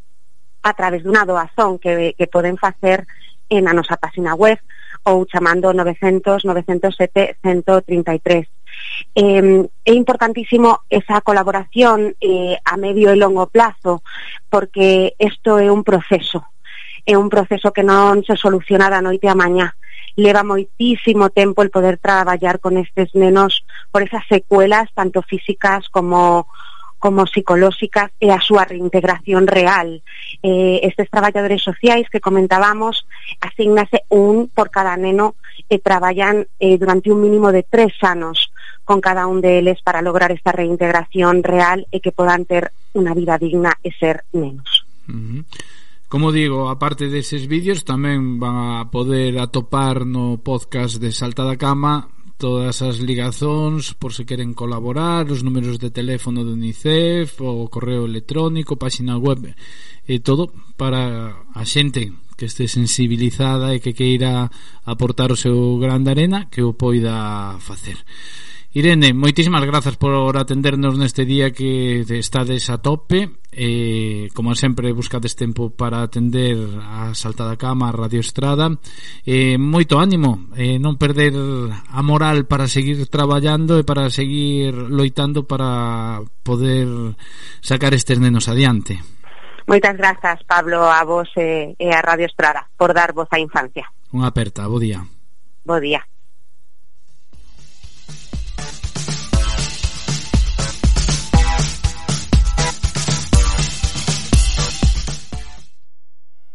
a 0.63 0.73
través 0.75 1.07
dunha 1.07 1.27
doazón 1.27 1.79
que, 1.79 2.15
que 2.19 2.27
poden 2.27 2.59
facer 2.59 3.07
en 3.49 3.71
a 3.71 3.73
nosa 3.73 3.97
página 3.97 4.35
web 4.35 4.59
ou 5.07 5.25
chamando 5.25 5.73
900 5.73 6.45
907 6.45 7.39
133 7.41 8.49
eh, 9.15 9.69
é 9.85 9.93
importantísimo 9.93 10.81
esa 10.91 11.21
colaboración 11.21 12.15
eh, 12.21 12.57
a 12.65 12.77
medio 12.77 13.11
e 13.11 13.17
longo 13.17 13.47
plazo 13.47 14.03
porque 14.49 15.15
isto 15.19 15.59
é 15.59 15.71
un 15.71 15.83
proceso. 15.83 16.45
É 17.09 17.17
un 17.17 17.33
proceso 17.33 17.73
que 17.73 17.83
non 17.83 18.21
se 18.23 18.37
soluciona 18.37 18.93
da 18.93 19.01
noite 19.01 19.27
a 19.29 19.39
mañá. 19.39 19.75
Leva 20.19 20.45
moitísimo 20.45 21.31
tempo 21.31 21.63
el 21.63 21.71
poder 21.73 21.97
traballar 21.97 22.61
con 22.61 22.77
estes 22.77 23.15
nenos 23.15 23.65
por 23.91 24.03
esas 24.03 24.27
secuelas 24.29 24.91
tanto 24.93 25.23
físicas 25.23 25.89
como 25.89 26.47
como 26.99 27.27
psicolóxicas 27.27 28.11
e 28.19 28.35
a 28.35 28.43
súa 28.43 28.67
reintegración 28.67 29.47
real. 29.47 30.03
Eh, 30.43 30.83
estes 30.83 31.07
traballadores 31.11 31.63
sociais 31.63 32.11
que 32.11 32.21
comentábamos 32.21 33.07
asignase 33.41 34.03
un 34.11 34.51
por 34.51 34.71
cada 34.71 34.99
neno 34.99 35.39
e 35.71 35.79
traballan 35.79 36.47
eh, 36.59 36.77
durante 36.77 37.11
un 37.11 37.23
mínimo 37.23 37.55
de 37.55 37.63
tres 37.63 37.95
anos 38.03 38.51
con 38.83 39.01
cada 39.01 39.27
un 39.27 39.41
deles 39.41 39.83
para 39.83 40.03
lograr 40.03 40.33
esta 40.33 40.51
reintegración 40.51 41.45
real 41.45 41.87
e 41.93 42.03
que 42.03 42.11
podan 42.11 42.49
ter 42.49 42.73
unha 42.97 43.15
vida 43.15 43.39
digna 43.39 43.77
e 43.85 43.95
ser 43.95 44.27
nenos. 44.35 44.89
Uh 45.07 45.15
-huh. 45.15 45.43
Como 46.09 46.33
digo, 46.33 46.73
aparte 46.73 47.13
deses 47.13 47.45
vídeos 47.45 47.85
tamén 47.85 48.41
van 48.41 48.81
a 48.81 48.89
poder 48.89 49.37
atopar 49.37 50.09
no 50.09 50.41
podcast 50.41 50.97
de 50.97 51.13
Salta 51.13 51.45
da 51.45 51.61
Cama 51.61 52.18
todas 52.39 52.81
as 52.87 53.03
ligazóns 53.03 53.93
por 53.99 54.15
se 54.15 54.25
queren 54.25 54.55
colaborar, 54.55 55.27
os 55.27 55.43
números 55.43 55.77
de 55.77 55.91
teléfono 55.91 56.47
do 56.47 56.55
UNICEF, 56.55 57.43
o 57.43 57.67
correo 57.69 58.07
electrónico, 58.07 58.79
páxina 58.79 59.19
web 59.19 59.51
e 60.07 60.23
todo 60.23 60.49
para 60.79 61.35
a 61.53 61.63
xente 61.67 62.15
que 62.39 62.47
este 62.47 62.71
sensibilizada 62.71 63.75
e 63.75 63.83
que 63.83 63.91
queira 63.91 64.47
aportar 64.87 65.35
o 65.35 65.37
seu 65.37 65.77
grande 65.83 66.15
arena 66.15 66.47
que 66.47 66.63
o 66.63 66.79
poida 66.79 67.59
facer. 67.59 67.99
Irene, 68.69 69.17
moitísimas 69.17 69.65
grazas 69.65 69.97
por 69.97 70.37
atendernos 70.37 71.01
neste 71.01 71.25
día 71.25 71.57
que 71.57 72.05
estades 72.21 72.69
a 72.69 72.77
tope. 72.85 73.41
Eh, 73.49 74.29
Como 74.37 74.53
sempre 74.53 74.93
buscades 74.93 75.33
tempo 75.33 75.73
para 75.73 76.05
atender 76.05 76.61
a 76.85 77.17
Salta 77.17 77.49
da 77.49 77.57
Cama, 77.57 77.89
a 77.89 77.97
Radio 77.97 78.21
Estrada. 78.21 78.69
Eh, 79.25 79.57
Moito 79.57 79.97
ánimo, 79.97 80.53
eh, 80.53 80.77
non 80.77 81.01
perder 81.01 81.33
a 81.33 82.01
moral 82.05 82.45
para 82.45 82.69
seguir 82.69 83.09
traballando 83.09 83.81
e 83.81 83.89
para 83.89 84.13
seguir 84.13 84.77
loitando 84.77 85.49
para 85.49 86.21
poder 86.45 87.17
sacar 87.65 87.97
estes 87.97 88.21
nenos 88.21 88.53
adiante. 88.53 89.01
Moitas 89.65 89.97
grazas, 89.97 90.45
Pablo, 90.45 90.85
a 90.85 91.01
vos 91.09 91.33
e 91.41 91.73
a 91.89 92.05
Radio 92.05 92.29
Estrada 92.29 92.69
por 92.77 92.93
dar 92.93 93.17
voz 93.17 93.33
á 93.33 93.41
infancia. 93.41 93.89
Unha 94.13 94.29
aperta, 94.29 94.69
bo 94.69 94.77
día. 94.77 95.01
Bo 95.65 95.81
día. 95.81 96.05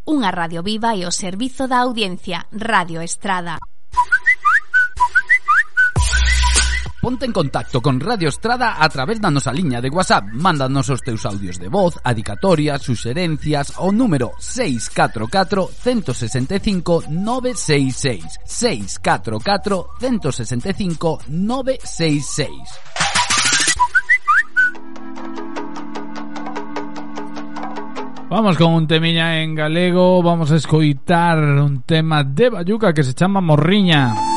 unha 0.07 0.29
radio 0.31 0.59
viva 0.63 0.95
e 0.95 1.07
o 1.07 1.11
servizo 1.11 1.67
da 1.67 1.79
audiencia 1.79 2.47
Radio 2.51 2.99
Estrada. 2.99 3.59
Ponte 7.03 7.25
en 7.25 7.33
contacto 7.33 7.81
con 7.81 7.99
Radio 7.99 8.29
Estrada 8.29 8.81
a 8.81 8.87
través 8.87 9.19
da 9.19 9.27
nosa 9.27 9.51
liña 9.51 9.83
de 9.83 9.91
WhatsApp. 9.91 10.23
Mándanos 10.39 10.87
os 10.87 11.03
teus 11.03 11.27
audios 11.27 11.59
de 11.59 11.67
voz, 11.67 11.99
adicatorias, 11.99 12.79
suxerencias 12.79 13.75
ao 13.75 13.91
número 13.91 14.31
644 14.39 15.67
165 15.67 17.03
966. 17.11 18.39
644 18.47 19.99
165 19.99 21.19
966. 21.27 23.12
Vamos 28.33 28.57
con 28.57 28.73
un 28.73 28.87
temiña 28.87 29.43
en 29.43 29.53
galego 29.53 30.23
Vamos 30.23 30.51
a 30.51 30.55
escoitar 30.55 31.37
un 31.37 31.83
tema 31.83 32.23
de 32.23 32.49
Bayuca 32.49 32.91
que 32.91 33.03
se 33.03 33.13
chama 33.13 33.41
Morriña 33.41 34.32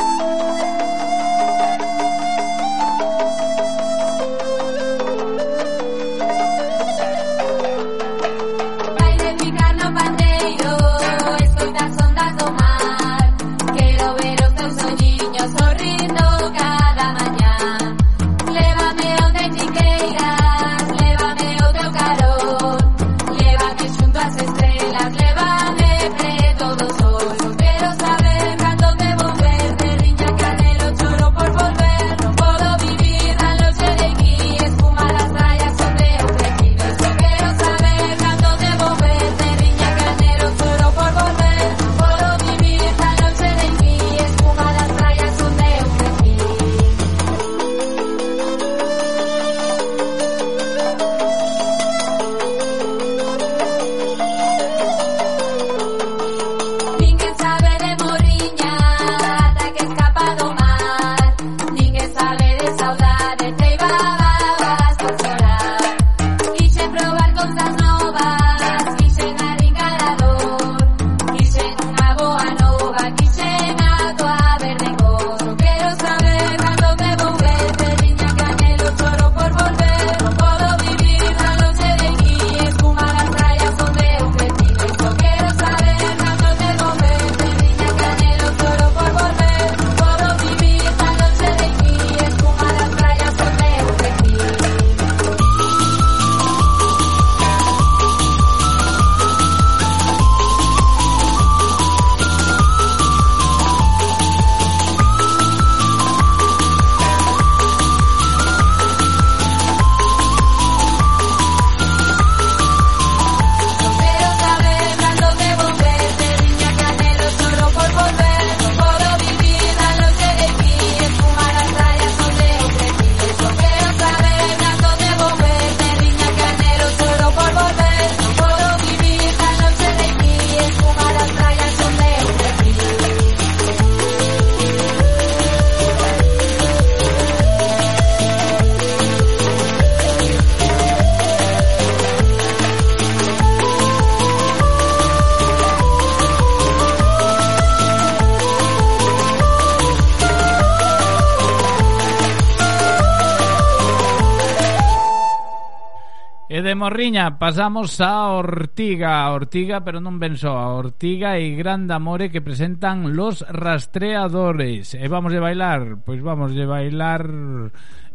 E 156.47 156.63
de 156.63 156.79
Morriña 156.79 157.43
pasamos 157.43 157.99
a 157.99 158.31
Ortiga, 158.31 159.27
Ortiga, 159.35 159.83
pero 159.83 159.99
non 159.99 160.23
ben 160.23 160.39
só, 160.39 160.55
a 160.55 160.79
Ortiga 160.79 161.43
e 161.43 161.59
Gran 161.59 161.91
Amore 161.91 162.31
que 162.31 162.39
presentan 162.39 163.19
Los 163.19 163.43
Rastreadores. 163.51 164.95
E 164.95 165.11
vamos 165.11 165.35
de 165.35 165.43
bailar, 165.43 165.99
pois 166.07 166.23
vamos 166.23 166.55
de 166.55 166.63
bailar 166.63 167.27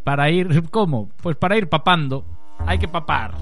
para 0.07 0.31
ir 0.31 0.47
como? 0.71 1.11
Pois 1.19 1.35
para 1.35 1.59
ir 1.59 1.67
papando. 1.67 2.23
Hai 2.63 2.79
que 2.79 2.87
papar. 2.87 3.35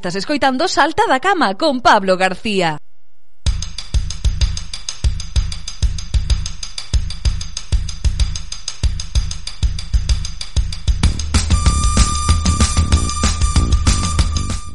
Estás 0.00 0.16
escoitando 0.16 0.66
Salta 0.66 1.04
da 1.06 1.20
Cama 1.20 1.58
con 1.58 1.82
Pablo 1.82 2.16
García. 2.16 2.79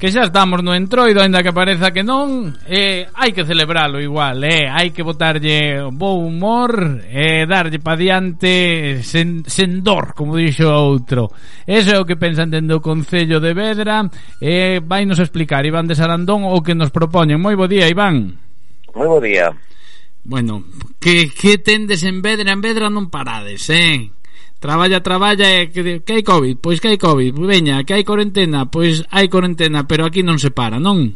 que 0.05 0.11
xa 0.11 0.29
estamos 0.29 0.61
no 0.61 0.77
entroido, 0.77 1.17
aínda 1.17 1.41
que 1.41 1.49
pareza 1.49 1.89
que 1.89 2.05
non, 2.05 2.53
eh, 2.69 3.09
hai 3.17 3.33
que 3.33 3.41
celebralo 3.41 3.97
igual, 3.97 4.37
eh, 4.45 4.69
hai 4.69 4.93
que 4.93 5.01
botarlle 5.01 5.81
bo 5.89 6.21
humor, 6.21 7.01
eh, 7.09 7.49
darlle 7.49 7.81
pa 7.81 7.97
diante 7.97 9.01
sen, 9.01 9.41
sen 9.49 9.81
dor, 9.81 10.13
como 10.13 10.37
dixo 10.37 10.69
outro. 10.69 11.33
Eso 11.65 11.89
é 11.89 11.97
o 11.97 12.05
que 12.05 12.21
pensan 12.21 12.53
dentro 12.53 12.77
o 12.77 12.85
Concello 12.85 13.41
de 13.41 13.57
Vedra, 13.57 14.05
eh, 14.37 14.77
vai 14.77 15.09
nos 15.09 15.17
explicar 15.17 15.65
Iván 15.65 15.89
de 15.89 15.97
Sarandón 15.97 16.45
o 16.45 16.61
que 16.61 16.77
nos 16.77 16.93
propoñen. 16.93 17.41
Moi 17.41 17.57
bo 17.57 17.65
día, 17.65 17.89
Iván. 17.89 18.37
Moi 18.93 19.09
bo 19.09 19.17
día. 19.17 19.57
Bueno, 20.21 20.69
que, 21.01 21.33
que 21.33 21.57
tendes 21.57 22.05
en 22.05 22.21
Vedra? 22.21 22.53
En 22.53 22.61
Vedra 22.61 22.93
non 22.93 23.09
parades, 23.09 23.73
eh? 23.73 24.13
Traballa, 24.65 24.99
traballa 24.99 25.45
e 25.45 25.69
que, 25.69 26.01
que 26.01 26.13
hai 26.17 26.23
Covid, 26.25 26.57
pois 26.57 26.81
que 26.81 26.89
hai 26.89 26.97
Covid, 26.97 27.37
veña, 27.37 27.85
que 27.85 27.93
hai 27.93 28.01
cuarentena, 28.01 28.65
pois 28.65 29.05
hai 29.13 29.29
cuarentena, 29.29 29.85
pero 29.85 30.09
aquí 30.09 30.25
non 30.25 30.41
se 30.41 30.49
para, 30.49 30.81
non? 30.81 31.13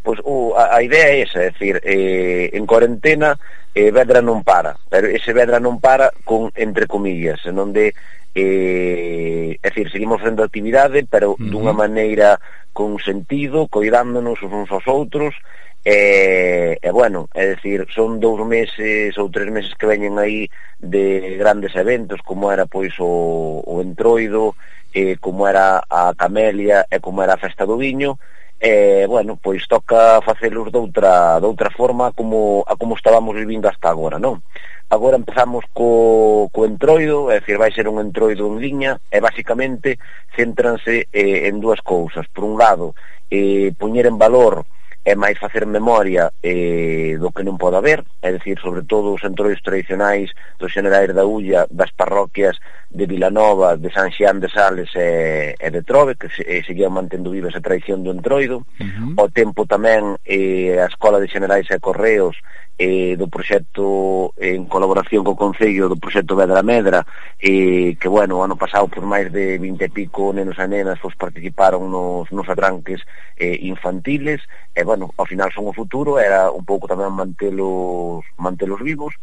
Pois 0.00 0.16
o, 0.24 0.56
a, 0.56 0.72
a 0.72 0.78
idea 0.80 1.12
é 1.12 1.20
esa, 1.20 1.44
é 1.44 1.52
dicir, 1.52 1.84
eh, 1.84 2.48
en 2.56 2.64
cuarentena 2.64 3.36
eh, 3.76 3.92
Vedra 3.92 4.24
non 4.24 4.40
para, 4.40 4.72
pero 4.88 5.04
ese 5.04 5.36
Vedra 5.36 5.60
non 5.60 5.84
para 5.84 6.16
con 6.24 6.48
entre 6.56 6.88
comillas, 6.88 7.44
en 7.44 7.60
onde 7.60 7.92
eh, 8.32 9.60
é 9.60 9.68
dicir, 9.68 9.92
seguimos 9.92 10.24
facendo 10.24 10.40
actividade, 10.40 11.04
pero 11.04 11.36
uh 11.36 11.36
-huh. 11.36 11.52
dunha 11.52 11.76
maneira 11.76 12.40
con 12.72 12.96
sentido, 13.04 13.68
coidándonos 13.68 14.40
uns 14.40 14.72
aos 14.72 14.88
outros 14.88 15.36
E, 15.84 16.78
e 16.78 16.90
bueno, 16.94 17.26
é 17.34 17.54
dicir, 17.54 17.86
son 17.90 18.22
dous 18.22 18.38
meses 18.46 19.18
ou 19.18 19.26
tres 19.26 19.50
meses 19.50 19.74
que 19.74 19.90
veñen 19.90 20.14
aí 20.14 20.46
de 20.78 21.34
grandes 21.42 21.74
eventos, 21.74 22.22
como 22.22 22.54
era 22.54 22.70
pois 22.70 22.94
o, 23.02 23.62
o 23.66 23.82
Entroido, 23.82 24.54
e 24.94 25.16
como 25.18 25.48
era 25.48 25.82
a 25.88 26.14
Camelia 26.14 26.86
e 26.86 27.00
como 27.00 27.22
era 27.22 27.34
a 27.34 27.42
Festa 27.42 27.66
do 27.66 27.80
Viño, 27.80 28.20
e 28.62 29.06
bueno, 29.10 29.34
pois 29.42 29.66
toca 29.66 30.22
facelos 30.22 30.70
doutra, 30.70 31.40
doutra 31.40 31.70
forma 31.74 32.12
como, 32.12 32.62
a 32.68 32.76
como 32.76 32.94
estábamos 32.94 33.34
vivindo 33.34 33.66
hasta 33.66 33.90
agora, 33.90 34.22
non? 34.22 34.38
Agora 34.86 35.18
empezamos 35.18 35.64
co, 35.72 36.46
co 36.52 36.62
entroido, 36.62 37.32
é 37.32 37.40
dicir, 37.40 37.58
vai 37.58 37.72
ser 37.74 37.88
un 37.88 37.98
entroido 37.98 38.46
en 38.46 38.62
liña, 38.62 39.00
e 39.10 39.18
basicamente 39.18 39.98
céntranse 40.36 41.10
eh, 41.10 41.50
en 41.50 41.58
dúas 41.58 41.82
cousas. 41.82 42.28
Por 42.30 42.44
un 42.46 42.54
lado, 42.54 42.94
eh, 43.32 43.74
poñer 43.74 44.06
en 44.06 44.20
valor 44.20 44.62
é 45.04 45.14
máis 45.18 45.34
facer 45.38 45.66
memoria 45.66 46.30
eh, 46.42 47.18
do 47.18 47.34
que 47.34 47.42
non 47.42 47.58
pode 47.58 47.74
haber, 47.74 48.06
é 48.22 48.30
dicir, 48.30 48.54
sobre 48.62 48.86
todo 48.86 49.10
os 49.10 49.22
entroios 49.26 49.58
tradicionais 49.58 50.30
dos 50.62 50.70
generais 50.70 51.10
da 51.10 51.26
Ulla, 51.26 51.66
das 51.74 51.90
parroquias 51.90 52.62
de 52.86 53.10
Vilanova, 53.10 53.74
de 53.74 53.90
San 53.90 54.14
Xián 54.14 54.38
de 54.38 54.46
Sales 54.46 54.94
e, 54.94 55.58
e 55.58 55.68
de 55.74 55.82
Trove, 55.82 56.14
que 56.14 56.30
se, 56.30 56.46
e 56.46 56.62
seguían 56.62 56.94
mantendo 56.94 57.34
viva 57.34 57.50
esa 57.50 57.58
tradición 57.58 58.06
do 58.06 58.14
entroido, 58.14 58.62
uh 58.62 58.86
-huh. 58.86 59.18
o 59.18 59.26
tempo 59.26 59.66
tamén 59.66 60.14
eh, 60.22 60.78
a 60.78 60.86
Escola 60.86 61.18
de 61.18 61.26
Generais 61.26 61.66
e 61.66 61.82
Correos 61.82 62.38
eh, 62.78 63.16
do 63.16 63.28
proxecto 63.28 64.32
en 64.40 64.64
colaboración 64.66 65.22
co 65.22 65.36
Concello 65.36 65.88
do 65.88 66.00
proxecto 66.00 66.34
Vedra 66.34 66.64
Medra 66.64 67.04
eh, 67.38 67.96
que 68.00 68.08
bueno, 68.08 68.42
ano 68.42 68.56
pasado 68.56 68.88
por 68.88 69.04
máis 69.04 69.30
de 69.30 69.58
20 69.60 69.84
e 69.84 69.90
pico 69.92 70.32
nenos 70.32 70.58
e 70.58 70.66
nenas 70.66 70.98
pues, 70.98 71.14
participaron 71.14 71.92
nos, 71.92 72.32
nos 72.32 72.48
atranques 72.48 73.04
eh, 73.36 73.58
infantiles 73.62 74.40
e 74.72 74.80
bueno, 74.82 75.12
ao 75.20 75.28
final 75.28 75.52
son 75.52 75.68
o 75.68 75.76
futuro 75.76 76.16
era 76.16 76.50
un 76.50 76.64
pouco 76.64 76.88
tamén 76.88 77.12
mantelos, 77.12 78.24
mantelos 78.40 78.80
vivos. 78.80 79.14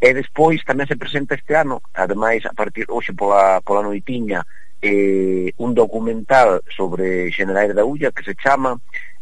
E 0.00 0.16
despois 0.16 0.64
tamén 0.64 0.88
se 0.88 0.96
presenta 0.96 1.36
este 1.36 1.52
ano 1.52 1.84
ademais 1.92 2.48
a 2.48 2.56
partir 2.56 2.88
hoxe 2.88 3.12
pola, 3.12 3.60
pola 3.60 3.84
noitiña 3.84 4.40
eh, 4.80 5.52
un 5.58 5.74
documental 5.74 6.64
sobre 6.72 7.30
Generais 7.32 7.74
da 7.76 7.84
Ulla 7.84 8.12
que 8.12 8.24
se 8.24 8.34
chama 8.34 8.80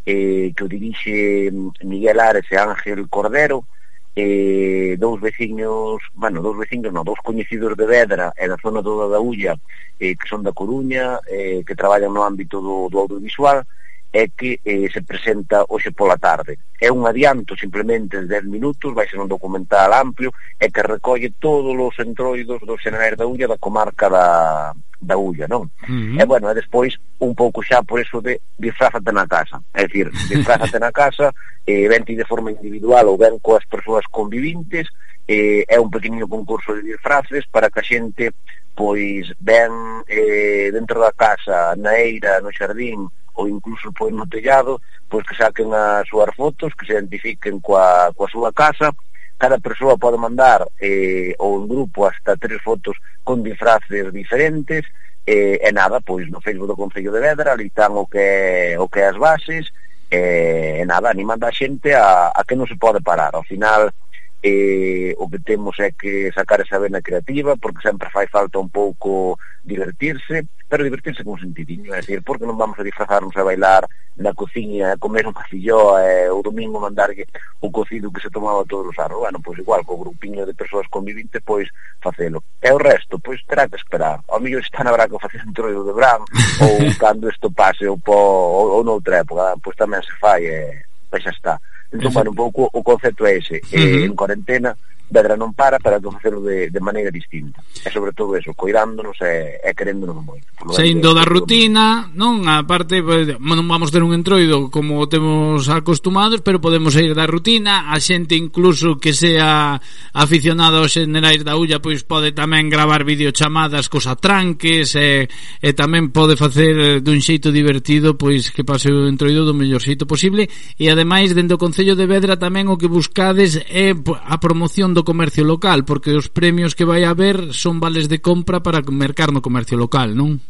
eh, 0.08 0.52
que 0.56 0.64
o 0.64 0.68
dirixe 0.68 1.52
mm, 1.52 1.84
Miguel 1.84 2.18
Ares 2.20 2.48
e 2.50 2.56
Ángel 2.56 3.04
Cordero, 3.12 3.68
eh, 4.16 4.96
dous 4.98 5.20
veciños, 5.20 6.00
bueno, 6.14 6.40
dous 6.40 6.56
veciños, 6.56 6.90
non, 6.90 7.04
dous 7.04 7.20
coñecidos 7.20 7.76
de 7.76 7.84
Vedra 7.84 8.32
e 8.32 8.48
da 8.48 8.56
zona 8.56 8.80
toda 8.80 9.04
da 9.12 9.20
Ulla, 9.20 9.54
eh, 10.00 10.16
que 10.16 10.26
son 10.26 10.40
da 10.40 10.56
Coruña, 10.56 11.20
eh, 11.28 11.60
que 11.60 11.76
traballan 11.76 12.16
no 12.16 12.24
ámbito 12.24 12.64
do, 12.64 12.88
do 12.88 13.04
audiovisual, 13.04 13.68
é 14.12 14.28
que 14.28 14.60
eh, 14.64 14.88
se 14.92 15.02
presenta 15.02 15.64
hoxe 15.68 15.92
pola 15.92 16.16
tarde. 16.16 16.58
É 16.80 16.90
un 16.90 17.04
adianto 17.06 17.56
simplemente 17.56 18.20
de 18.20 18.26
10 18.26 18.44
minutos, 18.44 18.94
vai 18.94 19.06
ser 19.08 19.20
un 19.20 19.28
documental 19.28 19.92
amplio 19.92 20.32
e 20.56 20.70
que 20.72 20.82
recolle 20.82 21.34
todos 21.38 21.76
os 21.76 21.94
entroidos 22.00 22.64
dos 22.64 22.80
xenerais 22.80 23.16
da 23.18 23.26
Ulla 23.26 23.46
da 23.46 23.60
comarca 23.60 24.08
da, 24.08 24.72
da 25.00 25.16
Ulla, 25.16 25.46
non? 25.46 25.68
Uh 25.84 25.92
-huh. 25.92 26.20
E 26.20 26.24
bueno, 26.24 26.48
e 26.48 26.54
despois 26.54 26.96
un 27.20 27.34
pouco 27.34 27.60
xa 27.60 27.84
por 27.84 28.00
eso 28.00 28.20
de 28.24 28.40
disfrázate 28.56 29.12
na 29.12 29.26
casa, 29.28 29.60
é 29.74 29.84
dicir, 29.84 30.08
disfrázate 30.32 30.78
na 30.80 30.92
casa, 30.92 31.34
eh, 31.66 31.84
vente 31.88 32.16
de 32.16 32.24
forma 32.24 32.50
individual 32.50 33.12
ou 33.12 33.20
ven 33.20 33.36
coas 33.44 33.64
persoas 33.68 34.08
convivintes, 34.08 34.88
eh, 35.28 35.68
é 35.68 35.76
un 35.76 35.92
pequeniño 35.92 36.26
concurso 36.26 36.72
de 36.72 36.82
disfraces 36.82 37.44
para 37.52 37.68
que 37.68 37.80
a 37.80 37.84
xente 37.84 38.32
pois 38.78 39.34
ben 39.42 40.00
eh, 40.06 40.70
dentro 40.72 41.02
da 41.02 41.12
casa, 41.12 41.74
na 41.76 41.98
eira, 41.98 42.40
no 42.40 42.54
xardín, 42.54 43.10
ou 43.38 43.46
incluso 43.46 43.94
pois 43.94 44.12
no 44.12 44.26
tellado, 44.26 44.82
pois 45.06 45.22
que 45.22 45.38
saquen 45.38 45.70
as 45.70 46.02
súas 46.10 46.34
fotos, 46.34 46.74
que 46.74 46.84
se 46.84 46.92
identifiquen 46.98 47.62
coa, 47.62 48.10
coa 48.10 48.26
súa 48.26 48.50
casa, 48.50 48.90
cada 49.38 49.62
persoa 49.62 49.94
pode 49.94 50.18
mandar 50.18 50.66
eh, 50.82 51.38
ou 51.38 51.62
un 51.62 51.70
grupo 51.70 52.10
hasta 52.10 52.34
tres 52.34 52.58
fotos 52.58 52.98
con 53.22 53.46
disfraces 53.46 54.10
diferentes, 54.10 54.82
eh, 55.22 55.62
e 55.62 55.70
nada, 55.70 56.02
pois 56.02 56.26
no 56.26 56.42
Facebook 56.42 56.66
do 56.66 56.80
Concello 56.82 57.14
de 57.14 57.22
Vedra, 57.22 57.54
ali 57.54 57.70
están 57.70 57.94
o 57.94 58.10
que, 58.10 58.74
o 58.74 58.90
que 58.90 59.06
as 59.06 59.14
bases, 59.14 59.70
eh, 60.10 60.82
e 60.82 60.84
nada, 60.84 61.06
animando 61.06 61.46
a 61.46 61.54
xente 61.54 61.94
a, 61.94 62.34
a 62.34 62.42
que 62.42 62.58
non 62.58 62.66
se 62.66 62.74
pode 62.74 62.98
parar. 62.98 63.38
Ao 63.38 63.46
final, 63.46 63.94
eh, 64.42 65.14
o 65.18 65.28
que 65.28 65.38
temos 65.40 65.78
é 65.78 65.90
que 65.92 66.30
sacar 66.32 66.60
esa 66.60 66.78
vena 66.78 67.02
creativa 67.02 67.56
porque 67.56 67.82
sempre 67.82 68.10
fai 68.10 68.26
falta 68.26 68.58
un 68.58 68.70
pouco 68.70 69.38
divertirse 69.64 70.46
pero 70.68 70.84
divertirse 70.84 71.24
con 71.24 71.40
sentidinho, 71.40 71.94
é 71.94 72.00
dicir, 72.00 72.20
porque 72.22 72.44
non 72.44 72.60
vamos 72.60 72.76
a 72.76 72.84
disfrazarnos 72.84 73.32
a 73.40 73.42
bailar 73.42 73.88
na 74.20 74.36
cociña, 74.36 74.92
a 74.92 75.00
comer 75.00 75.24
un 75.24 75.32
filló 75.48 75.96
e 75.96 76.28
eh, 76.28 76.30
o 76.30 76.44
domingo 76.44 76.76
mandarlle 76.76 77.24
o 77.64 77.72
cocido 77.72 78.12
que 78.12 78.20
se 78.20 78.28
tomaba 78.28 78.68
todos 78.68 78.92
os 78.92 78.98
anos. 79.00 79.16
Bueno, 79.16 79.40
pois 79.40 79.56
igual, 79.56 79.80
co 79.88 79.96
grupiño 79.96 80.44
de 80.44 80.52
persoas 80.52 80.84
convivinte 80.92 81.40
pois 81.40 81.72
facelo, 82.04 82.44
e 82.60 82.68
o 82.68 82.76
resto 82.76 83.16
pois 83.16 83.40
terá 83.48 83.64
que 83.64 83.80
esperar, 83.80 84.20
ao 84.28 84.44
mellor 84.44 84.60
está 84.60 84.84
na 84.84 84.92
braca 84.92 85.16
facer 85.16 85.40
un 85.40 85.56
troido 85.56 85.88
de 85.88 85.96
bran 85.96 86.20
ou 86.60 86.76
cando 87.00 87.32
isto 87.32 87.48
pase 87.48 87.88
ou, 87.88 87.96
po, 87.96 88.12
ou, 88.12 88.76
ou 88.76 88.84
noutra 88.84 89.24
época, 89.24 89.56
pois 89.64 89.76
tamén 89.80 90.04
se 90.04 90.12
fai 90.20 90.44
e, 90.44 90.84
eh, 91.08 91.20
xa 91.24 91.32
está. 91.32 91.54
Entón, 91.90 92.12
bueno, 92.12 92.30
un 92.30 92.36
pouco 92.36 92.68
o 92.72 92.82
concepto 92.82 93.26
é 93.26 93.38
ese. 93.38 93.60
Uh 93.64 93.68
-huh. 93.68 93.78
Eh, 93.78 94.04
en 94.04 94.14
cuarentena, 94.14 94.76
Vedra 95.08 95.40
non 95.40 95.56
para 95.56 95.80
para 95.80 95.96
facelo 95.98 96.44
de, 96.44 96.68
de 96.68 96.80
maneira 96.80 97.08
distinta. 97.08 97.64
E 97.80 97.88
sobre 97.88 98.12
todo 98.12 98.36
eso, 98.36 98.52
coidándonos 98.52 99.16
e, 99.24 99.56
e 99.64 99.72
queréndonos 99.72 100.20
moito. 100.20 100.44
Saindo 100.74 101.16
da 101.16 101.24
rutina 101.24 102.12
non? 102.12 102.44
A 102.44 102.64
parte, 102.68 103.00
pues, 103.00 103.40
non 103.40 103.64
vamos 103.64 103.88
ter 103.88 104.04
un 104.04 104.12
entroido 104.12 104.68
como 104.68 105.08
temos 105.08 105.68
acostumados 105.72 106.44
pero 106.44 106.60
podemos 106.60 106.92
sair 106.92 107.16
da 107.16 107.24
rutina. 107.24 107.88
A 107.88 107.96
xente 108.04 108.36
incluso 108.36 109.00
que 109.00 109.16
sea 109.16 109.80
aficionada 110.12 110.84
aos 110.84 110.92
generais 110.92 111.40
da 111.40 111.56
Ulla 111.56 111.80
pois 111.80 112.04
pode 112.04 112.36
tamén 112.36 112.68
gravar 112.68 113.08
videochamadas 113.08 113.88
cos 113.88 114.04
atranques 114.04 114.92
e, 114.92 115.24
e 115.64 115.70
tamén 115.72 116.12
pode 116.12 116.36
facer 116.36 116.74
eh, 116.76 117.00
dun 117.00 117.24
xeito 117.24 117.48
divertido 117.48 118.12
pois 118.20 118.52
que 118.52 118.60
pase 118.60 118.92
o 118.92 119.08
entroido 119.08 119.48
do 119.48 119.56
mellor 119.56 119.80
xeito 119.80 120.04
posible. 120.04 120.52
E 120.76 120.92
ademais 120.92 121.32
dentro 121.32 121.56
do 121.56 121.62
Concello 121.64 121.96
de 121.96 122.04
Vedra 122.04 122.36
tamén 122.36 122.68
o 122.68 122.76
que 122.76 122.92
buscades 122.92 123.56
é 123.72 123.96
a 123.96 124.36
promoción 124.36 124.97
do 124.98 125.06
comercio 125.06 125.46
local, 125.46 125.86
porque 125.86 126.10
os 126.10 126.26
premios 126.26 126.74
que 126.74 126.82
vai 126.82 127.06
haber 127.06 127.54
son 127.54 127.78
vales 127.78 128.10
de 128.10 128.18
compra 128.18 128.58
para 128.58 128.82
mercar 128.90 129.30
no 129.30 129.38
comercio 129.38 129.78
local, 129.78 130.18
non? 130.18 130.42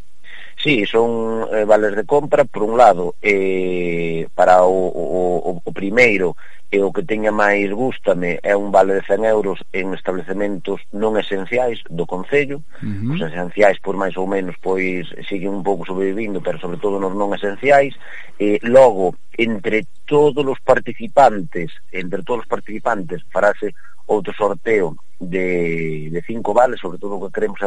Sí, 0.56 0.88
son 0.88 1.44
eh, 1.52 1.68
vales 1.68 1.92
de 1.92 2.08
compra 2.08 2.48
por 2.48 2.64
un 2.64 2.80
lado 2.80 3.14
eh, 3.20 4.26
para 4.32 4.64
o, 4.64 4.72
o, 4.72 5.60
o 5.60 5.70
primeiro 5.76 6.32
e 6.70 6.84
o 6.84 6.92
que 6.92 7.02
teña 7.02 7.32
máis 7.32 7.72
gústame 7.72 8.36
é 8.44 8.52
un 8.52 8.68
vale 8.68 8.92
de 8.92 9.02
100 9.08 9.24
euros 9.24 9.58
en 9.72 9.96
establecementos 9.96 10.84
non 10.92 11.16
esenciais 11.16 11.80
do 11.88 12.04
Concello 12.04 12.60
uh 12.60 12.84
-huh. 12.84 13.16
os 13.16 13.20
esenciais 13.24 13.80
por 13.80 13.96
máis 13.96 14.12
ou 14.20 14.28
menos 14.28 14.52
pois 14.60 15.08
siguen 15.24 15.56
un 15.56 15.64
pouco 15.64 15.88
sobrevivindo 15.88 16.44
pero 16.44 16.60
sobre 16.60 16.76
todo 16.76 17.00
nos 17.00 17.16
non 17.16 17.32
esenciais 17.32 17.96
e 18.36 18.60
logo 18.68 19.16
entre 19.40 19.88
todos 20.04 20.44
os 20.44 20.60
participantes 20.60 21.72
entre 21.88 22.20
todos 22.20 22.44
os 22.44 22.50
participantes 22.52 23.24
farase 23.32 23.72
outro 24.08 24.32
sorteo 24.36 24.96
de, 25.20 26.08
de 26.10 26.22
cinco 26.22 26.54
vales, 26.54 26.80
sobre 26.80 26.98
todo 26.98 27.16
o 27.16 27.26
que 27.26 27.34
queremos 27.34 27.60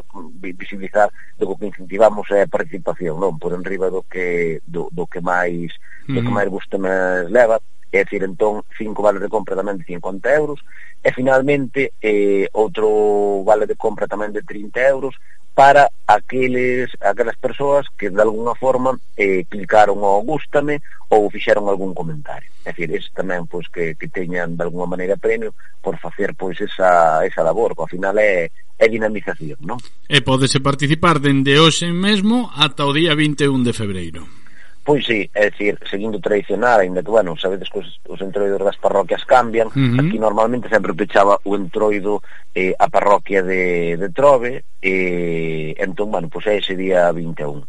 visibilizar 0.57 1.11
do 1.37 1.55
que 1.55 1.67
incentivamos 1.67 2.25
é 2.31 2.43
a 2.43 2.47
participación, 2.47 3.19
non? 3.19 3.37
Por 3.37 3.53
enriba 3.53 3.91
do 3.91 4.01
que 4.07 4.61
do, 4.65 4.89
do 4.89 5.05
que 5.05 5.21
máis 5.21 5.69
uh 5.69 5.77
-huh. 6.09 6.15
do 6.15 6.19
que 6.25 6.31
máis 6.33 6.49
gusta 6.49 6.81
máis 6.81 7.29
leva 7.29 7.61
é 7.91 8.03
dicir, 8.03 8.23
entón, 8.23 8.63
cinco 8.77 9.03
vales 9.03 9.21
de 9.21 9.29
compra 9.29 9.59
tamén 9.59 9.75
de 9.75 9.85
50 9.85 10.31
euros, 10.33 10.63
e 11.03 11.11
finalmente 11.11 11.93
eh, 11.99 12.47
outro 12.55 13.43
vale 13.43 13.67
de 13.67 13.75
compra 13.75 14.07
tamén 14.07 14.31
de 14.31 14.41
30 14.41 14.79
euros 14.87 15.13
para 15.53 15.91
aqueles, 16.07 16.89
aquelas 17.01 17.35
persoas 17.35 17.85
que 17.97 18.09
de 18.09 18.21
alguna 18.21 18.55
forma 18.55 18.97
eh, 19.17 19.43
clicaron 19.49 19.99
ao 19.99 20.23
gústame 20.23 20.79
ou 21.11 21.27
fixeron 21.27 21.67
algún 21.67 21.91
comentario. 21.91 22.47
É 22.63 22.71
dicir, 22.71 22.95
ese 22.95 23.11
tamén 23.11 23.43
pois, 23.51 23.67
que, 23.67 23.99
que 23.99 24.07
teñan 24.07 24.55
de 24.55 24.63
alguna 24.63 24.87
maneira 24.87 25.19
premio 25.19 25.51
por 25.83 25.99
facer 25.99 26.31
pois, 26.39 26.55
esa, 26.63 27.19
esa 27.27 27.43
labor, 27.43 27.75
que 27.75 27.83
ao 27.83 27.91
final 27.91 28.15
é, 28.15 28.47
é 28.79 28.85
dinamización, 28.87 29.59
non? 29.67 29.77
E 30.07 30.23
podese 30.23 30.63
participar 30.63 31.19
dende 31.19 31.59
hoxe 31.59 31.91
mesmo 31.91 32.47
ata 32.55 32.87
o 32.87 32.95
día 32.95 33.11
21 33.11 33.67
de 33.67 33.73
febreiro. 33.75 34.40
Pois 34.83 35.05
sí, 35.05 35.29
é 35.35 35.51
dicir, 35.51 35.77
seguindo 35.85 36.19
tradicional, 36.19 36.79
ainda 36.79 37.03
que, 37.03 37.11
bueno, 37.11 37.37
sabedes 37.37 37.69
que 37.69 37.79
os, 37.79 38.01
os 38.09 38.19
entroidos 38.19 38.57
das 38.65 38.77
parroquias 38.77 39.23
cambian, 39.25 39.67
uh 39.67 39.77
-huh. 39.77 40.07
aquí 40.09 40.17
normalmente 40.17 40.69
sempre 40.69 40.97
pechaba 40.97 41.37
o 41.45 41.55
entroido 41.55 42.23
eh, 42.55 42.73
a 42.79 42.89
parroquia 42.89 43.43
de, 43.43 43.95
de 43.97 44.09
Trove, 44.09 44.65
e 44.81 45.77
eh, 45.77 45.83
entón, 45.85 46.09
bueno, 46.09 46.29
pois 46.33 46.49
é 46.49 46.57
ese 46.57 46.73
día 46.73 47.13
21 47.13 47.61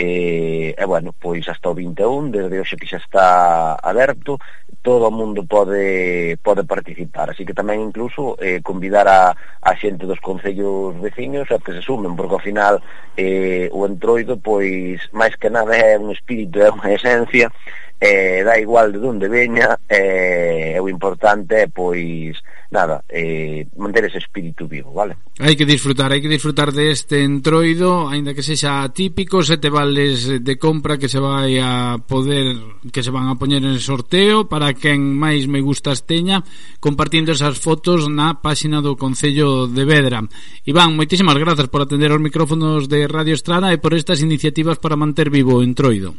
e, 0.00 0.74
e 0.78 0.84
bueno, 0.86 1.12
pois 1.12 1.44
hasta 1.46 1.68
o 1.68 1.76
21 1.76 2.32
desde 2.32 2.56
hoxe 2.56 2.80
que 2.80 2.88
xa 2.88 2.96
está 2.96 3.76
aberto 3.76 4.40
todo 4.80 5.04
o 5.04 5.12
mundo 5.12 5.44
pode 5.44 6.40
pode 6.40 6.64
participar, 6.64 7.28
así 7.28 7.44
que 7.44 7.52
tamén 7.52 7.84
incluso 7.84 8.40
eh, 8.40 8.64
convidar 8.64 9.04
a, 9.04 9.36
a 9.36 9.72
xente 9.76 10.08
dos 10.08 10.24
concellos 10.24 10.96
veciños 11.04 11.52
a 11.52 11.60
que 11.60 11.76
se 11.76 11.84
sumen 11.84 12.16
porque 12.16 12.32
ao 12.32 12.40
final 12.40 12.80
eh, 13.12 13.68
o 13.76 13.84
entroido 13.84 14.40
pois 14.40 15.04
máis 15.12 15.36
que 15.36 15.52
nada 15.52 15.76
é 15.76 16.00
un 16.00 16.08
espírito, 16.16 16.56
é 16.64 16.72
unha 16.72 16.96
esencia 16.96 17.52
eh, 18.00 18.42
dá 18.42 18.58
igual 18.58 18.92
de 18.92 18.98
onde 19.04 19.28
veña 19.28 19.76
eh, 19.86 20.80
o 20.80 20.88
importante 20.88 21.54
é 21.62 21.66
pois 21.68 22.40
nada, 22.70 23.02
eh, 23.08 23.66
manter 23.76 24.04
ese 24.04 24.18
espírito 24.18 24.66
vivo, 24.68 24.94
vale? 24.94 25.18
Hai 25.42 25.58
que 25.58 25.66
disfrutar, 25.66 26.14
hai 26.14 26.22
que 26.22 26.30
disfrutar 26.30 26.70
deste 26.70 27.18
de 27.18 27.26
entroido, 27.26 28.06
aínda 28.06 28.32
que 28.32 28.46
sexa 28.46 28.86
atípico, 28.86 29.42
sete 29.42 29.68
vales 29.68 30.40
de 30.40 30.54
compra 30.56 30.96
que 30.96 31.10
se 31.10 31.18
vai 31.18 31.58
a 31.58 31.98
poder 31.98 32.78
que 32.94 33.02
se 33.02 33.10
van 33.10 33.26
a 33.26 33.34
poñer 33.34 33.66
en 33.66 33.82
sorteo 33.82 34.46
para 34.46 34.72
quen 34.78 35.02
máis 35.18 35.50
me 35.50 35.60
gustas 35.60 36.06
teña, 36.06 36.46
compartindo 36.78 37.34
esas 37.34 37.58
fotos 37.58 38.06
na 38.06 38.38
páxina 38.38 38.78
do 38.78 38.94
Concello 38.94 39.66
de 39.66 39.82
Vedra. 39.82 40.22
Iván, 40.62 40.94
moitísimas 40.94 41.36
grazas 41.42 41.66
por 41.66 41.82
atender 41.82 42.14
os 42.14 42.22
micrófonos 42.22 42.86
de 42.86 43.10
Radio 43.10 43.34
Estrada 43.34 43.74
e 43.74 43.82
por 43.82 43.98
estas 43.98 44.22
iniciativas 44.22 44.78
para 44.78 44.94
manter 44.94 45.26
vivo 45.26 45.58
o 45.58 45.64
entroido 45.66 46.14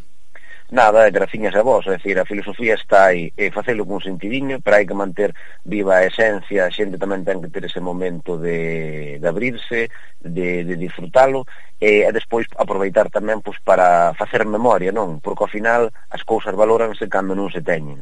nada, 0.72 1.10
graciñas 1.12 1.54
a 1.54 1.62
vos, 1.62 1.86
é 1.86 2.00
dicir, 2.00 2.18
a 2.18 2.26
filosofía 2.26 2.74
está 2.80 3.12
aí, 3.12 3.36
e 3.36 3.52
facelo 3.52 3.84
con 3.86 4.00
sentidiño, 4.00 4.64
pero 4.64 4.80
hai 4.80 4.88
que 4.88 4.96
manter 4.96 5.36
viva 5.68 6.00
a 6.00 6.08
esencia, 6.08 6.66
a 6.66 6.72
xente 6.72 6.96
tamén 6.96 7.28
ten 7.28 7.44
que 7.44 7.52
ter 7.52 7.68
ese 7.68 7.84
momento 7.84 8.40
de, 8.40 9.20
de 9.20 9.28
abrirse, 9.28 9.92
de, 10.24 10.64
de 10.64 10.76
disfrutalo, 10.80 11.44
e, 11.76 12.08
e 12.08 12.12
despois 12.16 12.48
aproveitar 12.56 13.12
tamén 13.12 13.44
pois, 13.44 13.60
para 13.60 14.16
facer 14.16 14.48
memoria, 14.48 14.96
non? 14.96 15.20
Porque 15.20 15.44
ao 15.44 15.52
final 15.52 15.92
as 16.08 16.24
cousas 16.24 16.56
valóranse 16.56 17.12
cando 17.12 17.36
non 17.36 17.52
se 17.52 17.60
teñen. 17.60 18.02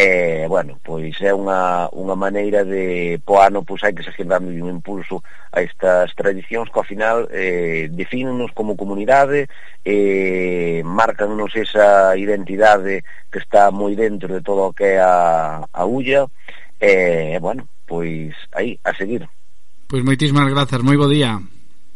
E, 0.00 0.46
bueno, 0.46 0.78
pois 0.86 1.18
é 1.18 1.34
unha, 1.34 1.90
unha 1.90 2.14
maneira 2.14 2.62
de 2.62 3.18
po 3.26 3.42
ano 3.42 3.66
pois 3.66 3.82
hai 3.82 3.90
que 3.90 4.06
seguir 4.06 4.30
dando 4.30 4.46
un 4.46 4.70
impulso 4.70 5.26
a 5.50 5.58
estas 5.58 6.14
tradicións 6.14 6.70
que 6.70 6.78
ao 6.78 6.86
final 6.86 7.26
eh, 7.34 7.90
defínennos 7.90 8.54
como 8.54 8.78
comunidade 8.78 9.50
eh, 9.82 10.86
marcannos 10.86 11.50
esa 11.58 12.14
identidade 12.14 13.02
que 13.26 13.42
está 13.42 13.74
moi 13.74 13.98
dentro 13.98 14.30
de 14.30 14.38
todo 14.38 14.70
o 14.70 14.74
que 14.76 14.94
é 14.94 15.02
a, 15.02 15.66
a 15.66 15.82
Ulla 15.82 16.30
eh, 16.78 17.34
e, 17.34 17.34
eh, 17.34 17.38
bueno, 17.42 17.66
pois 17.82 18.38
aí, 18.54 18.78
a 18.86 18.94
seguir. 18.94 19.26
Pois 19.90 20.06
moitísimas 20.06 20.46
grazas, 20.46 20.78
moi 20.78 20.94
bo 20.94 21.10
día. 21.10 21.42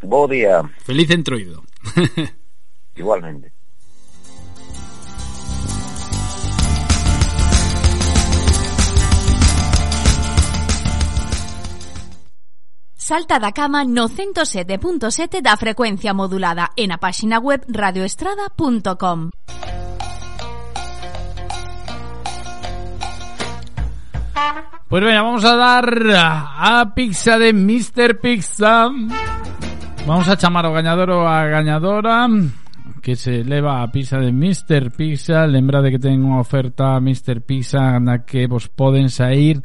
Bo 0.03 0.27
día. 0.27 0.67
Feliz 0.83 1.07
entroido. 1.15 1.63
Igualmente. 2.99 3.62
Salta 13.03 13.41
da 13.41 13.51
cama 13.51 13.83
no 13.83 14.09
107.7 14.09 15.43
da 15.43 15.57
frecuencia 15.57 16.15
modulada 16.15 16.71
e 16.79 16.87
na 16.87 17.03
páxina 17.03 17.43
web 17.43 17.67
radioestrada.com. 17.67 19.35
Pues 24.87 25.03
venga, 25.03 25.23
vamos 25.27 25.43
a 25.43 25.57
dar 25.59 25.91
a 26.15 26.95
pizza 26.95 27.43
de 27.43 27.51
Mr. 27.51 28.23
Pizza. 28.23 28.87
Vamos 30.07 30.29
a 30.31 30.39
chamar 30.39 30.71
ao 30.71 30.73
gañador 30.73 31.11
ou 31.11 31.27
a 31.27 31.43
gañadora 31.51 32.31
que 33.03 33.19
se 33.19 33.43
leva 33.43 33.83
a 33.83 33.91
pizza 33.91 34.23
de 34.23 34.31
Mr. 34.31 34.95
Pizza. 34.95 35.43
Lembrade 35.51 35.91
que 35.91 35.99
ten 35.99 36.23
unha 36.23 36.39
oferta 36.39 37.03
Mr. 37.03 37.43
Pizza 37.43 37.99
na 37.99 38.23
que 38.23 38.47
vos 38.47 38.71
poden 38.71 39.11
sair 39.11 39.59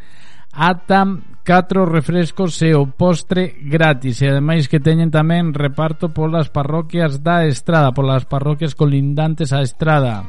ata 0.57 1.05
catro 1.47 1.85
refrescos 1.85 2.59
e 2.59 2.75
o 2.75 2.91
postre 2.91 3.55
gratis 3.63 4.19
e 4.19 4.27
ademais 4.27 4.67
que 4.67 4.83
teñen 4.83 5.07
tamén 5.07 5.55
reparto 5.55 6.11
polas 6.11 6.51
parroquias 6.51 7.23
da 7.23 7.47
Estrada, 7.47 7.95
polas 7.95 8.27
parroquias 8.27 8.75
colindantes 8.75 9.55
á 9.55 9.63
Estrada. 9.63 10.27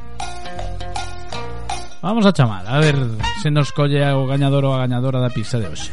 Vamos 1.98 2.22
a 2.22 2.30
chamar, 2.30 2.62
a 2.70 2.78
ver 2.78 2.94
se 3.42 3.50
nos 3.50 3.74
colle 3.74 3.98
o 4.14 4.30
gañador 4.30 4.62
ou 4.62 4.78
a 4.78 4.86
gañadora 4.86 5.18
da 5.18 5.34
pizza 5.34 5.58
de 5.58 5.66
hoxe. 5.66 5.90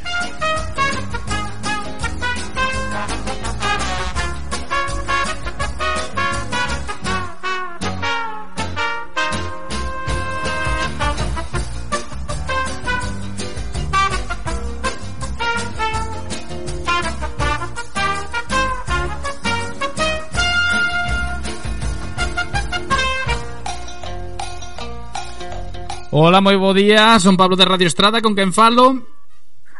Hola, 26.16 26.40
moi 26.40 26.56
bo 26.56 26.72
día, 26.72 27.20
son 27.20 27.36
Pablo 27.36 27.60
de 27.60 27.68
Radio 27.68 27.92
Estrada, 27.92 28.24
con 28.24 28.40
quen 28.40 28.56
falo? 28.56 29.04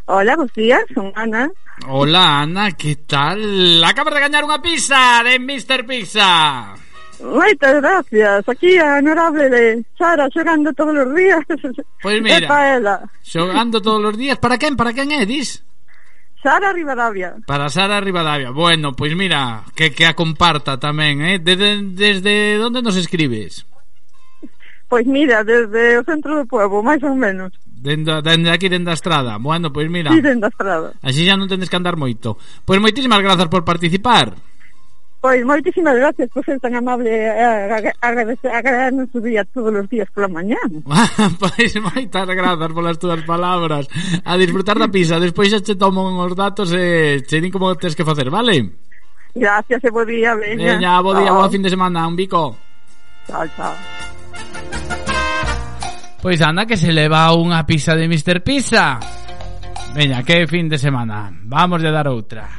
Hola, 0.04 0.36
bos 0.36 0.52
días, 0.52 0.84
son 0.92 1.08
Ana. 1.16 1.48
Hola, 1.88 2.44
Ana, 2.44 2.76
que 2.76 3.08
tal? 3.08 3.80
Acabas 3.80 4.12
de 4.12 4.20
gañar 4.20 4.44
unha 4.44 4.60
pizza 4.60 5.24
de 5.24 5.40
Mr. 5.40 5.88
Pizza. 5.88 6.76
Moitas 7.24 7.80
gracias. 7.80 8.44
Aquí 8.52 8.76
a 8.76 9.00
honorable 9.00 9.48
de 9.48 9.80
Sara 9.96 10.28
xogando 10.28 10.76
todos 10.76 10.92
os 10.92 11.08
días. 11.16 11.40
Pois 12.04 12.20
mira. 12.24 12.44
É 12.44 12.44
pa 12.44 12.68
ela. 12.68 13.08
Xogando 13.24 13.80
todos 13.80 14.04
os 14.04 14.16
días. 14.20 14.36
Para 14.36 14.60
quen? 14.60 14.76
Para 14.76 14.92
quen 14.92 15.16
é, 15.16 15.24
dis? 15.24 15.64
Sara 16.44 16.68
Rivadavia. 16.76 17.40
Para 17.48 17.72
Sara 17.72 17.96
Rivadavia. 18.04 18.52
Bueno, 18.52 18.92
pois 18.92 19.16
mira, 19.16 19.64
que, 19.72 19.88
que 19.88 20.04
a 20.04 20.12
comparta 20.12 20.76
tamén, 20.76 21.24
eh? 21.24 21.40
Desde, 21.40 21.80
desde 21.96 22.60
onde 22.60 22.84
nos 22.84 23.00
escribes? 23.00 23.64
Pois 24.88 25.06
mira, 25.06 25.42
desde 25.42 25.98
o 25.98 26.04
centro 26.06 26.38
do 26.38 26.46
povo, 26.46 26.82
máis 26.82 27.02
ou 27.02 27.18
menos. 27.18 27.50
Dende, 27.66 28.22
dende 28.22 28.50
aquí, 28.54 28.70
dende 28.70 28.90
a 28.90 28.98
estrada. 28.98 29.38
Bueno, 29.38 29.72
pois 29.74 29.90
mira. 29.90 30.14
Sí, 30.14 30.22
dende 30.22 30.46
a 30.46 30.52
estrada. 30.54 30.94
Así 31.02 31.26
xa 31.26 31.34
non 31.34 31.50
tendes 31.50 31.66
que 31.66 31.78
andar 31.78 31.98
moito. 31.98 32.38
Pois 32.62 32.78
moitísimas 32.78 33.18
grazas 33.18 33.50
por 33.50 33.66
participar. 33.66 34.38
Pois 35.18 35.42
moitísimas 35.42 35.98
gracias 35.98 36.30
por 36.30 36.46
ser 36.46 36.62
tan 36.62 36.78
amable 36.78 37.10
agradecer 37.98 38.46
agradecernos 38.46 39.10
o 39.10 39.18
día 39.18 39.42
todos 39.50 39.74
os 39.74 39.90
días 39.90 40.06
pola 40.14 40.30
mañá. 40.30 40.60
Ah, 40.86 41.34
pois 41.42 41.74
moitas 41.82 42.30
grazas 42.30 42.70
polas 42.70 42.98
túas 43.02 43.26
palabras. 43.26 43.90
A 44.22 44.38
disfrutar 44.38 44.78
da 44.78 44.86
pisa 44.86 45.18
Despois 45.18 45.50
xa 45.50 45.58
che 45.66 45.74
toman 45.74 46.14
os 46.22 46.30
datos 46.38 46.70
e 46.70 47.26
che 47.26 47.42
din 47.42 47.50
como 47.50 47.74
tens 47.74 47.98
que 47.98 48.06
facer, 48.06 48.30
vale? 48.30 48.70
Gracias 49.34 49.82
e 49.82 49.90
bo 49.90 50.06
día, 50.06 50.38
veña. 50.38 50.78
Veña, 50.78 51.02
bo 51.02 51.10
día, 51.10 51.34
oh. 51.34 51.42
bo 51.42 51.50
fin 51.50 51.66
de 51.66 51.74
semana. 51.74 52.06
Un 52.06 52.14
bico. 52.14 52.54
Chao, 53.26 53.42
chao. 53.58 53.74
Pois 56.26 56.42
anda 56.42 56.66
que 56.66 56.74
se 56.74 56.90
leva 56.90 57.30
unha 57.38 57.62
pizza 57.62 57.94
de 57.94 58.10
Mr. 58.10 58.42
Pizza. 58.42 58.98
Veña, 59.94 60.26
que 60.26 60.42
fin 60.50 60.66
de 60.66 60.74
semana. 60.74 61.30
Vamos 61.46 61.78
de 61.78 61.86
dar 61.94 62.10
outra. 62.10 62.50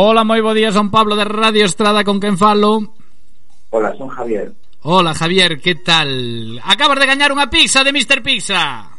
Hola, 0.00 0.22
moi 0.22 0.38
bo 0.38 0.54
día, 0.54 0.70
son 0.70 0.94
Pablo 0.94 1.18
de 1.18 1.26
Radio 1.26 1.66
Estrada, 1.66 2.06
con 2.06 2.22
quen 2.22 2.38
falo? 2.38 2.94
Hola, 3.74 3.90
son 3.98 4.06
Javier. 4.06 4.54
Hola, 4.86 5.10
Javier, 5.10 5.58
que 5.58 5.74
tal? 5.74 6.54
Acabas 6.62 7.02
de 7.02 7.10
gañar 7.10 7.34
unha 7.34 7.50
pizza 7.50 7.82
de 7.82 7.90
Mr. 7.90 8.22
Pizza. 8.22 8.94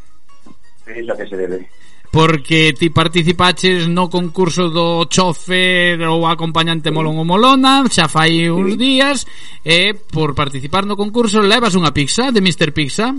É 0.83 0.99
iso 0.99 1.15
que 1.15 1.23
se 1.23 1.39
debe 1.39 1.71
porque 2.11 2.75
ti 2.75 2.91
participaches 2.91 3.87
no 3.87 4.11
concurso 4.11 4.67
do 4.67 5.07
chofer 5.07 6.03
ou 6.03 6.27
acompañante 6.27 6.91
molón 6.91 7.15
ou 7.15 7.23
molona 7.23 7.87
xa 7.87 8.11
fai 8.11 8.51
uns 8.51 8.75
días 8.75 9.23
e 9.63 9.95
por 9.95 10.35
participar 10.35 10.83
no 10.83 10.99
concurso 10.99 11.39
levas 11.39 11.77
unha 11.77 11.93
pizza 11.93 12.33
de 12.33 12.41
Mr. 12.41 12.73
Pizza 12.73 13.13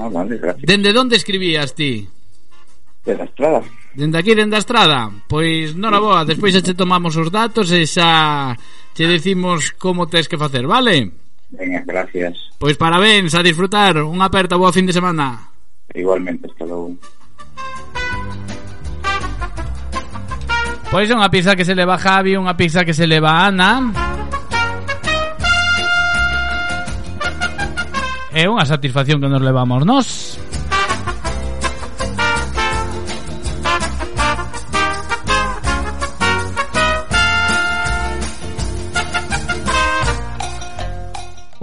ah, 0.00 0.08
vale, 0.08 0.40
gracias. 0.40 0.64
dende 0.64 0.88
onde 0.96 1.20
escribías 1.20 1.76
ti? 1.76 2.08
de 3.04 3.12
la 3.12 3.28
estrada 3.28 3.60
Dende 3.94 4.18
aquí, 4.18 4.34
dende 4.34 4.56
a 4.56 4.62
estrada. 4.62 5.10
Pois 5.30 5.78
non 5.78 5.94
a 5.94 6.02
boa, 6.02 6.26
despois 6.26 6.50
xa 6.50 6.66
che 6.66 6.74
tomamos 6.74 7.14
os 7.14 7.30
datos 7.30 7.70
E 7.70 7.86
xa 7.86 8.50
che 8.90 9.06
decimos 9.06 9.70
como 9.78 10.10
tes 10.10 10.26
que 10.26 10.34
facer, 10.34 10.66
vale? 10.66 11.14
Venga, 11.54 11.82
gracias. 11.86 12.50
Pois 12.58 12.74
parabéns, 12.74 13.38
a 13.38 13.46
disfrutar. 13.46 14.02
Unha 14.02 14.26
aperta, 14.26 14.58
boa 14.58 14.74
fin 14.74 14.86
de 14.86 14.94
semana. 14.94 15.54
Igualmente, 15.94 16.50
hasta 16.50 16.66
logo. 16.66 16.98
Pois 20.90 21.06
é 21.06 21.14
unha 21.14 21.30
pizza 21.30 21.54
que 21.54 21.66
se 21.66 21.78
leva 21.78 21.94
a 21.94 22.02
Javi, 22.02 22.34
unha 22.34 22.58
pizza 22.58 22.82
que 22.82 22.94
se 22.94 23.06
leva 23.06 23.30
a 23.30 23.50
Ana. 23.50 23.94
É 28.34 28.50
unha 28.50 28.66
satisfacción 28.66 29.22
que 29.22 29.30
nos 29.30 29.42
levamos 29.42 29.86
nós 29.86 30.33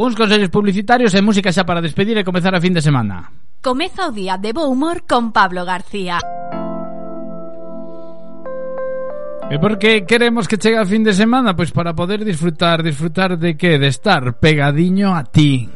Uns 0.02 0.18
consellos 0.18 0.49
publicitarios 0.49 1.14
e 1.14 1.22
música 1.22 1.53
xa 1.53 1.61
para 1.61 1.78
despedir 1.78 2.18
e 2.18 2.26
comezar 2.26 2.57
a 2.57 2.64
fin 2.64 2.73
de 2.73 2.82
semana. 2.82 3.30
Comeza 3.61 4.10
o 4.10 4.11
día 4.11 4.41
de 4.41 4.49
bo 4.49 4.65
humor 4.65 5.06
con 5.06 5.30
Pablo 5.30 5.61
García. 5.61 6.18
E 9.45 9.61
por 9.61 9.78
que 9.78 10.02
queremos 10.10 10.49
que 10.49 10.57
chegue 10.57 10.82
a 10.82 10.90
fin 10.90 11.06
de 11.06 11.14
semana? 11.14 11.53
Pois 11.53 11.69
para 11.69 11.94
poder 11.94 12.26
disfrutar, 12.26 12.82
disfrutar 12.82 13.38
de 13.38 13.53
que? 13.53 13.78
De 13.78 13.94
estar 13.94 14.41
pegadiño 14.41 15.14
a 15.14 15.22
ti. 15.22 15.69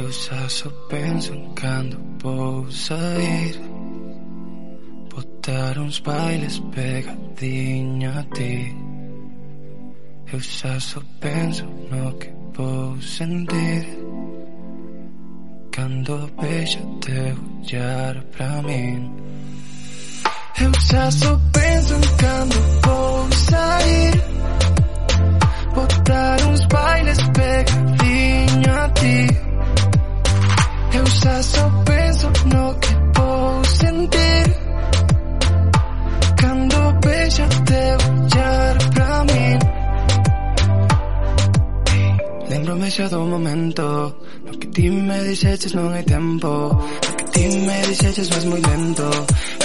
Eu 0.00 0.08
xa 0.08 0.48
só 0.48 0.72
penso 0.88 1.36
en 1.36 1.52
cando 1.52 2.00
vou 2.24 2.64
sair 2.72 3.60
Botar 5.40 5.78
uns 5.78 5.98
bailes 6.00 6.58
pegadinho 6.70 8.10
a 8.10 8.22
ti. 8.34 8.76
Eu 10.30 10.38
xa 10.38 10.78
só 10.78 11.00
penso 11.18 11.64
no 11.64 12.12
que 12.18 12.30
vou 12.54 13.00
sentir. 13.00 13.86
Cando 15.72 16.30
vexa 16.42 16.80
teu 17.00 17.36
olhar 17.62 18.22
pra 18.32 18.62
min 18.64 19.10
Eu 20.60 20.72
xa 20.74 21.10
só 21.10 21.40
penso 21.54 21.94
en 21.94 22.16
cando 22.18 22.56
vou 22.84 23.32
sair. 23.32 24.22
Botar 25.74 26.36
uns 26.50 26.66
bailes 26.66 27.18
pegadinho 27.32 28.74
a 28.74 28.88
ti. 28.90 29.26
Eu 30.98 31.06
xa 31.06 31.42
só 31.42 31.70
penso 31.86 32.26
no 32.44 32.74
que 32.74 33.18
vou 33.18 33.64
sentir 33.64 34.69
Cando 36.40 36.80
vexa 37.04 37.46
teu 37.68 37.98
olhar 38.10 38.76
pra 38.94 39.24
min 39.28 39.58
Lembrome 42.50 42.88
xa 42.90 43.06
momento. 43.34 43.86
No 44.44 44.52
que 44.58 44.66
ti 44.74 44.90
me 44.90 45.18
dixeches 45.28 45.72
non 45.78 45.92
hai 45.94 46.02
tempo 46.02 46.50
No 47.04 47.10
que 47.18 47.24
ti 47.34 47.44
me 47.66 47.76
dixeches 47.88 48.28
vas 48.32 48.44
moi 48.50 48.60
lento. 48.68 49.08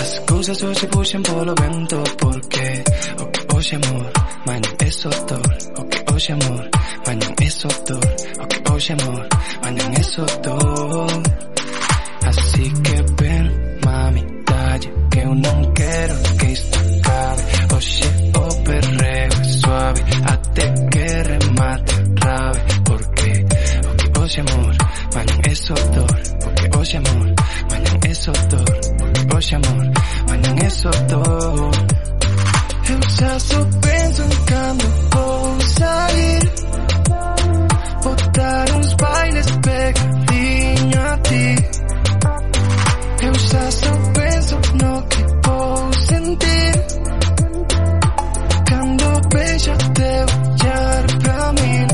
As 0.04 0.12
cousas 0.30 0.58
hoxe 0.64 0.86
puxen 0.94 1.22
polo 1.24 1.54
vento. 1.62 2.00
Porque 2.22 2.68
o 3.22 3.26
que 3.34 3.76
amor 3.76 4.12
Mañan 4.46 4.76
é 4.80 4.92
só 4.92 5.10
dor 5.10 5.50
O 5.80 5.84
que 5.90 6.32
amor 6.32 6.70
Mañan 7.06 7.34
é 7.42 7.50
só 7.50 7.68
dor 7.88 8.06
O 8.42 8.46
que 8.48 8.92
amor 8.94 9.28
Mañan 9.64 9.92
é 10.00 10.04
só 10.04 10.26
dor 10.44 11.24
Así 12.30 12.70
que 12.84 12.96
ven, 13.22 13.46
mami, 13.84 14.24
dalle 14.46 14.90
Que 15.10 15.20
eu 15.20 15.34
non 15.34 15.65
noche 17.86 18.04
o 18.36 18.64
perreo 18.64 19.44
suave 19.46 20.04
hasta 20.24 20.74
que 20.90 21.24
remate 21.24 21.94
rave 22.20 22.62
porque 22.84 23.46
porque 23.84 24.20
hoy 24.20 24.32
amor 24.40 24.76
mañana 25.14 25.42
es 25.44 25.72
odor 25.72 26.24
porque 26.44 26.78
hoy 26.78 26.96
amor 26.96 27.36
mañana 27.70 28.00
es 28.04 28.28
odor 28.28 28.80
porque 28.98 29.36
hoy 29.36 29.54
amor 29.54 29.92
mañana 30.28 30.62
es 30.66 30.86
odor 30.86 31.72
eu 32.90 33.02
já 33.18 33.40
sou 33.40 33.66
penso 33.82 34.24
quando 34.48 34.86
vou 35.12 35.62
sair 35.62 36.52
botar 38.04 38.66
uns 38.78 38.94
bailes 38.96 39.52
pegadinho 39.64 41.02
a 41.02 41.18
ti. 41.18 41.56
Eu 43.24 43.34
já 43.34 43.72
sou 43.72 44.05
ella 49.56 49.78
te 49.78 50.26
voy 50.26 50.70
a 50.70 50.98
arrepentir. 51.00 51.85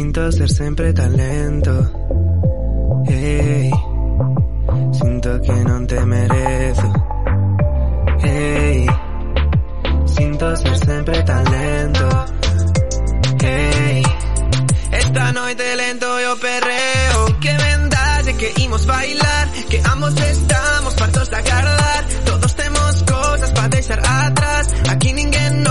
Sinto 0.00 0.32
ser 0.32 0.48
sempre 0.48 0.94
talento 0.94 1.72
Hey 3.06 3.70
Sinto 4.92 5.40
que 5.42 5.52
non 5.68 5.86
te 5.86 6.00
merezo. 6.06 6.88
Hey 8.22 8.86
Sinto 10.06 10.56
ser 10.56 10.76
sempre 10.78 11.22
talento 11.22 12.08
Hey 13.42 14.02
Esta 14.90 15.32
noite 15.32 15.76
lento 15.76 16.18
e 16.18 16.26
o 16.28 16.36
perreo. 16.38 17.38
Que 17.38 17.52
vendalle 17.52 18.32
que 18.38 18.54
imos 18.62 18.86
bailar 18.86 19.48
Que 19.68 19.82
ambos 19.84 20.14
estamos 20.18 20.94
fartos 20.94 21.28
de 21.28 21.36
agardar 21.36 22.04
Todos 22.24 22.54
temos 22.54 23.02
cosas 23.02 23.50
pa 23.52 23.68
deixar 23.68 24.00
atrás. 24.00 24.66
Aquí 24.88 25.12
ninguén 25.12 25.62
nos 25.62 25.69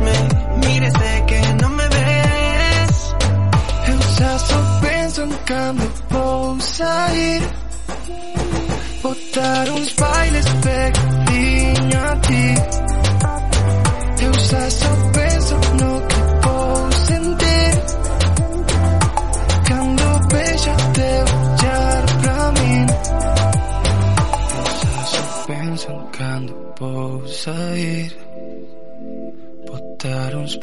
mírame, 0.00 0.66
mírese 0.66 1.24
que 1.26 1.62
no 1.62 1.68
me 1.70 1.88
ves. 1.88 3.14
Eu 3.88 3.98
já 4.18 4.38
só 4.38 4.80
penso 4.80 5.26
no 5.26 5.38
cama, 5.38 5.82
vou 6.10 6.60
sair. 6.60 7.42
Vou 9.02 9.16
dar 9.34 9.68
uns 9.70 9.92
bailes 9.92 10.46
pertinho 10.62 12.04
a 12.04 12.16
ti. 12.16 12.54
Eu 14.22 14.34
já 14.34 14.70
só 14.70 15.05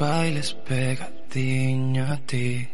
bailes 0.04 0.52
pegadiño 0.68 2.04
a 2.12 2.18
ti 2.28 2.68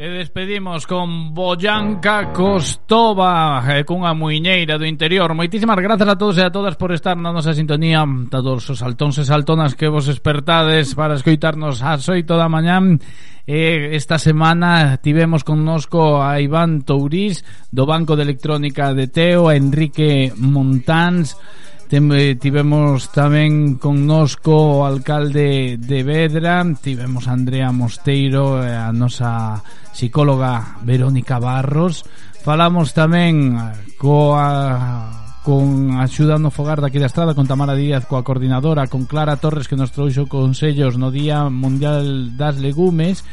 E 0.00 0.08
despedimos 0.08 0.86
con 0.86 1.34
Boyanca 1.36 2.32
Costova 2.32 3.60
eh, 3.68 3.84
cunha 3.84 4.16
muiñeira 4.16 4.80
do 4.80 4.88
interior. 4.88 5.28
Moitísimas 5.36 5.76
grazas 5.76 6.08
a 6.08 6.16
todos 6.16 6.40
e 6.40 6.44
a 6.46 6.48
todas 6.48 6.80
por 6.80 6.88
estar 6.96 7.20
na 7.20 7.36
nosa 7.36 7.52
sintonía, 7.52 8.00
a 8.00 8.40
todos 8.40 8.64
os 8.72 8.80
saltóns 8.80 9.20
e 9.20 9.28
saltonas 9.28 9.76
que 9.76 9.92
vos 9.92 10.08
espertades 10.08 10.96
para 10.96 11.20
escoitarnos 11.20 11.84
ás 11.84 12.08
8 12.08 12.24
da 12.32 12.48
mañán. 12.48 12.96
E 13.44 13.92
esta 13.92 14.16
semana 14.16 14.96
tivemos 15.04 15.44
connosco 15.44 16.24
a 16.24 16.40
Iván 16.40 16.80
Tourís 16.80 17.44
do 17.68 17.84
Banco 17.84 18.16
de 18.16 18.24
Electrónica 18.24 18.96
de 18.96 19.04
Teo, 19.04 19.52
a 19.52 19.58
Enrique 19.58 20.32
Montáns, 20.32 21.36
Tem, 21.90 22.06
eh, 22.14 22.38
tivemos 22.38 23.10
tamén 23.10 23.74
connosco 23.82 24.54
o 24.54 24.86
alcalde 24.86 25.74
de 25.74 26.06
Vedra, 26.06 26.62
tivemos 26.78 27.26
a 27.26 27.34
Andrea 27.34 27.74
Mosteiro, 27.74 28.62
eh, 28.62 28.70
a 28.70 28.94
nosa 28.94 29.58
psicóloga 29.90 30.78
Verónica 30.86 31.42
Barros. 31.42 32.06
Falamos 32.46 32.94
tamén 32.94 33.58
eh, 33.58 33.98
coa 33.98 35.42
con 35.42 35.98
axuda 35.98 36.38
no 36.38 36.54
fogar 36.54 36.78
daqui 36.78 37.02
da 37.02 37.10
estrada 37.10 37.34
con 37.34 37.50
Tamara 37.50 37.74
Díaz 37.74 38.06
coa 38.06 38.22
coordinadora 38.22 38.86
con 38.86 39.10
Clara 39.10 39.42
Torres 39.42 39.66
que 39.66 39.74
nos 39.74 39.90
trouxo 39.90 40.30
consellos 40.30 40.94
no 40.94 41.10
Día 41.10 41.50
Mundial 41.50 42.38
das 42.38 42.62
Legumes 42.62 43.26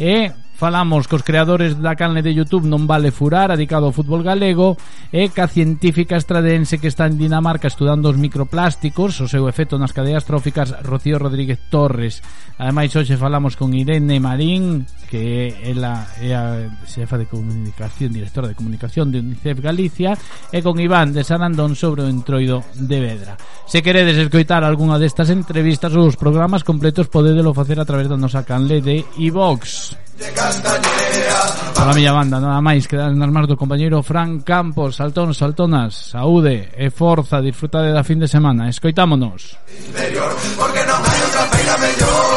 e 0.00 0.32
Falamos 0.58 1.06
cos 1.06 1.22
creadores 1.22 1.78
da 1.78 1.94
canle 1.94 2.18
de 2.18 2.34
Youtube 2.34 2.66
Non 2.66 2.90
Vale 2.90 3.14
Furar, 3.14 3.54
adicado 3.54 3.86
ao 3.86 3.94
fútbol 3.94 4.26
galego, 4.26 4.74
e 5.14 5.30
ca 5.30 5.46
científica 5.46 6.18
estradense 6.18 6.82
que 6.82 6.90
está 6.90 7.06
en 7.06 7.14
Dinamarca 7.14 7.70
estudando 7.70 8.10
os 8.10 8.18
microplásticos, 8.18 9.22
o 9.22 9.30
seu 9.30 9.46
efecto 9.46 9.78
nas 9.78 9.94
cadeas 9.94 10.26
tróficas 10.26 10.74
Rocío 10.82 11.22
Rodríguez 11.22 11.62
Torres. 11.70 12.26
Ademais, 12.58 12.90
hoxe 12.90 13.14
falamos 13.14 13.54
con 13.54 13.70
Irene 13.70 14.18
Marín, 14.18 14.82
que 15.06 15.54
ela 15.62 16.10
é 16.18 16.34
a 16.34 16.66
xefa 16.90 17.14
de 17.14 17.30
comunicación, 17.30 18.10
directora 18.10 18.50
de 18.50 18.58
comunicación 18.58 19.14
de 19.14 19.22
UNICEF 19.22 19.62
Galicia, 19.62 20.18
e 20.50 20.58
con 20.58 20.82
Iván 20.82 21.14
de 21.14 21.22
San 21.22 21.38
Andón 21.38 21.78
sobre 21.78 22.02
o 22.02 22.10
entroido 22.10 22.66
de 22.74 22.98
Vedra. 22.98 23.38
Se 23.62 23.78
queredes 23.78 24.18
escoitar 24.18 24.66
algunha 24.66 24.98
destas 24.98 25.30
entrevistas 25.30 25.94
ou 25.94 26.10
os 26.10 26.18
programas 26.18 26.66
completos, 26.66 27.06
podedelo 27.06 27.54
facer 27.54 27.78
a 27.78 27.86
través 27.86 28.10
da 28.10 28.18
nosa 28.18 28.42
canle 28.42 28.82
de 28.82 29.06
iVox. 29.22 30.07
Para 30.18 31.90
a 31.90 31.94
miña 31.94 32.10
banda, 32.10 32.42
nada 32.42 32.58
máis 32.58 32.90
que 32.90 32.98
dar 32.98 33.14
nas 33.14 33.30
mans 33.30 33.46
do 33.46 33.54
compañeiro 33.54 34.02
Fran 34.02 34.42
Campos. 34.42 34.98
Saltón, 34.98 35.30
saltonas, 35.30 35.94
saúde 36.10 36.74
e 36.74 36.90
forza 36.90 37.38
Disfrutade 37.38 37.94
da 37.94 38.02
fin 38.02 38.18
de 38.18 38.26
semana, 38.26 38.66
escoitámonos. 38.66 39.54
Interior, 39.70 40.34
porque 40.58 40.82
non 40.90 40.98
hai 40.98 41.18
outra 41.22 41.44
feira 41.54 41.74
mellor. 41.78 42.27